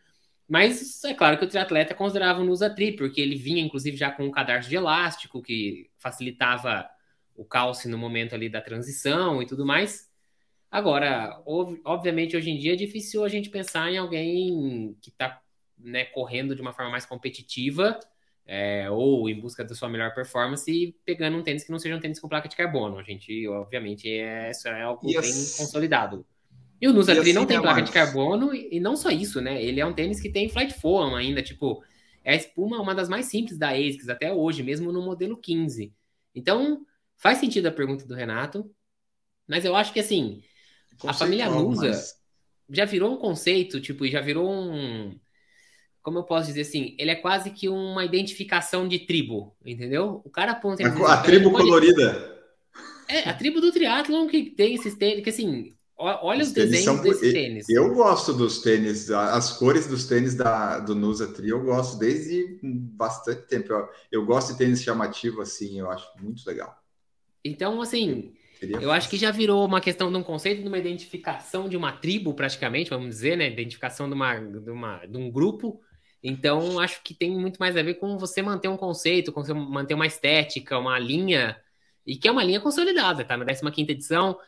Mas 0.49 1.05
é 1.05 1.13
claro 1.13 1.39
que 1.39 1.45
o 1.45 1.49
triatleta 1.49 1.95
considerava 1.95 2.43
no 2.43 2.51
Usatri, 2.51 2.93
porque 2.93 3.21
ele 3.21 3.37
vinha, 3.37 3.63
inclusive, 3.63 3.97
já 3.97 4.11
com 4.11 4.25
um 4.25 4.31
cadarço 4.31 4.69
de 4.71 4.77
elástico, 4.77 5.43
que 5.43 5.91
facilitava 5.99 6.89
o 7.35 7.45
calce 7.45 7.89
no 7.89 7.99
momento 7.99 8.35
ali 8.35 8.49
da 8.49 8.61
transição 8.61 9.43
e 9.43 9.47
tudo 9.47 9.67
mais. 9.67 10.12
Agora, 10.73 11.39
obviamente, 11.85 12.35
hoje 12.35 12.51
em 12.51 12.57
dia 12.57 12.73
é 12.73 12.77
difícil 12.77 13.23
a 13.23 13.29
gente 13.29 13.51
pensar 13.51 13.93
em 13.93 13.99
alguém 13.99 14.97
que 15.03 15.11
está 15.11 15.39
né, 15.79 16.07
correndo 16.07 16.57
de 16.57 16.63
uma 16.63 16.73
forma 16.73 16.91
mais 16.91 17.05
competitiva 17.05 18.01
é, 18.47 18.91
ou 18.91 19.29
em 19.29 19.39
busca 19.39 19.63
da 19.63 19.75
sua 19.75 19.91
melhor 19.91 20.15
performance 20.15 20.73
e 20.73 20.93
pegando 21.05 21.37
um 21.37 21.43
tênis 21.43 21.63
que 21.63 21.71
não 21.71 21.79
seja 21.79 21.95
um 21.95 22.01
tênis 22.01 22.19
com 22.19 22.27
placa 22.27 22.49
de 22.49 22.57
carbono. 22.57 22.99
A 22.99 23.03
gente, 23.03 23.47
obviamente, 23.49 24.09
é, 24.09 24.51
isso 24.51 24.67
é 24.67 24.81
algo 24.81 25.07
bem 25.07 25.15
consolidado. 25.21 26.25
E 26.81 26.89
o 26.89 26.93
Nusa 26.95 27.13
assim, 27.13 27.35
não 27.35 27.45
tem 27.45 27.61
placa 27.61 27.81
mais. 27.81 27.91
de 27.91 27.93
carbono 27.93 28.55
e, 28.55 28.77
e, 28.77 28.81
não 28.81 28.97
só 28.97 29.11
isso, 29.11 29.43
né? 29.43 29.63
Ele 29.63 29.79
é 29.79 29.85
um 29.85 29.93
tênis 29.93 30.23
que 30.23 30.33
tem 30.33 30.49
flight 30.49 30.73
foam 30.73 31.15
ainda, 31.15 31.43
tipo, 31.43 31.85
é 32.25 32.33
a 32.33 32.37
espuma 32.37 32.81
uma 32.81 32.95
das 32.95 33.11
mais 33.11 33.27
simples 33.27 33.59
da 33.59 33.73
ASICS 33.73 34.09
até 34.09 34.33
hoje, 34.33 34.63
mesmo 34.63 34.91
no 34.91 35.03
modelo 35.03 35.37
15. 35.37 35.93
Então, 36.35 36.87
faz 37.19 37.37
sentido 37.37 37.67
a 37.67 37.73
pergunta 37.73 38.07
do 38.07 38.15
Renato, 38.15 38.69
mas 39.47 39.67
eu 39.67 39.77
acho 39.77 39.93
que 39.93 40.01
assim, 40.01 40.43
a 41.05 41.13
família 41.13 41.49
Nusa 41.49 41.89
mas... 41.89 42.15
já 42.71 42.85
virou 42.85 43.15
um 43.15 43.19
conceito, 43.19 43.81
tipo, 43.81 44.07
já 44.07 44.21
virou 44.21 44.51
um. 44.51 45.19
Como 46.03 46.19
eu 46.19 46.25
posso 46.25 46.49
dizer 46.49 46.63
assim? 46.63 46.97
Ele 46.99 47.11
é 47.11 47.15
quase 47.15 47.51
que 47.51 47.69
uma 47.69 48.05
identificação 48.05 48.89
de 48.89 49.01
tribo, 49.01 49.57
entendeu? 49.65 50.21
O 50.25 50.31
cara 50.31 50.53
aponta. 50.53 50.85
A, 50.85 51.15
a 51.15 51.23
tribo 51.23 51.51
pode... 51.51 51.65
colorida. 51.65 52.33
É, 53.09 53.29
a 53.29 53.35
tribo 53.35 53.61
do 53.61 53.71
triatlon 53.71 54.27
que 54.27 54.51
tem 54.51 54.75
esses 54.75 54.95
tênis, 54.95 55.23
que 55.23 55.31
assim, 55.31 55.77
olha 55.97 56.43
os, 56.43 56.49
os 56.49 56.55
desenhos 56.55 56.85
são... 56.85 57.03
desses 57.03 57.33
tênis. 57.33 57.69
Eu 57.69 57.95
gosto 57.95 58.33
dos 58.33 58.61
tênis, 58.63 59.11
as 59.11 59.53
cores 59.57 59.87
dos 59.87 60.07
tênis 60.07 60.35
da, 60.35 60.79
do 60.79 60.95
Nusa 60.95 61.29
Tri, 61.29 61.51
eu 61.51 61.63
gosto 61.63 61.99
desde 61.99 62.59
bastante 62.63 63.43
tempo. 63.43 63.73
Eu, 63.73 63.89
eu 64.11 64.25
gosto 64.25 64.53
de 64.53 64.59
tênis 64.59 64.83
chamativo, 64.83 65.41
assim, 65.41 65.79
eu 65.79 65.91
acho 65.91 66.09
muito 66.21 66.45
legal. 66.47 66.75
Então, 67.45 67.81
assim, 67.81 68.33
Seria 68.63 68.77
eu 68.77 68.93
acho 68.93 69.11
que 69.11 69.17
já 69.17 69.33
virou 69.33 69.67
uma 69.67 69.81
questão 69.81 70.09
de 70.09 70.17
um 70.17 70.23
conceito, 70.23 70.63
de 70.63 70.69
uma 70.69 70.79
identificação 70.79 71.69
de 71.69 71.77
uma 71.77 71.91
tribo, 71.91 72.33
praticamente, 72.33 72.91
vamos 72.91 73.09
dizer, 73.09 73.37
né? 73.37 73.49
Identificação 73.49 74.09
de, 74.09 74.15
uma, 74.15 74.39
de, 74.39 74.71
uma, 74.71 75.05
de 75.05 75.17
um 75.17 75.29
grupo. 75.29 75.81
Então, 76.23 76.79
acho 76.79 77.03
que 77.03 77.13
tem 77.13 77.33
muito 77.33 77.59
mais 77.59 77.77
a 77.77 77.83
ver 77.83 77.95
com 77.95 78.17
você 78.17 78.41
manter 78.41 78.69
um 78.69 78.77
conceito, 78.77 79.33
com 79.33 79.43
você 79.43 79.53
manter 79.53 79.95
uma 79.95 80.07
estética, 80.07 80.79
uma 80.79 80.97
linha, 80.97 81.57
e 82.07 82.17
que 82.17 82.29
é 82.29 82.31
uma 82.31 82.45
linha 82.45 82.61
consolidada, 82.61 83.25
tá? 83.25 83.37
Na 83.37 83.45
15 83.45 83.91
edição, 83.91 84.39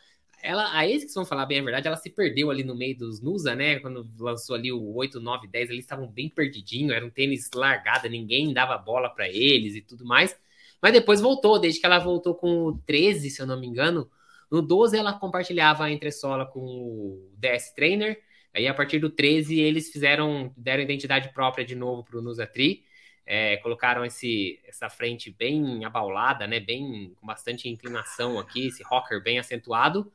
ela, 0.40 0.79
a 0.79 0.87
que 0.87 1.12
vão 1.12 1.24
falar 1.24 1.46
bem 1.46 1.59
a 1.59 1.64
verdade, 1.64 1.88
ela 1.88 1.96
se 1.96 2.09
perdeu 2.09 2.53
ali 2.53 2.62
no 2.62 2.77
meio 2.77 2.96
dos 2.96 3.20
Nusa, 3.20 3.57
né? 3.57 3.81
Quando 3.81 4.09
lançou 4.16 4.55
ali 4.55 4.70
o 4.70 4.94
8, 4.94 5.18
9, 5.18 5.48
10, 5.48 5.70
eles 5.70 5.85
estavam 5.85 6.07
bem 6.07 6.29
perdidinho, 6.29 6.92
era 6.92 7.05
um 7.05 7.11
tênis 7.11 7.50
largado, 7.53 8.09
ninguém 8.09 8.55
dava 8.55 8.79
bola 8.79 9.11
para 9.11 9.29
eles 9.29 9.74
e 9.74 9.81
tudo 9.81 10.05
mais. 10.05 10.37
Mas 10.84 10.92
depois 10.92 11.18
voltou, 11.18 11.58
desde 11.58 11.80
que 11.80 11.86
ela 11.86 11.98
voltou 11.98 12.34
com 12.34 12.66
o 12.66 12.76
13, 12.80 13.30
se 13.30 13.40
eu 13.40 13.46
não 13.46 13.58
me 13.58 13.66
engano. 13.66 14.06
No 14.50 14.60
12 14.60 14.94
ela 14.94 15.14
compartilhava 15.14 15.84
a 15.84 15.90
entressola 15.90 16.44
com 16.44 16.60
o 16.60 17.32
DS 17.38 17.72
Trainer. 17.74 18.20
Aí 18.54 18.68
a 18.68 18.74
partir 18.74 18.98
do 18.98 19.08
13 19.08 19.58
eles 19.58 19.90
fizeram, 19.90 20.52
deram 20.54 20.82
identidade 20.82 21.32
própria 21.32 21.64
de 21.64 21.74
novo 21.74 22.04
para 22.04 22.18
o 22.18 22.20
Nusatri. 22.20 22.84
é, 23.24 23.56
colocaram 23.56 24.04
esse, 24.04 24.60
essa 24.66 24.90
frente 24.90 25.30
bem 25.30 25.86
abaulada, 25.86 26.46
né? 26.46 26.60
Bem 26.60 27.14
com 27.18 27.26
bastante 27.26 27.66
inclinação 27.66 28.38
aqui, 28.38 28.66
esse 28.66 28.82
rocker 28.82 29.22
bem 29.22 29.38
acentuado. 29.38 30.12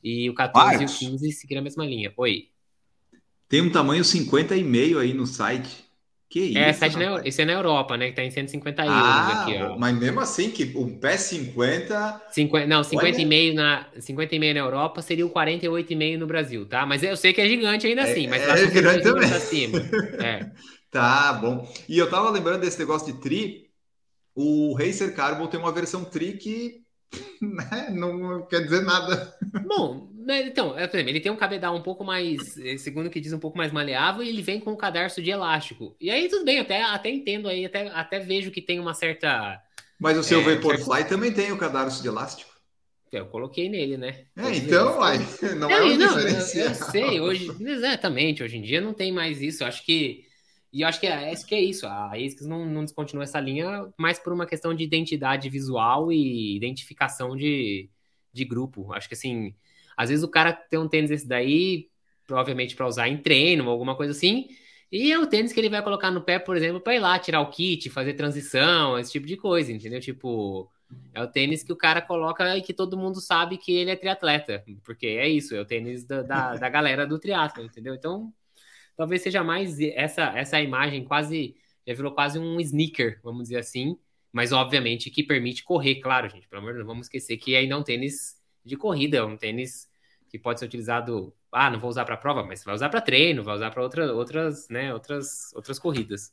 E 0.00 0.30
o 0.30 0.34
14 0.34 0.76
Marcos, 0.76 1.02
e 1.02 1.06
o 1.06 1.10
15 1.10 1.32
seguiram 1.32 1.60
a 1.60 1.64
mesma 1.64 1.84
linha. 1.84 2.14
Oi. 2.16 2.50
Tem 3.48 3.60
um 3.60 3.72
tamanho 3.72 4.04
50,5 4.04 4.96
aí 4.96 5.12
no 5.12 5.26
site. 5.26 5.84
Que 6.34 6.58
é, 6.58 6.70
isso? 6.70 6.84
É, 6.84 6.88
na, 6.96 7.22
esse 7.24 7.42
é 7.42 7.44
na 7.44 7.52
Europa, 7.52 7.96
né? 7.96 8.08
Que 8.08 8.16
tá 8.16 8.24
em 8.24 8.30
150 8.32 8.82
euros 8.82 8.98
ah, 8.98 9.42
aqui, 9.42 9.56
ó. 9.56 9.78
Mas 9.78 9.96
mesmo 9.96 10.18
assim, 10.18 10.50
que 10.50 10.64
um 10.76 10.98
pé 10.98 11.16
50. 11.16 12.22
50 12.32 12.66
não, 12.66 12.82
50,5 12.82 13.54
na, 13.54 13.86
50 14.00 14.38
na 14.40 14.58
Europa 14.58 15.00
seria 15.00 15.24
o 15.24 15.30
48,5 15.30 16.18
no 16.18 16.26
Brasil, 16.26 16.66
tá? 16.66 16.84
Mas 16.84 17.04
eu 17.04 17.16
sei 17.16 17.32
que 17.32 17.40
é 17.40 17.48
gigante 17.48 17.86
ainda 17.86 18.02
assim, 18.02 18.26
mas 18.26 18.42
é, 18.42 18.64
é 18.64 18.66
grande 18.66 19.04
também. 19.04 19.32
Acima. 19.32 19.78
É. 19.78 20.50
tá 20.90 21.34
bom. 21.34 21.72
E 21.88 21.96
eu 21.96 22.10
tava 22.10 22.30
lembrando 22.30 22.62
desse 22.62 22.80
negócio 22.80 23.12
de 23.12 23.20
tri. 23.20 23.68
O 24.34 24.74
Racer 24.74 25.14
Carbon 25.14 25.46
tem 25.46 25.60
uma 25.60 25.70
versão 25.70 26.04
tri 26.04 26.32
que 26.32 26.80
né, 27.40 27.90
não 27.92 28.44
quer 28.46 28.64
dizer 28.64 28.82
nada. 28.82 29.32
Bom, 29.68 30.10
então, 30.26 30.78
é, 30.78 30.88
ele 30.94 31.20
tem 31.20 31.30
um 31.30 31.36
cabedal 31.36 31.74
um 31.76 31.82
pouco 31.82 32.04
mais, 32.04 32.56
eh, 32.58 32.76
segundo 32.78 33.06
o 33.06 33.10
que 33.10 33.20
diz, 33.20 33.32
um 33.32 33.38
pouco 33.38 33.58
mais 33.58 33.72
maleável 33.72 34.22
e 34.22 34.28
ele 34.28 34.42
vem 34.42 34.60
com 34.60 34.72
um 34.72 34.76
cadarço 34.76 35.22
de 35.22 35.30
elástico. 35.30 35.94
E 36.00 36.10
aí 36.10 36.28
tudo 36.28 36.44
bem, 36.44 36.60
até, 36.60 36.82
até 36.82 37.10
entendo 37.10 37.48
aí, 37.48 37.64
até, 37.64 37.88
até 37.88 38.20
vejo 38.20 38.50
que 38.50 38.62
tem 38.62 38.80
uma 38.80 38.94
certa. 38.94 39.60
Mas 39.98 40.16
o 40.16 40.22
seu 40.22 40.40
é, 40.40 40.54
Vaporfly 40.54 40.98
certo... 40.98 41.08
também 41.08 41.32
tem 41.32 41.52
o 41.52 41.58
cadarço 41.58 42.02
de 42.02 42.08
elástico. 42.08 42.52
Eu 43.12 43.26
coloquei 43.26 43.68
nele, 43.68 43.96
né? 43.96 44.24
É, 44.36 44.56
então, 44.56 44.98
uai, 44.98 45.18
não 45.56 45.70
é, 45.70 45.92
é 45.92 45.96
não, 45.96 46.18
eu, 46.18 46.28
eu, 46.28 46.40
sei, 46.40 47.20
hoje, 47.20 47.48
exatamente, 47.60 48.42
hoje 48.42 48.56
em 48.56 48.62
dia 48.62 48.80
não 48.80 48.92
tem 48.92 49.12
mais 49.12 49.40
isso. 49.40 49.62
Eu 49.62 49.68
acho 49.68 49.84
que. 49.84 50.24
E 50.72 50.80
eu 50.80 50.88
acho 50.88 50.98
que 50.98 51.06
é, 51.06 51.32
que 51.36 51.54
é 51.54 51.60
isso. 51.60 51.86
A 51.86 52.12
ASICS 52.12 52.46
não, 52.46 52.66
não 52.66 52.84
descontinua 52.84 53.22
essa 53.22 53.38
linha 53.38 53.88
mais 53.96 54.18
por 54.18 54.32
uma 54.32 54.46
questão 54.46 54.74
de 54.74 54.82
identidade 54.82 55.48
visual 55.48 56.10
e 56.10 56.56
identificação 56.56 57.36
de, 57.36 57.88
de 58.32 58.44
grupo. 58.44 58.92
Acho 58.92 59.06
que 59.06 59.14
assim 59.14 59.54
às 59.96 60.10
vezes 60.10 60.24
o 60.24 60.28
cara 60.28 60.52
tem 60.52 60.78
um 60.78 60.88
tênis 60.88 61.10
esse 61.10 61.26
daí, 61.26 61.88
provavelmente 62.26 62.74
para 62.76 62.86
usar 62.86 63.08
em 63.08 63.18
treino 63.18 63.64
ou 63.64 63.70
alguma 63.70 63.96
coisa 63.96 64.12
assim, 64.12 64.48
e 64.90 65.12
é 65.12 65.18
o 65.18 65.26
tênis 65.26 65.52
que 65.52 65.60
ele 65.60 65.68
vai 65.68 65.82
colocar 65.82 66.10
no 66.10 66.22
pé, 66.22 66.38
por 66.38 66.56
exemplo, 66.56 66.80
para 66.80 66.94
ir 66.94 67.00
lá 67.00 67.18
tirar 67.18 67.40
o 67.40 67.50
kit, 67.50 67.90
fazer 67.90 68.14
transição, 68.14 68.98
esse 68.98 69.10
tipo 69.12 69.26
de 69.26 69.36
coisa, 69.36 69.72
entendeu? 69.72 70.00
Tipo, 70.00 70.70
é 71.12 71.22
o 71.22 71.26
tênis 71.26 71.62
que 71.62 71.72
o 71.72 71.76
cara 71.76 72.00
coloca 72.00 72.56
e 72.56 72.62
que 72.62 72.72
todo 72.72 72.96
mundo 72.96 73.20
sabe 73.20 73.56
que 73.58 73.72
ele 73.74 73.90
é 73.90 73.96
triatleta, 73.96 74.64
porque 74.84 75.06
é 75.06 75.28
isso, 75.28 75.54
é 75.54 75.60
o 75.60 75.64
tênis 75.64 76.04
da, 76.04 76.22
da, 76.22 76.54
da 76.56 76.68
galera 76.68 77.06
do 77.06 77.18
triatlo, 77.18 77.64
entendeu? 77.64 77.94
Então, 77.94 78.32
talvez 78.96 79.22
seja 79.22 79.42
mais 79.42 79.80
essa 79.80 80.32
essa 80.38 80.60
imagem 80.60 81.04
quase 81.04 81.56
já 81.86 81.94
virou 81.94 82.12
quase 82.12 82.38
um 82.38 82.60
sneaker, 82.60 83.20
vamos 83.22 83.44
dizer 83.44 83.58
assim, 83.58 83.98
mas 84.32 84.52
obviamente 84.52 85.10
que 85.10 85.22
permite 85.22 85.62
correr, 85.64 85.96
claro, 85.96 86.28
gente, 86.28 86.48
pelo 86.48 86.60
amor 86.62 86.72
de 86.72 86.78
Deus, 86.78 86.86
não 86.86 86.94
vamos 86.94 87.06
esquecer 87.06 87.36
que 87.36 87.54
ainda 87.56 87.74
é 87.74 87.76
um 87.76 87.82
tênis 87.82 88.36
de 88.64 88.76
corrida, 88.76 89.18
é 89.18 89.22
um 89.22 89.36
tênis 89.36 89.88
que 90.28 90.38
pode 90.38 90.58
ser 90.58 90.66
utilizado, 90.66 91.32
ah, 91.52 91.70
não 91.70 91.78
vou 91.78 91.90
usar 91.90 92.04
para 92.04 92.16
prova, 92.16 92.42
mas 92.42 92.64
vai 92.64 92.74
usar 92.74 92.88
para 92.88 93.00
treino, 93.00 93.44
vai 93.44 93.54
usar 93.54 93.70
para 93.70 93.82
outra, 93.82 94.12
outras, 94.12 94.68
né, 94.68 94.92
outras, 94.92 95.52
outras 95.54 95.78
corridas. 95.78 96.32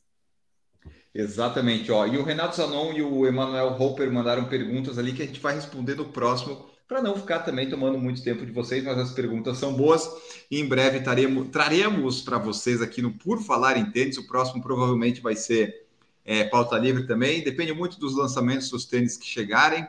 Exatamente, 1.14 1.92
ó. 1.92 2.06
E 2.06 2.16
o 2.16 2.24
Renato 2.24 2.56
Zanon 2.56 2.92
e 2.94 3.02
o 3.02 3.26
Emanuel 3.26 3.76
Hopper 3.78 4.10
mandaram 4.10 4.46
perguntas 4.46 4.98
ali 4.98 5.12
que 5.12 5.22
a 5.22 5.26
gente 5.26 5.40
vai 5.40 5.54
responder 5.54 5.94
no 5.94 6.06
próximo, 6.06 6.70
para 6.88 7.00
não 7.00 7.16
ficar 7.16 7.40
também 7.40 7.68
tomando 7.70 7.98
muito 7.98 8.22
tempo 8.22 8.44
de 8.44 8.52
vocês, 8.52 8.84
mas 8.84 8.98
as 8.98 9.12
perguntas 9.12 9.56
são 9.56 9.72
boas. 9.72 10.06
E 10.50 10.60
em 10.60 10.68
breve 10.68 11.00
taremos, 11.00 11.48
traremos 11.48 12.20
para 12.20 12.38
vocês 12.38 12.82
aqui 12.82 13.00
no 13.00 13.12
Por 13.12 13.42
Falar 13.42 13.78
em 13.78 13.90
Tênis. 13.90 14.18
O 14.18 14.26
próximo 14.26 14.62
provavelmente 14.62 15.20
vai 15.20 15.34
ser 15.34 15.86
é, 16.24 16.44
pauta 16.44 16.76
livre 16.76 17.06
também. 17.06 17.42
Depende 17.42 17.72
muito 17.72 17.98
dos 17.98 18.14
lançamentos 18.14 18.68
dos 18.68 18.84
tênis 18.84 19.16
que 19.16 19.26
chegarem. 19.26 19.86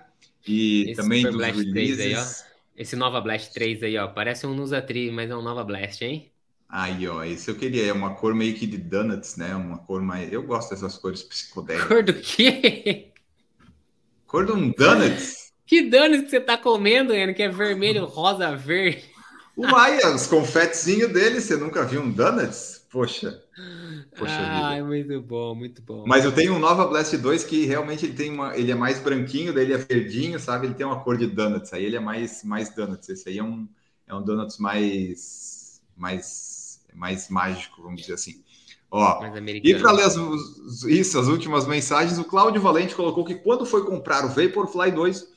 E 0.47 0.91
Esse 0.91 1.01
também 1.01 1.23
dos 1.23 1.36
Blast 1.36 1.58
releases. 1.58 1.97
3 1.97 1.99
aí, 1.99 2.15
ó. 2.15 2.53
Esse 2.75 2.95
Nova 2.95 3.21
Blast 3.21 3.53
3 3.53 3.84
aí, 3.84 3.97
ó. 3.97 4.08
Parece 4.08 4.45
um 4.45 4.53
Nusa 4.53 4.82
Tri, 4.82 5.12
mas 5.12 5.29
é 5.29 5.36
um 5.36 5.41
Nova 5.41 5.63
Blast, 5.63 6.03
hein? 6.03 6.32
Aí, 6.67 7.08
ó, 7.08 7.23
esse 7.23 7.49
eu 7.49 7.56
queria. 7.56 7.86
É 7.86 7.93
uma 7.93 8.15
cor 8.15 8.34
meio 8.34 8.56
que 8.56 8.65
de 8.65 8.77
donuts, 8.77 9.36
né? 9.38 9.56
Uma 9.56 9.77
cor 9.77 10.01
mais. 10.01 10.34
Eu 10.34 10.41
gosto 10.43 10.71
dessas 10.71 10.97
cores 10.97 11.21
psicodélicas. 11.21 11.88
Cor 11.88 12.03
do 12.03 12.13
quê? 12.15 13.12
Cor 14.25 14.45
de 14.45 14.51
um 14.51 14.71
donuts? 14.71 15.51
que 15.65 15.84
donuts 15.84 16.23
que 16.23 16.29
você 16.32 16.39
tá 16.39 16.58
comendo, 16.58 17.13
Ian? 17.13 17.34
Que 17.34 17.43
é 17.43 17.49
vermelho, 17.49 18.06
rosa, 18.06 18.56
verde. 18.56 19.03
Uai, 19.56 19.97
os 20.13 20.25
confetezinhos 20.25 21.13
dele, 21.13 21.39
você 21.39 21.56
nunca 21.56 21.86
viu 21.86 22.01
um 22.01 22.12
donuts? 22.12 22.83
Poxa. 22.93 23.43
Poxa 24.15 24.32
ah, 24.32 24.75
vida. 24.75 24.86
muito 24.86 25.19
bom, 25.19 25.56
muito 25.56 25.82
bom. 25.82 26.03
Mas 26.06 26.23
eu 26.23 26.32
tenho 26.32 26.53
um 26.53 26.60
Nova 26.60 26.86
Blast 26.86 27.17
2 27.17 27.43
que 27.43 27.65
realmente 27.65 28.06
ele 28.06 28.13
tem 28.13 28.29
uma, 28.29 28.56
ele 28.56 28.71
é 28.71 28.75
mais 28.75 28.99
branquinho, 28.99 29.51
daí 29.51 29.63
ele 29.63 29.73
é 29.73 29.77
verdinho, 29.77 30.39
sabe? 30.39 30.67
Ele 30.67 30.75
tem 30.75 30.86
uma 30.86 30.99
cor 30.99 31.17
de 31.17 31.25
donuts, 31.25 31.73
aí 31.73 31.84
ele 31.84 31.95
é 31.95 31.99
mais 31.99 32.43
mais 32.43 32.69
donuts. 32.75 33.10
Esse 33.10 33.29
aí 33.29 33.39
é 33.39 33.43
um 33.43 33.67
é 34.06 34.13
um 34.13 34.21
donuts 34.21 34.60
mais 34.60 35.82
mais 35.97 36.86
mais 36.93 37.29
mágico, 37.29 37.82
vamos 37.82 38.01
dizer 38.01 38.13
assim. 38.13 38.43
Ó, 38.91 39.25
e 39.63 39.73
para 39.73 39.91
ler 39.91 40.03
as, 40.03 40.15
isso, 40.84 41.17
as 41.17 41.25
últimas 41.25 41.65
mensagens, 41.65 42.19
o 42.19 42.23
Cláudio 42.23 42.62
Valente 42.62 42.93
colocou 42.93 43.25
que 43.25 43.34
quando 43.34 43.65
foi 43.65 43.84
comprar 43.88 44.23
o 44.23 44.29
Vaporfly 44.29 44.91
2, 44.91 45.27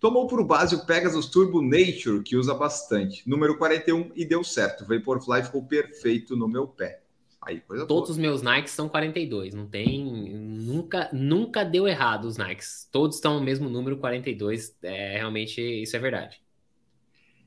tomou 0.00 0.26
por 0.26 0.42
base 0.42 0.74
o 0.74 0.86
Pegasus 0.86 1.26
Turbo 1.26 1.60
Nature, 1.60 2.22
que 2.22 2.36
usa 2.36 2.54
bastante, 2.54 3.22
número 3.28 3.58
41, 3.58 4.12
e 4.16 4.24
deu 4.24 4.42
certo. 4.42 4.84
O 4.84 4.86
Vaporfly 4.86 5.42
ficou 5.42 5.62
perfeito 5.62 6.34
no 6.34 6.48
meu 6.48 6.66
pé. 6.66 7.01
Aí, 7.44 7.60
coisa 7.60 7.84
Todos 7.86 8.10
boa. 8.10 8.12
os 8.12 8.18
meus 8.18 8.40
Nikes 8.40 8.72
são 8.72 8.88
42, 8.88 9.52
não 9.52 9.66
tem. 9.66 10.04
Nunca, 10.04 11.10
nunca 11.12 11.64
deu 11.64 11.88
errado 11.88 12.26
os 12.26 12.36
Nikes. 12.36 12.88
Todos 12.92 13.16
estão 13.16 13.34
no 13.34 13.44
mesmo 13.44 13.68
número, 13.68 13.96
42. 13.98 14.76
É, 14.82 15.18
realmente, 15.18 15.60
isso 15.60 15.96
é 15.96 15.98
verdade. 15.98 16.40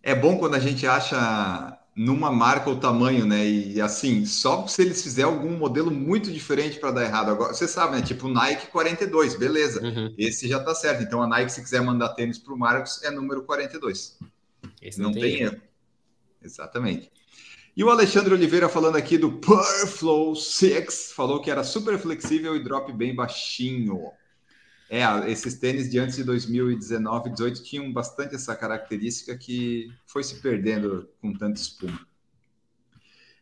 É 0.04 0.14
bom 0.14 0.38
quando 0.38 0.56
a 0.56 0.60
gente 0.60 0.86
acha 0.86 1.80
numa 1.96 2.30
marca 2.30 2.70
o 2.70 2.78
tamanho, 2.78 3.26
né? 3.26 3.48
E 3.48 3.80
assim, 3.80 4.26
só 4.26 4.68
se 4.68 4.82
eles 4.82 5.02
fizerem 5.02 5.32
algum 5.32 5.58
modelo 5.58 5.90
muito 5.90 6.30
diferente 6.30 6.78
para 6.78 6.92
dar 6.92 7.06
errado. 7.06 7.32
Agora, 7.32 7.54
você 7.54 7.68
sabe, 7.68 7.96
né? 7.96 8.02
Tipo 8.02 8.28
Nike 8.28 8.68
42, 8.68 9.40
beleza. 9.40 9.82
Uhum. 9.82 10.14
Esse 10.18 10.48
já 10.48 10.62
tá 10.62 10.76
certo. 10.76 11.04
Então 11.04 11.24
a 11.24 11.28
Nike, 11.28 11.54
se 11.54 11.64
quiser 11.64 11.82
mandar 11.82 12.10
tênis 12.10 12.38
para 12.38 12.54
o 12.54 12.58
Marcos, 12.58 13.02
é 13.02 13.10
número 13.10 13.44
42. 13.44 14.20
Esse 14.82 15.00
não, 15.00 15.06
não 15.06 15.14
tem, 15.14 15.22
tem 15.22 15.42
erro. 15.44 15.62
Exatamente. 16.44 17.15
E 17.78 17.84
o 17.84 17.90
Alexandre 17.90 18.34
Oliveira 18.34 18.70
falando 18.70 18.96
aqui 18.96 19.18
do 19.18 19.34
Purflow 19.34 20.34
6, 20.34 21.12
falou 21.14 21.42
que 21.42 21.52
era 21.52 21.62
super 21.62 22.00
flexível 22.00 22.56
e 22.56 22.64
drop 22.64 22.90
bem 22.94 23.14
baixinho. 23.14 24.00
É, 24.90 25.02
esses 25.30 25.56
tênis 25.60 25.90
de 25.90 26.00
antes 26.00 26.16
de 26.16 26.24
2019, 26.24 27.32
18 27.32 27.64
tinham 27.64 27.92
bastante 27.92 28.34
essa 28.34 28.56
característica 28.56 29.38
que 29.38 29.92
foi 30.06 30.24
se 30.24 30.36
perdendo 30.36 31.10
com 31.22 31.34
tanto 31.34 31.58
espuma. 31.58 32.00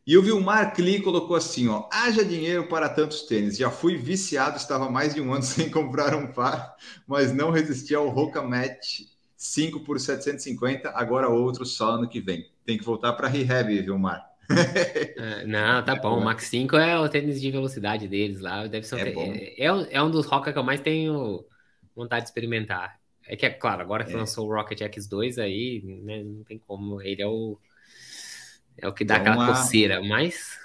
E 0.06 0.17
o 0.17 0.24
Vilmar 0.24 0.74
Klee 0.74 1.04
colocou 1.04 1.36
assim, 1.36 1.67
ó, 1.67 1.88
haja 1.91 2.26
dinheiro 2.26 2.67
para 2.67 2.89
tantos 2.89 3.22
tênis. 3.22 3.56
Já 3.56 3.69
fui 3.69 3.98
viciado, 3.98 4.58
estava 4.58 4.89
mais 4.89 5.13
de 5.13 5.22
um 5.22 5.32
ano 5.32 5.43
sem 5.46 5.69
comprar 5.69 6.15
um 6.15 6.32
par, 6.34 6.76
mas 7.06 7.32
não 7.32 7.52
resisti 7.52 7.93
ao 7.93 8.10
Roca 8.10 8.41
Match 8.41 9.12
5 9.43 9.82
por 9.82 9.99
750, 9.99 10.89
agora 10.91 11.27
outro 11.27 11.65
só 11.65 11.91
ano 11.91 12.08
que 12.08 12.21
vem. 12.21 12.49
Tem 12.65 12.77
que 12.77 12.84
voltar 12.84 13.12
para 13.12 13.27
rehab, 13.27 13.82
viu, 13.82 13.99
Mar? 13.99 14.25
É, 15.15 15.45
não, 15.45 15.84
tá 15.84 15.95
bom. 15.95 16.17
O 16.17 16.23
Max 16.23 16.45
5 16.45 16.75
é 16.75 16.99
o 16.99 17.08
tênis 17.08 17.39
de 17.41 17.51
velocidade 17.51 18.08
deles 18.08 18.39
lá. 18.39 18.65
Deve 18.67 18.86
ser 18.86 18.95
um 18.95 18.99
é, 18.99 19.53
é, 19.58 19.95
é, 19.95 20.03
um 20.03 20.10
dos 20.10 20.25
Roca 20.25 20.51
que 20.51 20.58
eu 20.58 20.63
mais 20.63 20.82
tenho 20.82 21.45
vontade 21.95 22.23
de 22.23 22.29
experimentar. 22.29 22.99
É 23.25 23.36
que, 23.36 23.45
é 23.45 23.49
claro, 23.49 23.82
agora 23.82 24.03
que 24.03 24.13
é. 24.13 24.17
lançou 24.17 24.47
o 24.47 24.53
Rocket 24.53 24.82
X2 24.82 25.41
aí, 25.41 25.82
né, 25.84 26.23
não 26.23 26.43
tem 26.43 26.58
como. 26.58 27.01
Ele 27.01 27.21
é 27.21 27.27
o, 27.27 27.58
é 28.77 28.88
o 28.88 28.93
que 28.93 29.06
dá 29.06 29.17
aquela 29.17 29.47
coceira, 29.47 30.01
mas. 30.01 30.58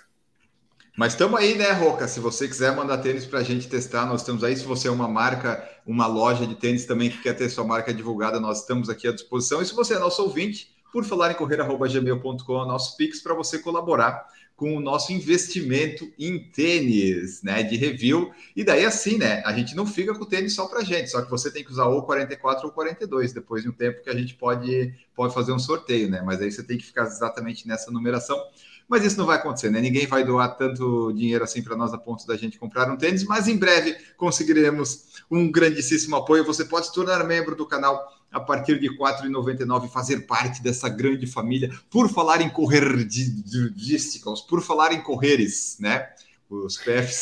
Mas 0.98 1.12
estamos 1.12 1.38
aí, 1.38 1.54
né, 1.54 1.70
Roca? 1.70 2.08
Se 2.08 2.18
você 2.18 2.48
quiser 2.48 2.74
mandar 2.74 2.98
tênis 2.98 3.24
para 3.24 3.38
a 3.38 3.42
gente 3.44 3.68
testar, 3.68 4.04
nós 4.04 4.20
estamos 4.20 4.42
aí. 4.42 4.56
Se 4.56 4.64
você 4.64 4.88
é 4.88 4.90
uma 4.90 5.06
marca, 5.06 5.64
uma 5.87 6.08
loja 6.08 6.44
de 6.44 6.56
tênis 6.56 6.87
também 6.87 7.08
que 7.08 7.22
quer 7.22 7.34
ter 7.34 7.48
sua 7.48 7.62
marca 7.62 7.94
divulgada, 7.94 8.40
nós 8.40 8.62
estamos 8.62 8.90
aqui 8.90 9.06
à 9.06 9.12
disposição. 9.12 9.62
E 9.62 9.64
se 9.64 9.72
você 9.76 9.94
é 9.94 9.98
nosso 10.00 10.20
ouvinte, 10.20 10.74
por 10.92 11.05
falar 11.05 11.30
em 11.30 11.34
correr@gmail.com, 11.34 12.62
é 12.62 12.66
nosso 12.66 12.96
Pix 12.96 13.20
para 13.20 13.32
você 13.32 13.61
colaborar 13.61 14.26
com 14.57 14.76
o 14.76 14.80
nosso 14.80 15.12
investimento 15.12 16.05
em 16.18 16.51
tênis, 16.51 17.44
né, 17.44 17.62
de 17.62 17.76
review. 17.76 18.32
E 18.57 18.64
daí 18.64 18.84
assim, 18.84 19.18
né, 19.18 19.40
a 19.46 19.53
gente 19.53 19.76
não 19.76 19.86
fica 19.86 20.12
com 20.12 20.24
o 20.24 20.26
tênis 20.26 20.57
só 20.57 20.66
para 20.66 20.82
gente, 20.82 21.11
só 21.11 21.22
que 21.22 21.30
você 21.30 21.49
tem 21.49 21.62
que 21.62 21.70
usar 21.70 21.86
ou 21.86 22.03
44 22.03 22.66
ou 22.66 22.72
42, 22.72 23.32
depois 23.32 23.62
de 23.62 23.68
um 23.68 23.72
tempo 23.72 24.03
que 24.03 24.11
a 24.11 24.16
gente 24.16 24.34
pode 24.34 24.92
pode 25.14 25.32
fazer 25.32 25.53
um 25.53 25.61
sorteio, 25.61 26.11
né? 26.11 26.22
Mas 26.26 26.42
aí 26.42 26.51
você 26.51 26.64
tem 26.64 26.76
que 26.76 26.84
ficar 26.84 27.05
exatamente 27.05 27.68
nessa 27.68 27.92
numeração. 27.92 28.36
Mas 28.89 29.05
isso 29.05 29.18
não 29.18 29.26
vai 29.26 29.36
acontecer, 29.36 29.70
né? 29.70 29.80
Ninguém 29.80 30.07
vai 30.07 30.24
doar 30.24 30.57
tanto 30.57 31.12
dinheiro 31.12 31.45
assim 31.45 31.62
para 31.62 31.76
nós 31.76 31.93
a 31.93 31.99
ponto 31.99 32.26
da 32.26 32.36
gente 32.36 32.59
comprar 32.59 32.91
um 32.91 32.97
tênis, 32.97 33.22
mas 33.24 33.47
em 33.47 33.57
breve 33.57 33.95
conseguiremos 34.16 35.22
um 35.30 35.51
grandíssimo 35.51 36.16
apoio. 36.16 36.45
Você 36.45 36.64
pode 36.64 36.86
se 36.86 36.95
tornar 36.95 37.22
membro 37.24 37.55
do 37.55 37.66
canal 37.66 38.03
a 38.32 38.41
partir 38.41 38.80
de 38.80 38.89
R$ 38.89 38.97
4,99 38.97 39.89
fazer 39.89 40.20
parte 40.20 40.62
dessa 40.62 40.89
grande 40.89 41.26
família. 41.26 41.70
Por 41.91 42.09
falar 42.09 42.41
em 42.41 42.49
correr 42.49 43.05
de, 43.05 43.43
por 44.49 44.62
falar 44.62 44.93
em 44.93 45.03
correres, 45.03 45.76
né? 45.78 46.09
os 46.51 46.78
PF 46.78 47.12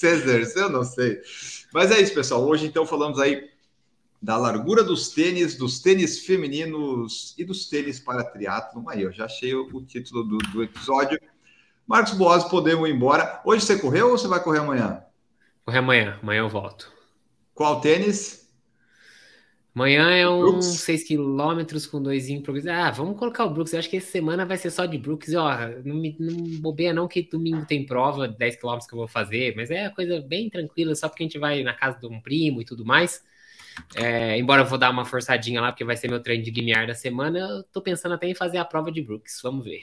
Caesars, 0.00 0.54
eu 0.56 0.68
não 0.68 0.82
sei. 0.82 1.20
Mas 1.72 1.90
é 1.90 2.00
isso, 2.00 2.12
pessoal. 2.12 2.44
Hoje, 2.44 2.66
então, 2.66 2.86
falamos 2.86 3.20
aí 3.20 3.48
da 4.20 4.36
largura 4.36 4.82
dos 4.82 5.10
tênis, 5.10 5.56
dos 5.56 5.80
tênis 5.80 6.24
femininos 6.24 7.34
e 7.38 7.44
dos 7.44 7.68
tênis 7.68 8.00
para 8.00 8.24
triatlo. 8.24 8.88
Aí, 8.88 9.02
eu 9.02 9.12
já 9.12 9.26
achei 9.26 9.54
o 9.54 9.82
título 9.82 10.24
do, 10.24 10.38
do 10.38 10.62
episódio. 10.62 11.18
Marcos 11.86 12.12
Boas, 12.14 12.44
podemos 12.44 12.88
ir 12.88 12.92
embora. 12.92 13.40
Hoje 13.44 13.64
você 13.64 13.78
correu 13.78 14.10
ou 14.10 14.18
você 14.18 14.28
vai 14.28 14.42
correr 14.42 14.58
amanhã? 14.58 15.02
Correr 15.64 15.78
amanhã, 15.78 16.18
amanhã 16.22 16.40
eu 16.40 16.48
volto. 16.48 16.92
Qual 17.54 17.80
tênis? 17.80 18.48
Amanhã 19.74 20.10
é 20.10 20.28
uns 20.28 20.40
Brooks. 20.40 20.66
6 20.66 21.04
quilômetros 21.04 21.86
com 21.86 22.02
dois 22.02 22.28
Brooks. 22.40 22.66
Ah, 22.66 22.90
vamos 22.90 23.16
colocar 23.16 23.44
o 23.44 23.50
Brooks. 23.50 23.72
Eu 23.72 23.78
acho 23.78 23.88
que 23.88 23.98
essa 23.98 24.10
semana 24.10 24.44
vai 24.44 24.56
ser 24.56 24.70
só 24.70 24.84
de 24.86 24.98
Brooks. 24.98 25.28
E, 25.28 25.36
ó, 25.36 25.50
não, 25.84 25.94
me, 25.94 26.16
não 26.18 26.60
bobeia 26.60 26.92
não 26.92 27.06
que 27.06 27.22
domingo 27.22 27.64
tem 27.64 27.86
prova, 27.86 28.26
10 28.26 28.56
quilômetros 28.56 28.88
que 28.88 28.94
eu 28.94 28.98
vou 28.98 29.06
fazer, 29.06 29.54
mas 29.54 29.70
é 29.70 29.88
coisa 29.90 30.20
bem 30.20 30.50
tranquila, 30.50 30.94
só 30.96 31.08
porque 31.08 31.22
a 31.22 31.26
gente 31.26 31.38
vai 31.38 31.62
na 31.62 31.74
casa 31.74 31.98
de 32.00 32.06
um 32.06 32.20
primo 32.20 32.60
e 32.60 32.64
tudo 32.64 32.84
mais. 32.84 33.22
É, 33.94 34.38
embora 34.38 34.62
eu 34.62 34.66
vou 34.66 34.78
dar 34.78 34.90
uma 34.90 35.04
forçadinha 35.04 35.60
lá, 35.60 35.72
porque 35.72 35.84
vai 35.84 35.96
ser 35.96 36.08
meu 36.08 36.22
treino 36.22 36.44
de 36.44 36.50
limiar 36.50 36.86
da 36.86 36.94
semana, 36.94 37.38
eu 37.38 37.62
tô 37.64 37.80
pensando 37.80 38.14
até 38.14 38.26
em 38.28 38.34
fazer 38.34 38.58
a 38.58 38.64
prova 38.64 38.90
de 38.90 39.02
Brooks. 39.02 39.40
Vamos 39.42 39.64
ver. 39.64 39.82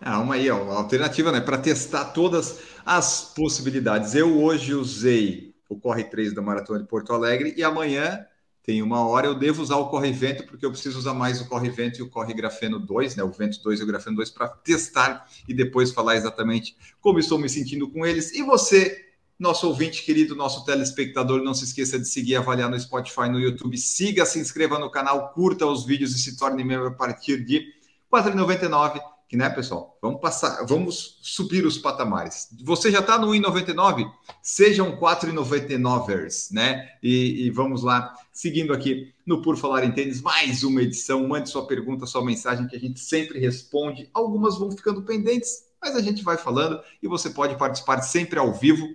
Ah, 0.00 0.20
uma 0.20 0.34
aí, 0.34 0.50
ó, 0.50 0.62
uma 0.62 0.74
alternativa, 0.74 1.32
né? 1.32 1.40
Para 1.40 1.58
testar 1.58 2.06
todas 2.06 2.60
as 2.84 3.32
possibilidades. 3.34 4.14
Eu 4.14 4.40
hoje 4.42 4.74
usei 4.74 5.54
o 5.68 5.78
Corre 5.78 6.04
3 6.04 6.34
da 6.34 6.42
Maratona 6.42 6.80
de 6.80 6.86
Porto 6.86 7.12
Alegre 7.12 7.54
e 7.56 7.64
amanhã 7.64 8.26
tem 8.66 8.82
uma 8.82 9.06
hora 9.06 9.28
eu 9.28 9.34
devo 9.34 9.62
usar 9.62 9.76
o 9.76 9.88
Corre 9.88 10.10
Vento, 10.10 10.44
porque 10.44 10.66
eu 10.66 10.72
preciso 10.72 10.98
usar 10.98 11.14
mais 11.14 11.40
o 11.40 11.48
Corre 11.48 11.70
Vento 11.70 12.00
e 12.00 12.02
o 12.02 12.10
Corre 12.10 12.34
Grafeno 12.34 12.80
2, 12.80 13.14
né? 13.14 13.22
O 13.22 13.30
Vento 13.30 13.62
2 13.62 13.78
e 13.78 13.82
o 13.84 13.86
Grafeno 13.86 14.16
2 14.16 14.30
para 14.30 14.48
testar 14.48 15.28
e 15.48 15.54
depois 15.54 15.92
falar 15.92 16.16
exatamente 16.16 16.76
como 17.00 17.20
estou 17.20 17.38
me 17.38 17.48
sentindo 17.48 17.88
com 17.88 18.04
eles. 18.04 18.32
E 18.34 18.42
você, 18.42 19.05
nosso 19.38 19.68
ouvinte 19.68 20.02
querido, 20.02 20.34
nosso 20.34 20.64
telespectador, 20.64 21.42
não 21.42 21.54
se 21.54 21.64
esqueça 21.64 21.98
de 21.98 22.08
seguir, 22.08 22.36
avaliar 22.36 22.70
no 22.70 22.78
Spotify, 22.78 23.28
no 23.28 23.38
YouTube. 23.38 23.76
Siga, 23.76 24.24
se 24.24 24.38
inscreva 24.38 24.78
no 24.78 24.90
canal, 24.90 25.32
curta 25.32 25.66
os 25.66 25.84
vídeos 25.84 26.14
e 26.14 26.18
se 26.18 26.36
torne 26.36 26.64
membro 26.64 26.88
a 26.88 26.94
partir 26.94 27.44
de 27.44 27.58
R$ 27.58 28.22
4,99 28.22 29.00
que, 29.28 29.36
né, 29.36 29.50
pessoal? 29.50 29.98
Vamos 30.00 30.20
passar, 30.20 30.64
vamos 30.66 31.18
subir 31.20 31.66
os 31.66 31.78
patamares. 31.78 32.48
Você 32.62 32.90
já 32.92 33.00
está 33.00 33.18
no 33.18 33.28
1,99? 33.28 34.08
Sejam 34.40 34.96
4,99ers, 34.96 36.52
né? 36.52 36.88
E, 37.02 37.46
e, 37.46 37.50
vamos 37.50 37.82
lá, 37.82 38.14
seguindo 38.32 38.72
aqui 38.72 39.12
no 39.26 39.42
Por 39.42 39.56
Falar 39.56 39.84
em 39.84 39.90
Tênis, 39.90 40.22
mais 40.22 40.62
uma 40.62 40.82
edição. 40.82 41.26
Mande 41.26 41.48
sua 41.48 41.66
pergunta, 41.66 42.06
sua 42.06 42.24
mensagem, 42.24 42.68
que 42.68 42.76
a 42.76 42.80
gente 42.80 43.00
sempre 43.00 43.40
responde. 43.40 44.08
Algumas 44.14 44.58
vão 44.58 44.70
ficando 44.70 45.02
pendentes, 45.02 45.64
mas 45.82 45.96
a 45.96 46.00
gente 46.00 46.22
vai 46.22 46.36
falando 46.36 46.80
e 47.02 47.08
você 47.08 47.30
pode 47.30 47.56
participar 47.58 48.02
sempre 48.02 48.38
ao 48.38 48.52
vivo. 48.52 48.86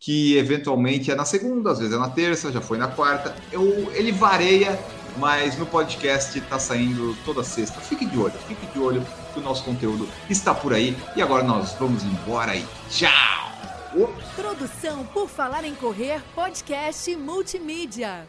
Que 0.00 0.36
eventualmente 0.38 1.10
é 1.10 1.14
na 1.14 1.24
segunda, 1.24 1.70
às 1.70 1.78
vezes 1.78 1.94
é 1.94 1.98
na 1.98 2.08
terça, 2.08 2.50
já 2.50 2.60
foi 2.60 2.78
na 2.78 2.88
quarta. 2.88 3.36
Eu, 3.52 3.92
ele 3.94 4.10
varia 4.10 4.78
mas 5.16 5.58
no 5.58 5.66
podcast 5.66 6.38
está 6.38 6.58
saindo 6.58 7.16
toda 7.24 7.42
sexta. 7.42 7.80
Fique 7.80 8.06
de 8.06 8.18
olho, 8.18 8.32
fique 8.46 8.66
de 8.66 8.78
olho 8.78 9.06
que 9.32 9.40
o 9.40 9.42
nosso 9.42 9.64
conteúdo 9.64 10.08
está 10.28 10.54
por 10.54 10.72
aí. 10.72 10.96
E 11.16 11.22
agora 11.22 11.42
nós 11.42 11.72
vamos 11.78 12.02
embora 12.04 12.54
e 12.56 12.64
tchau! 12.88 13.50
Produção 14.36 15.04
por 15.06 15.28
Falar 15.28 15.64
em 15.64 15.74
Correr, 15.74 16.22
podcast 16.34 17.14
multimídia. 17.16 18.26